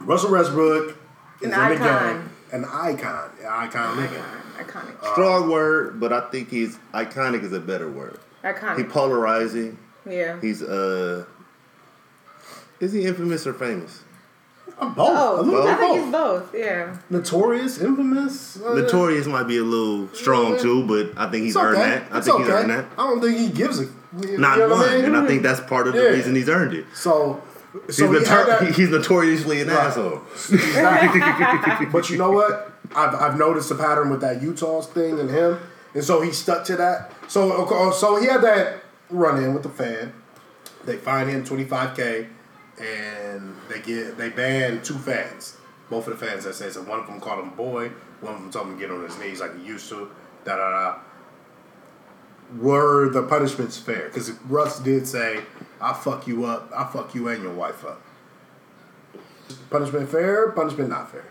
[0.00, 0.96] Russell Westbrook
[1.40, 2.12] is An in the icon.
[2.16, 2.30] game.
[2.50, 3.30] An icon.
[3.42, 4.24] An icon nigga.
[4.64, 5.12] Iconic.
[5.12, 8.18] Strong word, but I think he's iconic is a better word.
[8.76, 9.78] He polarizing.
[10.08, 10.40] Yeah.
[10.40, 11.24] He's uh,
[12.80, 14.02] is he infamous or famous?
[14.80, 15.08] I'm both.
[15.10, 16.54] Oh, a little I think he's both.
[16.54, 16.96] Yeah.
[17.10, 18.60] Notorious, infamous.
[18.62, 22.04] uh, Notorious might be a little strong too, but I think he's it's earned that.
[22.10, 22.86] I It's think he's earned that.
[22.96, 23.84] I don't think he gives a.
[24.26, 25.04] You Not know one, I mean?
[25.06, 26.08] and I think that's part of the Yeah.
[26.10, 26.86] reason he's earned it.
[26.94, 27.42] So
[27.90, 29.76] So he's, he had notor- that- he's notoriously an Right.
[29.76, 30.22] asshole.
[30.48, 30.58] He's
[31.92, 32.69] but you know what?
[32.94, 35.58] I've, I've noticed a pattern with that Utah's thing and him,
[35.94, 37.12] and so he stuck to that.
[37.28, 40.12] So so he had that run in with the fan.
[40.84, 42.26] They fine him twenty five k,
[42.80, 45.56] and they get they ban two fans.
[45.88, 47.90] Both of the fans that says, and one of them called him boy.
[48.20, 50.10] One of them told him to get on his knees like he used to.
[50.44, 50.98] Da da da.
[52.58, 54.06] Were the punishments fair?
[54.06, 55.40] Because Russ did say,
[55.80, 56.70] "I'll fuck you up.
[56.74, 58.00] I'll fuck you and your wife up."
[59.68, 60.50] Punishment fair?
[60.52, 61.26] Punishment not fair.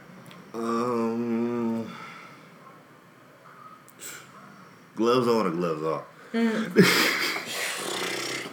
[0.54, 1.92] Um,
[4.96, 6.04] gloves on or gloves off?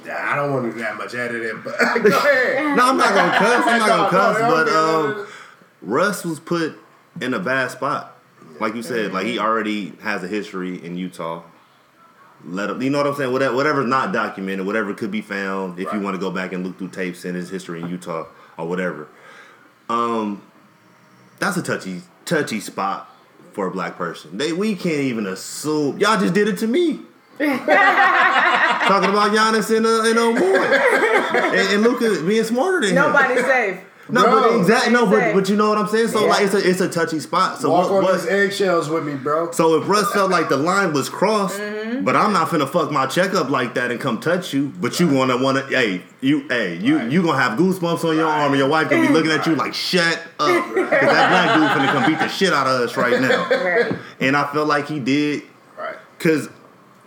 [0.06, 1.84] Yeah, I don't want to do that much editing, but go
[2.16, 2.76] ahead.
[2.76, 3.66] No, I'm not gonna cuss.
[3.66, 4.38] I'm not gonna cuss.
[4.38, 5.26] But um,
[5.82, 6.78] Russ was put
[7.20, 8.16] in a bad spot.
[8.60, 11.42] Like you said, like he already has a history in Utah.
[12.44, 13.32] Let him, you know what I'm saying?
[13.32, 16.64] Whatever, whatever's not documented, whatever could be found, if you want to go back and
[16.64, 18.26] look through tapes in his history in Utah
[18.56, 19.08] or whatever.
[19.88, 20.40] Um,
[21.38, 23.10] that's a touchy, touchy spot
[23.52, 24.36] for a black person.
[24.36, 25.98] They, we can't even assume.
[25.98, 27.00] Y'all just did it to me.
[27.38, 30.64] Talking about Giannis and uh, and uh, Boy,
[31.58, 32.94] and, and Luka being smarter than him.
[32.96, 33.80] Nobody's safe.
[34.08, 34.92] No, Bro, but exactly.
[34.92, 36.08] No, but but you know what I'm saying.
[36.08, 36.30] So Yeah.
[36.30, 37.60] like, it's a it's a touchy spot.
[37.60, 39.50] So Walk what, on what- these eggshells with me, bro.
[39.50, 42.04] so if Russ felt like the line was crossed, Mm-hmm.
[42.04, 44.72] but I'm not finna fuck my checkup like that and come touch you.
[44.80, 47.10] But you wanna wanna hey you hey you Right.
[47.10, 49.56] you gonna have goosebumps on your arm and your wife gonna be looking at you
[49.56, 52.96] like shut up because that black dude finna come beat the shit out of us
[52.96, 53.48] right now.
[53.50, 53.92] Right.
[54.20, 55.42] And I felt like he did
[55.78, 55.96] Right.
[56.18, 56.48] because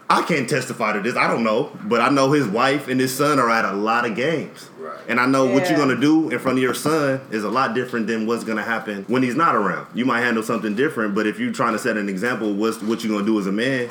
[0.09, 1.15] I can't testify to this.
[1.15, 4.05] I don't know, but I know his wife and his son are at a lot
[4.05, 4.69] of games.
[4.89, 4.99] Right.
[5.07, 7.73] And I know what you're gonna do in front of your son is a lot
[7.73, 9.87] different than what's gonna happen when he's not around.
[9.93, 13.03] You might handle something different, but if you're trying to set an example, what's what
[13.03, 13.89] you're gonna do as a man,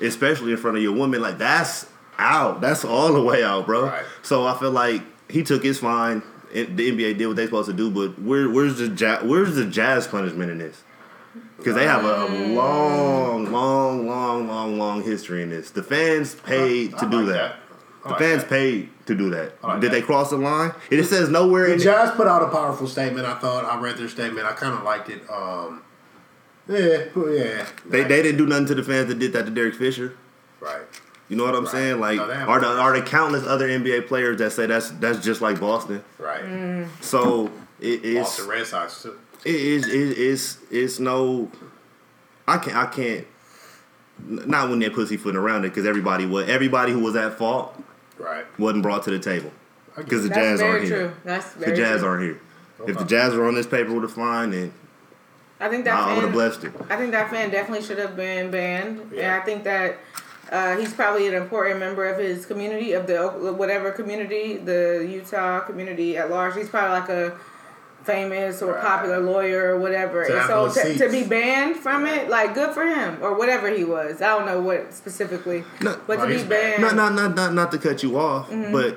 [0.00, 1.86] especially in front of your woman, like that's
[2.18, 2.60] out.
[2.60, 3.86] That's all the way out, bro.
[3.86, 4.04] Right.
[4.22, 6.22] So I feel like he took his fine.
[6.52, 9.54] It- The NBA did what they supposed to do, but where, where's the ja- where's
[9.54, 10.82] the Jazz punishment in this?
[11.56, 12.54] Because they have a mm.
[12.54, 15.70] long, long, long, long, long history in this.
[15.70, 17.32] The fans paid to I do like that.
[17.32, 17.56] that.
[18.02, 18.50] The like fans that.
[18.50, 19.62] paid to do that.
[19.62, 19.94] Like Did that.
[19.96, 20.72] they cross the line?
[20.90, 23.26] It says nowhere The in Jazz put out a powerful statement.
[23.26, 24.46] I thought I read their statement.
[24.46, 25.22] I kind of liked it.
[25.30, 25.82] Um,
[26.68, 27.66] yeah, yeah.
[27.86, 30.16] They, they didn't do nothing to the fans that did that to Derek Fisher.
[30.60, 30.82] right.
[31.28, 31.72] You know what I'm Right.
[31.72, 31.98] saying?
[32.00, 35.40] Like, No, are the are the countless other NBA players that say that's that's just
[35.40, 36.04] like Boston?
[36.18, 36.86] Right.
[37.00, 37.50] So
[37.80, 39.18] it is Boston Red Sox too.
[39.44, 41.50] it is it is it's no.
[42.46, 43.26] I can't I can't.
[44.26, 47.82] Not when they're pussyfooting around it because everybody was everybody who was at fault
[48.22, 48.44] Right.
[48.58, 49.50] wasn't brought to the table
[49.96, 50.28] because the.
[50.28, 50.96] That's Jazz very aren't true.
[50.98, 51.14] here.
[51.24, 52.08] That's The Jazz true.
[52.08, 52.40] aren't here.
[52.86, 54.72] If the Jazz were on this paper with a fine, then
[55.60, 56.72] I think that I would have fan, blessed it.
[56.90, 59.36] I think that fan definitely should have been banned, and Yeah.
[59.36, 59.98] I think that
[60.50, 65.60] uh, he's probably an important member of his community, of the whatever community, the Utah
[65.60, 66.54] community at large.
[66.56, 67.38] He's probably like a
[68.04, 68.82] famous or Right.
[68.82, 70.24] popular lawyer or whatever.
[70.24, 73.68] To and so to, to be banned from it, like good for him or whatever
[73.68, 74.20] he was.
[74.20, 76.48] I don't know what specifically, No, but to be banned.
[76.48, 76.82] banned.
[76.82, 78.72] Not, not, not, not, not to cut you off, Mm-hmm.
[78.72, 78.96] but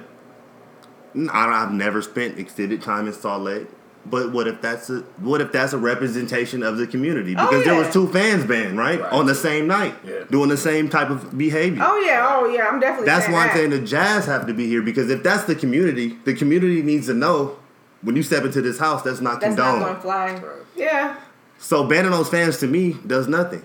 [1.33, 3.67] I've never spent extended time in Salt Lake.
[4.07, 7.33] But what if that's a what if that's a representation of the community?
[7.35, 9.11] Oh, Because there was two fans banned, right, Right.
[9.11, 10.25] on the same night, Yeah.
[10.29, 11.81] doing the same type of behavior.
[11.83, 13.07] Oh yeah, oh yeah, I'm definitely.
[13.07, 15.55] that's saying why I'm saying the Jazz have to be here because if that's the
[15.55, 17.57] community, the community needs to know
[18.05, 19.81] when you step into this house, that's not that's condoned.
[19.81, 20.31] not gonna fly.
[20.33, 20.65] Right.
[20.77, 21.17] Yeah,
[21.57, 23.63] So banning those fans to me does nothing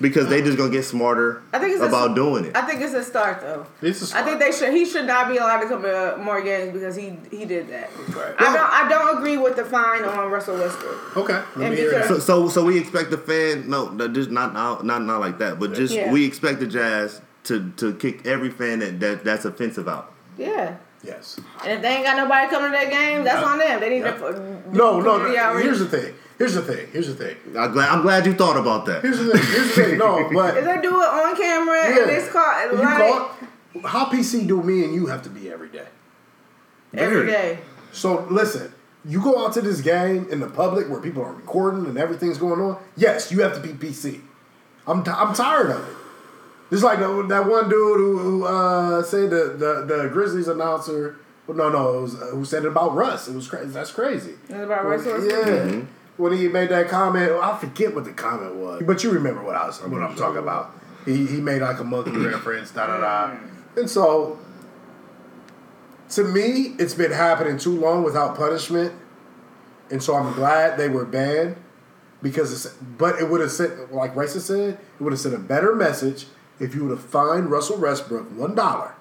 [0.00, 2.56] because they just gonna get smarter I think it's a- about doing it.
[2.56, 3.64] I think it's a start though.
[3.80, 4.72] It's a I think they should.
[4.74, 7.90] He should not be allowed to come to more games because he he did that.
[8.08, 8.34] Right.
[8.38, 8.70] I don't.
[8.72, 11.16] I don't agree with the fine on Russell Westbrook.
[11.16, 11.40] Okay.
[11.56, 13.70] Let me hear because- So, so, so we expect the fan.
[13.70, 15.58] No, no, just not, not, not, not like that.
[15.60, 16.10] But just Yeah.
[16.12, 20.12] we expect the Jazz to to kick every fan that, that that's offensive out.
[20.36, 20.74] Yeah.
[21.04, 21.38] Yes.
[21.62, 23.46] And if they ain't got nobody coming to that game, that's Yeah.
[23.48, 23.80] on them.
[23.80, 24.12] They need Yeah.
[24.12, 24.32] to.
[24.72, 25.58] No, no, no.
[25.58, 26.14] Here's the thing.
[26.38, 26.88] Here's the thing.
[26.92, 27.36] Here's the thing.
[27.56, 27.90] I'm glad.
[27.90, 29.02] I'm glad you thought about that.
[29.02, 29.42] Here's the thing.
[29.42, 29.98] Here's the thing.
[29.98, 32.02] No, but If they do it on camera Yeah.
[32.02, 33.30] and it's called you like call
[33.84, 35.86] how PC do me and you have to be every day.
[36.96, 37.30] every Very.
[37.30, 37.58] day.
[37.92, 38.72] So listen,
[39.04, 42.38] you go out to this game in the public where people are recording and everything's
[42.38, 42.78] going on.
[42.96, 44.20] Yes, you have to be PC.
[44.86, 45.96] I'm t- I'm tired of it.
[46.70, 51.16] Just like the, that one dude who, who uh, said the, the the Grizzlies announcer.
[51.46, 53.28] Well, no, no, it was, uh, who said it about Russ.
[53.28, 53.66] It was crazy.
[53.66, 54.34] That's crazy.
[54.44, 55.38] It's about When- Russell yeah.
[55.46, 55.84] Westbrook.
[56.16, 59.56] When he made that comment, I forget what the comment was, but you remember what
[59.56, 60.72] I was what I'm talking about.
[61.04, 63.36] He he made like a monkey reference, da da da,
[63.76, 64.38] and so
[66.10, 68.92] to me, it's been happening too long without punishment,
[69.90, 71.56] and so I'm glad they were banned
[72.22, 72.74] because it's.
[72.76, 76.26] But it would have sent, like Racist said, it would have sent a better message
[76.60, 78.94] if you would have fined Russell Westbrook one dollar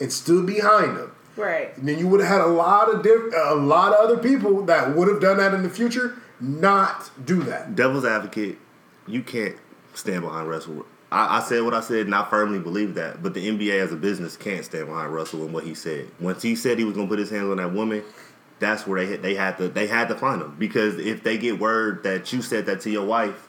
[0.00, 1.74] and stood behind him Right.
[1.78, 4.64] And then you would have had a lot of diff- a lot of other people
[4.66, 7.74] that would have done that in the future not do that.
[7.74, 8.58] Devil's advocate,
[9.06, 9.56] you can't
[9.94, 10.84] stand behind Russell.
[11.10, 13.22] I, I said what I said, and I firmly believe that.
[13.22, 16.08] But the NBA as a business can't stand behind Russell and what he said.
[16.20, 18.02] Once he said he was going to put his hands on that woman,
[18.58, 21.38] that's where they had- they had to they had to find him because if they
[21.38, 23.48] get word that you said that to your wife,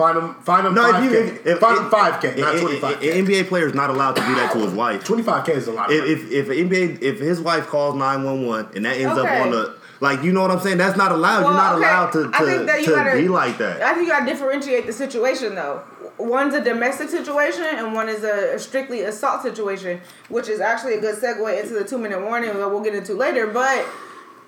[0.00, 0.74] Find him, find him.
[0.74, 1.18] no, five if you
[1.52, 3.22] if, find if- them five k, not twenty five k.
[3.22, 5.04] NBA player is not allowed to do that to his wife.
[5.04, 5.92] Twenty five k is a lot.
[5.92, 5.96] Of.
[5.96, 9.28] If if, if NBA if his wife calls nine one one and that ends Okay.
[9.40, 11.42] up on the like you know what I'm saying, that's not allowed.
[11.44, 11.84] Well, You're not okay.
[11.84, 13.82] allowed to I to, think that you to gotta- be like that.
[13.82, 15.82] I think you gotta differentiate the situation though.
[16.16, 21.00] One's a domestic situation and one is a strictly assault situation, which is actually a
[21.00, 23.46] good segue into the two minute warning that we'll get into later.
[23.46, 23.84] But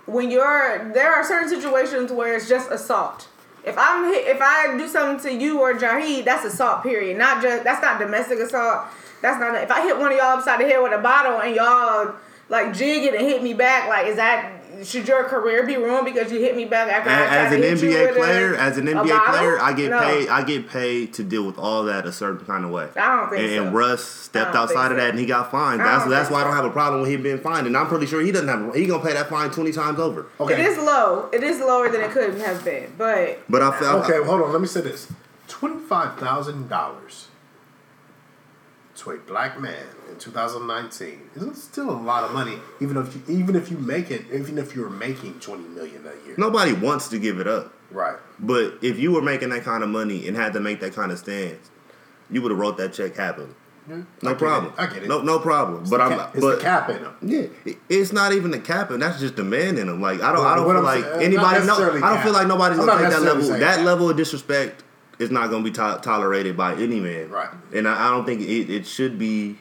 [0.07, 3.29] when you're there are certain situations where it's just assault.
[3.65, 6.83] If I'm if I do something to you or Jahid, that's assault.
[6.83, 7.17] Period.
[7.17, 8.87] Not just that's not domestic assault.
[9.21, 9.55] That's not.
[9.63, 12.15] If I hit one of y'all upside the head with a bottle and y'all
[12.49, 16.05] like jig it and hit me back, like is that should your career be ruined
[16.05, 18.55] because you hit me back after I As, tried as an NBA with a- player,
[18.55, 20.01] as an NBA player, I get No.
[20.01, 20.29] paid.
[20.29, 22.89] I get paid to deal with all that a certain kind of way.
[22.97, 23.63] I don't think and, so.
[23.67, 25.05] and Russ stepped outside think of so.
[25.05, 25.81] that and he got fined.
[25.81, 27.87] That's that's think why I don't have a problem with him being fined, and I'm
[27.89, 28.75] pretty sure he doesn't have.
[28.75, 30.27] He gonna pay that fine twenty times over.
[30.41, 30.55] okay.
[30.55, 31.29] It is low.
[31.33, 34.53] It is lower than it could have been, but But I felt Okay, hold on.
[34.53, 35.09] Let me say this:
[35.49, 37.29] twenty-five thousand dollars
[38.97, 42.59] to a black man in 2019 is still a lot of money.
[42.81, 46.27] Even if you, even if you make it, even if you're making 20 million a
[46.27, 47.73] year, nobody wants to give it up.
[47.91, 48.17] right?
[48.39, 51.11] But if you were making that kind of money and had to make that kind
[51.13, 51.71] of stance,
[52.31, 53.49] you would have wrote that check happily.
[53.89, 54.73] Yeah, No I problem.
[54.73, 54.81] it.
[54.81, 55.09] I get it.
[55.09, 55.81] No, no problem.
[55.83, 56.17] It's but I'm.
[56.17, 57.17] cap, it's but the cap in them.
[57.21, 59.01] Yeah, it's not even the capping.
[59.01, 60.01] That's just demanding them.
[60.01, 61.67] Like I don't, Well, uh, I don't feel like saying- anybody.
[61.67, 63.49] No, I don't feel like nobody's gonna take that level.
[63.49, 63.85] That cap.
[63.85, 64.85] level of disrespect
[65.19, 67.29] is not gonna be to- tolerated by any man.
[67.29, 67.49] Right.
[67.75, 69.59] And I, I don't think it, it should be.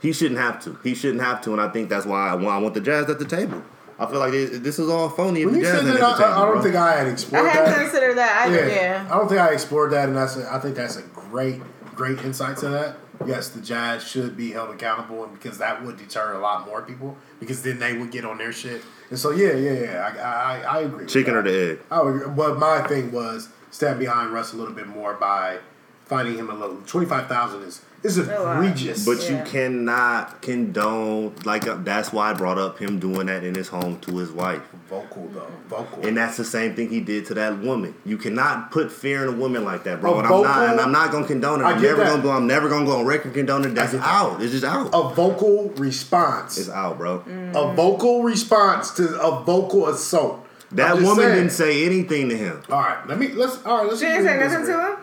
[0.00, 0.78] He shouldn't have to.
[0.82, 3.08] He shouldn't have to, and I think that's why I want, I want the Jazz
[3.10, 3.62] at the table.
[3.98, 5.40] I feel like it, this is all phony.
[5.40, 6.62] If When the you Jazz said that, I, table, I don't bro.
[6.62, 7.44] think I had explored.
[7.44, 7.90] I explored hadn't that.
[7.90, 8.68] considered that either.
[8.68, 8.74] Yeah.
[8.74, 9.08] Yeah.
[9.10, 11.60] I don't think I explored that, and that's a, I think that's a great,
[11.96, 12.96] great insight to that.
[13.26, 16.82] Yes, the Jazz should be held accountable, and because that would deter a lot more
[16.82, 18.82] people, because then they would get on their shit.
[19.10, 21.06] And so, yeah, yeah, yeah, I, I, I agree.
[21.06, 21.80] Chicken or the egg?
[21.90, 22.28] I agree.
[22.28, 25.58] But my thing was stand behind Russ a little bit more by
[26.04, 26.80] finding him a little.
[26.82, 28.56] Twenty five thousand is is a lot.
[28.64, 29.04] egregious.
[29.04, 29.38] But Yeah.
[29.44, 33.68] you cannot condone like uh, that's why I brought up him doing that in his
[33.68, 34.62] home to his wife.
[34.88, 36.06] vocal though, vocal.
[36.06, 37.94] And that's the same thing he did to that woman.
[38.06, 40.14] You cannot put fear in a woman like that, bro.
[40.14, 41.64] A and I'm not, and I'm not gonna condone it.
[41.64, 42.10] I I'm never that.
[42.10, 42.30] gonna go.
[42.30, 43.74] I'm never gonna go on record condone it.
[43.74, 44.08] That's get that.
[44.08, 44.42] out.
[44.42, 44.88] It's just out.
[44.92, 46.56] a vocal response.
[46.58, 47.22] It's out, bro.
[47.54, 50.46] A vocal response to a vocal assault.
[50.72, 51.34] That woman saying.
[51.34, 52.60] didn't say anything to him.
[52.70, 53.64] All right, let me let's.
[53.64, 54.00] All right, let's.
[54.00, 54.96] She didn't say nothing to him.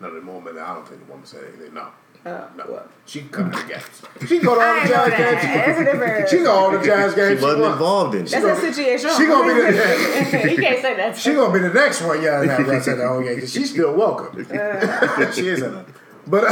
[0.00, 0.58] No, the woman.
[0.58, 1.74] I don't think the woman said anything.
[1.74, 1.88] No,
[2.26, 2.64] Oh, no.
[2.68, 2.88] well.
[3.06, 4.02] She can come to the games.
[4.28, 5.42] She can go to all the ain't know jazz that.
[5.42, 5.66] games.
[5.66, 6.28] That's a different.
[6.28, 7.40] She, she go to all the jazz She games.
[7.42, 7.72] wasn't wants.
[7.74, 8.44] involved in That's shit.
[8.44, 9.10] a situation.
[9.16, 10.50] She gonna be the.
[10.52, 11.16] you can't say that.
[11.16, 12.20] She gonna be the next one.
[12.22, 14.46] Yeah, that Russ at the whole game because she's still welcome.
[14.56, 15.32] Uh.
[15.32, 15.86] she is in it.
[16.26, 16.42] But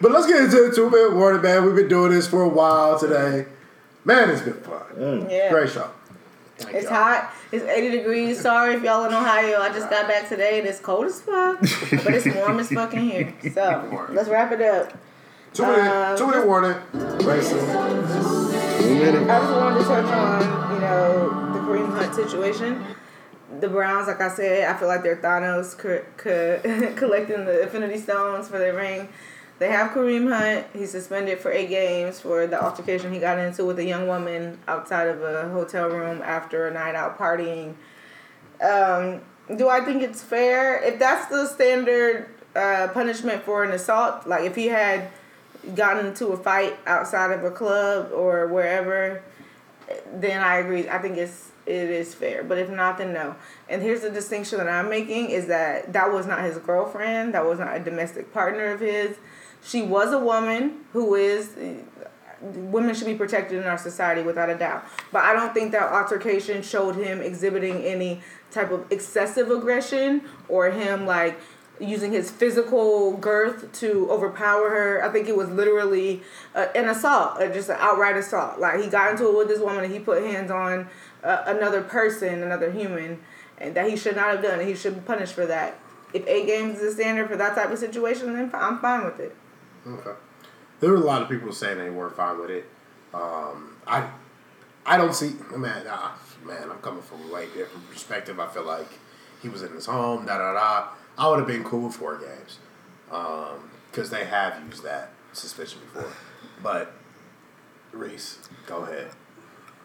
[0.00, 1.64] but let's get into the two minute warning, man.
[1.66, 3.46] We've been doing this for a while today.
[4.04, 5.28] Man, it's been fun.
[5.28, 5.50] Yeah.
[5.50, 5.90] Great show.
[6.60, 6.94] Thank It's y'all.
[6.94, 7.32] hot.
[7.52, 8.40] It's 80 degrees.
[8.40, 9.60] Sorry if y'all in Ohio.
[9.60, 11.60] I just got back today and it's cold as fuck.
[12.04, 13.34] but it's warm as fucking here.
[13.52, 14.92] So let's wrap it up.
[15.52, 16.76] Two minute, Um, two minute warning.
[16.92, 17.58] Racing.
[17.58, 19.30] Two minutes.
[19.30, 22.84] I just wanted to touch on, you know, the Kareem Hunt situation.
[23.58, 27.98] The Browns, like I said, I feel like they're Thanos co- co- collecting the Infinity
[27.98, 29.08] Stones for their ring.
[29.60, 30.68] They have Kareem Hunt.
[30.72, 34.58] He's suspended for eight games for the altercation he got into with a young woman
[34.66, 37.74] outside of a hotel room after a night out partying.
[38.62, 39.20] Um,
[39.54, 40.82] do I think it's fair?
[40.82, 45.10] If that's the standard uh, punishment for an assault, like if he had
[45.74, 49.22] gotten into a fight outside of a club or wherever,
[50.14, 50.88] then I agree.
[50.88, 52.42] I think it's it is fair.
[52.44, 53.36] But if not, then no.
[53.68, 57.34] And here's the distinction that I'm making is that that was not his girlfriend.
[57.34, 59.18] That was not a domestic partner of his.
[59.62, 61.54] She was a woman who is
[62.40, 64.84] women should be protected in our society without a doubt.
[65.12, 68.20] But I don't think that altercation showed him exhibiting any
[68.50, 71.38] type of excessive aggression or him like
[71.78, 75.04] using his physical girth to overpower her.
[75.04, 76.22] I think it was literally
[76.54, 78.58] uh, an assault, uh, just an outright assault.
[78.58, 80.88] Like he got into it with this woman and he put hands on
[81.22, 83.20] uh, another person, another human,
[83.58, 84.60] and that he should not have done.
[84.60, 85.78] And he should be punished for that.
[86.12, 89.20] If eight games is the standard for that type of situation, then I'm fine with
[89.20, 89.34] it.
[89.86, 90.12] Okay.
[90.80, 92.66] There were a lot of people saying they weren't fine with it.
[93.12, 94.08] Um, I,
[94.86, 95.34] I don't see.
[95.54, 98.40] Man, ah, man, I'm coming from a way different perspective.
[98.40, 98.88] I feel like
[99.42, 100.26] he was in his home.
[100.26, 100.88] Da da da.
[101.18, 102.58] I would have been cool with four games,
[103.90, 106.12] because they have used that suspension before.
[106.62, 106.92] But
[107.92, 109.10] Reese, go ahead.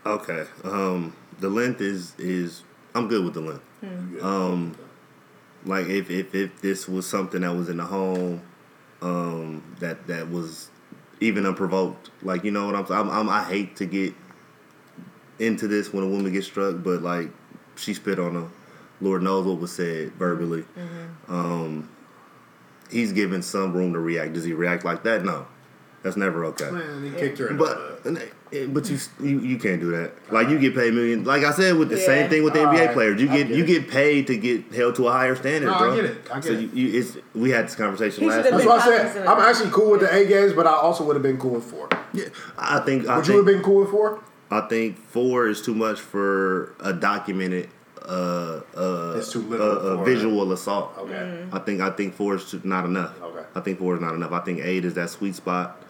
[0.05, 0.45] Okay.
[0.63, 2.63] Um, the length is is
[2.93, 4.23] I'm good with the length.
[4.23, 4.77] Um,
[5.65, 8.41] like if, if if this was something that was in the home,
[9.01, 10.69] um, that that was
[11.19, 14.13] even unprovoked, like you know what I'm, I'm, I'm I hate to get
[15.39, 17.29] into this when a woman gets struck, but like
[17.75, 18.47] she spit on her.
[19.01, 20.63] Lord knows what was said verbally.
[21.27, 21.89] Um,
[22.89, 24.33] he's given some room to react.
[24.33, 25.23] Does he react like that?
[25.25, 25.47] No,
[26.05, 26.69] that's never okay.
[26.69, 28.73] Man, he kicked her in the But butt.
[28.75, 30.11] but you, you you can't do that.
[30.31, 31.23] Like you get paid million.
[31.23, 32.05] Like I said with the Yeah.
[32.05, 33.19] same thing with the NBA Alright, players.
[33.19, 35.77] You get get you get paid to get held to a higher standard, No, I
[35.79, 35.95] bro.
[35.95, 36.17] get it.
[36.31, 36.59] I get so it.
[36.59, 38.45] You, you, it's we had this conversation He last.
[38.45, 38.69] should've That's week.
[38.69, 39.25] why I said.
[39.27, 41.63] I'm actually cool with the eight games, but I also would have been cool with
[41.65, 41.89] four.
[42.13, 42.25] Yeah,
[42.57, 44.19] I think I Would you have been cool with four?
[44.51, 47.67] I think four is too much for a documented
[48.07, 49.41] uh uh, It's a, a
[49.97, 50.05] for it.
[50.05, 50.93] visual assault.
[50.99, 51.11] Okay.
[51.13, 51.55] Mm-hmm.
[51.55, 53.19] I think I think four is too, not enough.
[53.19, 53.43] Okay.
[53.55, 54.31] I think four is not enough.
[54.31, 55.81] I think eight is that sweet spot.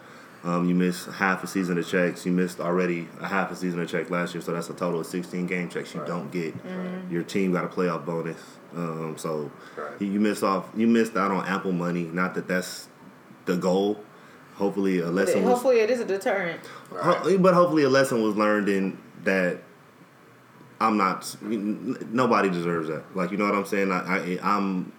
[0.46, 2.24] Um, you missed half a season of checks.
[2.24, 5.00] You missed already a half a season of check last year, so that's a total
[5.00, 6.08] of sixteen game checks you Right.
[6.08, 6.54] don't get.
[6.64, 7.12] Mm-hmm.
[7.12, 8.38] Your team got a playoff bonus,
[8.76, 9.90] um, so Right.
[9.98, 10.68] you, you missed off.
[10.76, 12.04] You missed out on ample money.
[12.04, 12.86] Not that that's
[13.46, 14.00] the goal.
[14.54, 16.60] Hopefully, a lesson was Hopefully, it is a deterrent.
[16.94, 19.58] Ho- but hopefully a lesson was learned in that
[20.80, 21.34] I'm not.
[21.42, 23.02] Nobody deserves that.
[23.16, 23.90] Like you know what I'm saying.
[23.90, 24.92] I, I I'm.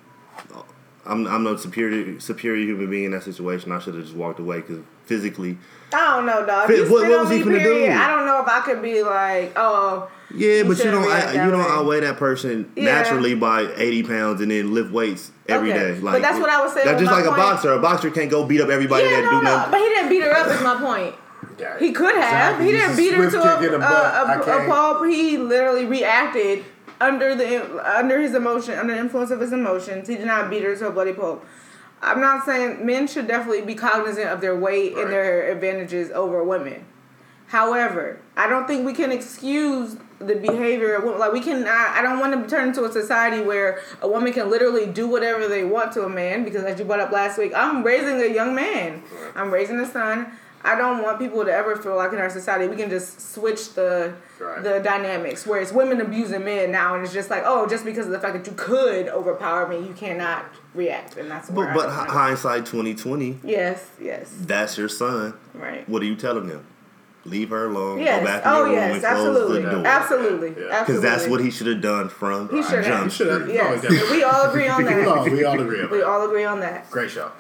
[1.05, 3.71] I'm I'm no superior superior human being in that situation.
[3.71, 5.57] I should have just walked away because physically,
[5.93, 6.67] I don't know, dog.
[6.67, 7.99] Fit- what- what was he me, finna period, do?
[7.99, 11.45] I don't know if I could be like, oh, yeah, but you don't I, that
[11.45, 12.83] you don't outweigh that person Yeah.
[12.85, 15.91] naturally by 80 pounds and then lift weights every day.
[15.91, 15.99] Okay.
[16.01, 17.37] Like But that's what I was saying That's just like point.
[17.37, 17.71] a boxer.
[17.71, 19.41] A boxer can't go beat up everybody yeah, that no, do no.
[19.43, 19.71] nothing.
[19.71, 20.47] But he didn't beat her up.
[20.47, 21.15] Is my point.
[21.79, 22.59] He could have.
[22.59, 22.65] Exactly.
[22.65, 23.89] He didn't beat her to kick in a, the butt.
[23.89, 25.05] I a, a, a can't- pulp.
[25.07, 26.65] He literally reacted
[26.99, 30.07] under the under his emotion, under the influence of his emotions.
[30.09, 31.45] He did not beat her to a bloody pulp.
[32.01, 35.03] I'm not saying men should definitely be cognizant of their weight Right.
[35.03, 36.85] and their advantages over women.
[37.47, 41.19] However, I don't think we can excuse the behavior of women.
[41.19, 44.33] Like we can, I, I don't want to turn into a society where a woman
[44.33, 46.43] can literally do whatever they want to a man.
[46.43, 49.01] Because as you brought up last week, I'm raising a young man.
[49.35, 50.31] I'm raising a son.
[50.63, 53.73] I don't want people to ever feel like in our society we can just switch
[53.73, 54.63] the Right.
[54.63, 58.05] the dynamics where it's women abusing men now, and it's just like, oh, just because
[58.05, 61.71] of the fact that you could overpower me, you cannot react, and that's where But
[61.71, 63.39] I but don't hi- hindsight 2020.
[63.43, 65.33] yes, yes, That's your son.
[65.55, 65.87] right.
[65.89, 66.63] What are you telling him?
[67.25, 67.97] Leave her alone.
[67.97, 68.23] Go Yes.
[68.25, 68.93] back in Oh, room yes.
[68.93, 69.61] and close Absolutely.
[69.63, 69.83] the door.
[69.87, 70.47] Absolutely.
[70.49, 70.53] Yeah.
[70.55, 71.09] Because Absolutely.
[71.09, 73.41] that's what he should have done from He should jump You should have.
[73.41, 73.55] street.
[73.55, 73.83] Yes.
[73.83, 74.91] No, we all agree on that.
[75.03, 76.89] No, we all agree on We all agree on that.
[76.89, 77.31] Great show.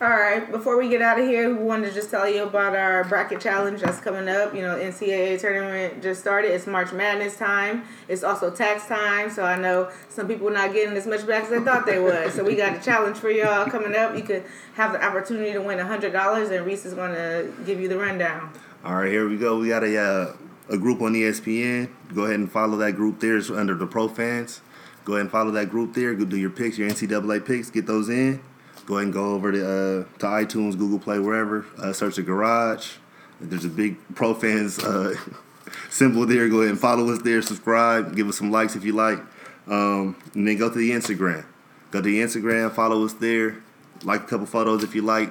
[0.00, 0.50] All right.
[0.50, 3.40] Before we get out of here, we wanted to just tell you about our bracket
[3.40, 4.52] challenge that's coming up.
[4.52, 6.50] You know, NCAA tournament just started.
[6.50, 7.84] It's March Madness time.
[8.08, 9.30] It's also tax time.
[9.30, 12.32] So I know some people not getting as much back as they thought they would.
[12.32, 14.16] So we got a challenge for y'all coming up.
[14.16, 14.42] You could
[14.74, 17.96] have the opportunity to win hundred dollars, and Reese is going to give you the
[17.96, 18.52] rundown.
[18.84, 19.60] All right, here we go.
[19.60, 20.36] We got a uh,
[20.70, 21.88] a group on ESPN.
[22.12, 23.36] Go ahead and follow that group there.
[23.36, 24.60] It's under the pro fans.
[25.04, 26.14] Go ahead and follow that group there.
[26.14, 27.70] Go do your picks, your NCAA picks.
[27.70, 28.42] Get those in.
[28.86, 31.64] Go ahead and go over to uh, to iTunes, Google Play, wherever.
[31.78, 32.92] Uh, search the garage.
[33.40, 35.14] There's a big pro fans uh,
[35.90, 36.48] symbol there.
[36.48, 37.42] Go ahead and follow us there.
[37.42, 38.14] Subscribe.
[38.14, 39.18] Give us some likes if you like.
[39.66, 41.44] Um, and then go to the Instagram.
[41.90, 42.72] Go to the Instagram.
[42.72, 43.62] Follow us there.
[44.02, 45.30] Like a couple photos if you like.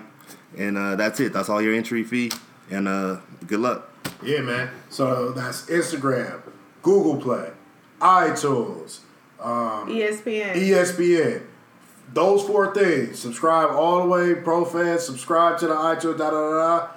[0.58, 1.34] And uh, that's it.
[1.34, 2.32] That's all your entry fee.
[2.72, 3.90] And uh, good luck.
[4.24, 4.70] Yeah, man.
[4.90, 6.42] So that's Instagram,
[6.82, 7.52] Google Play,
[8.00, 9.00] iTunes,
[9.40, 10.54] um, ESPN.
[10.54, 11.44] ESPN.
[12.14, 13.20] Those four things.
[13.20, 15.04] Subscribe all the way, pro fans.
[15.04, 16.18] Subscribe to the iTunes.
[16.20, 16.88] Da da da da.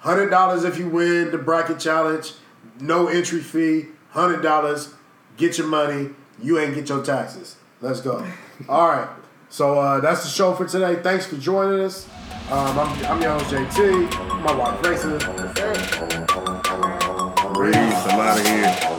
[0.00, 2.32] Hundred dollars if you win the bracket challenge.
[2.80, 3.86] No entry fee.
[4.10, 4.94] Hundred dollars.
[5.36, 6.10] Get your money.
[6.40, 7.56] You ain't get your taxes.
[7.80, 8.24] Let's go.
[8.68, 9.08] all right.
[9.48, 11.02] So uh, that's the show for today.
[11.02, 12.08] Thanks for joining us.
[12.50, 14.10] Um, I'm, I'm your host JT.
[14.44, 15.02] My wife Grace.
[15.02, 16.26] That's it.
[17.56, 18.06] Peace.
[18.06, 18.95] I'm out of here.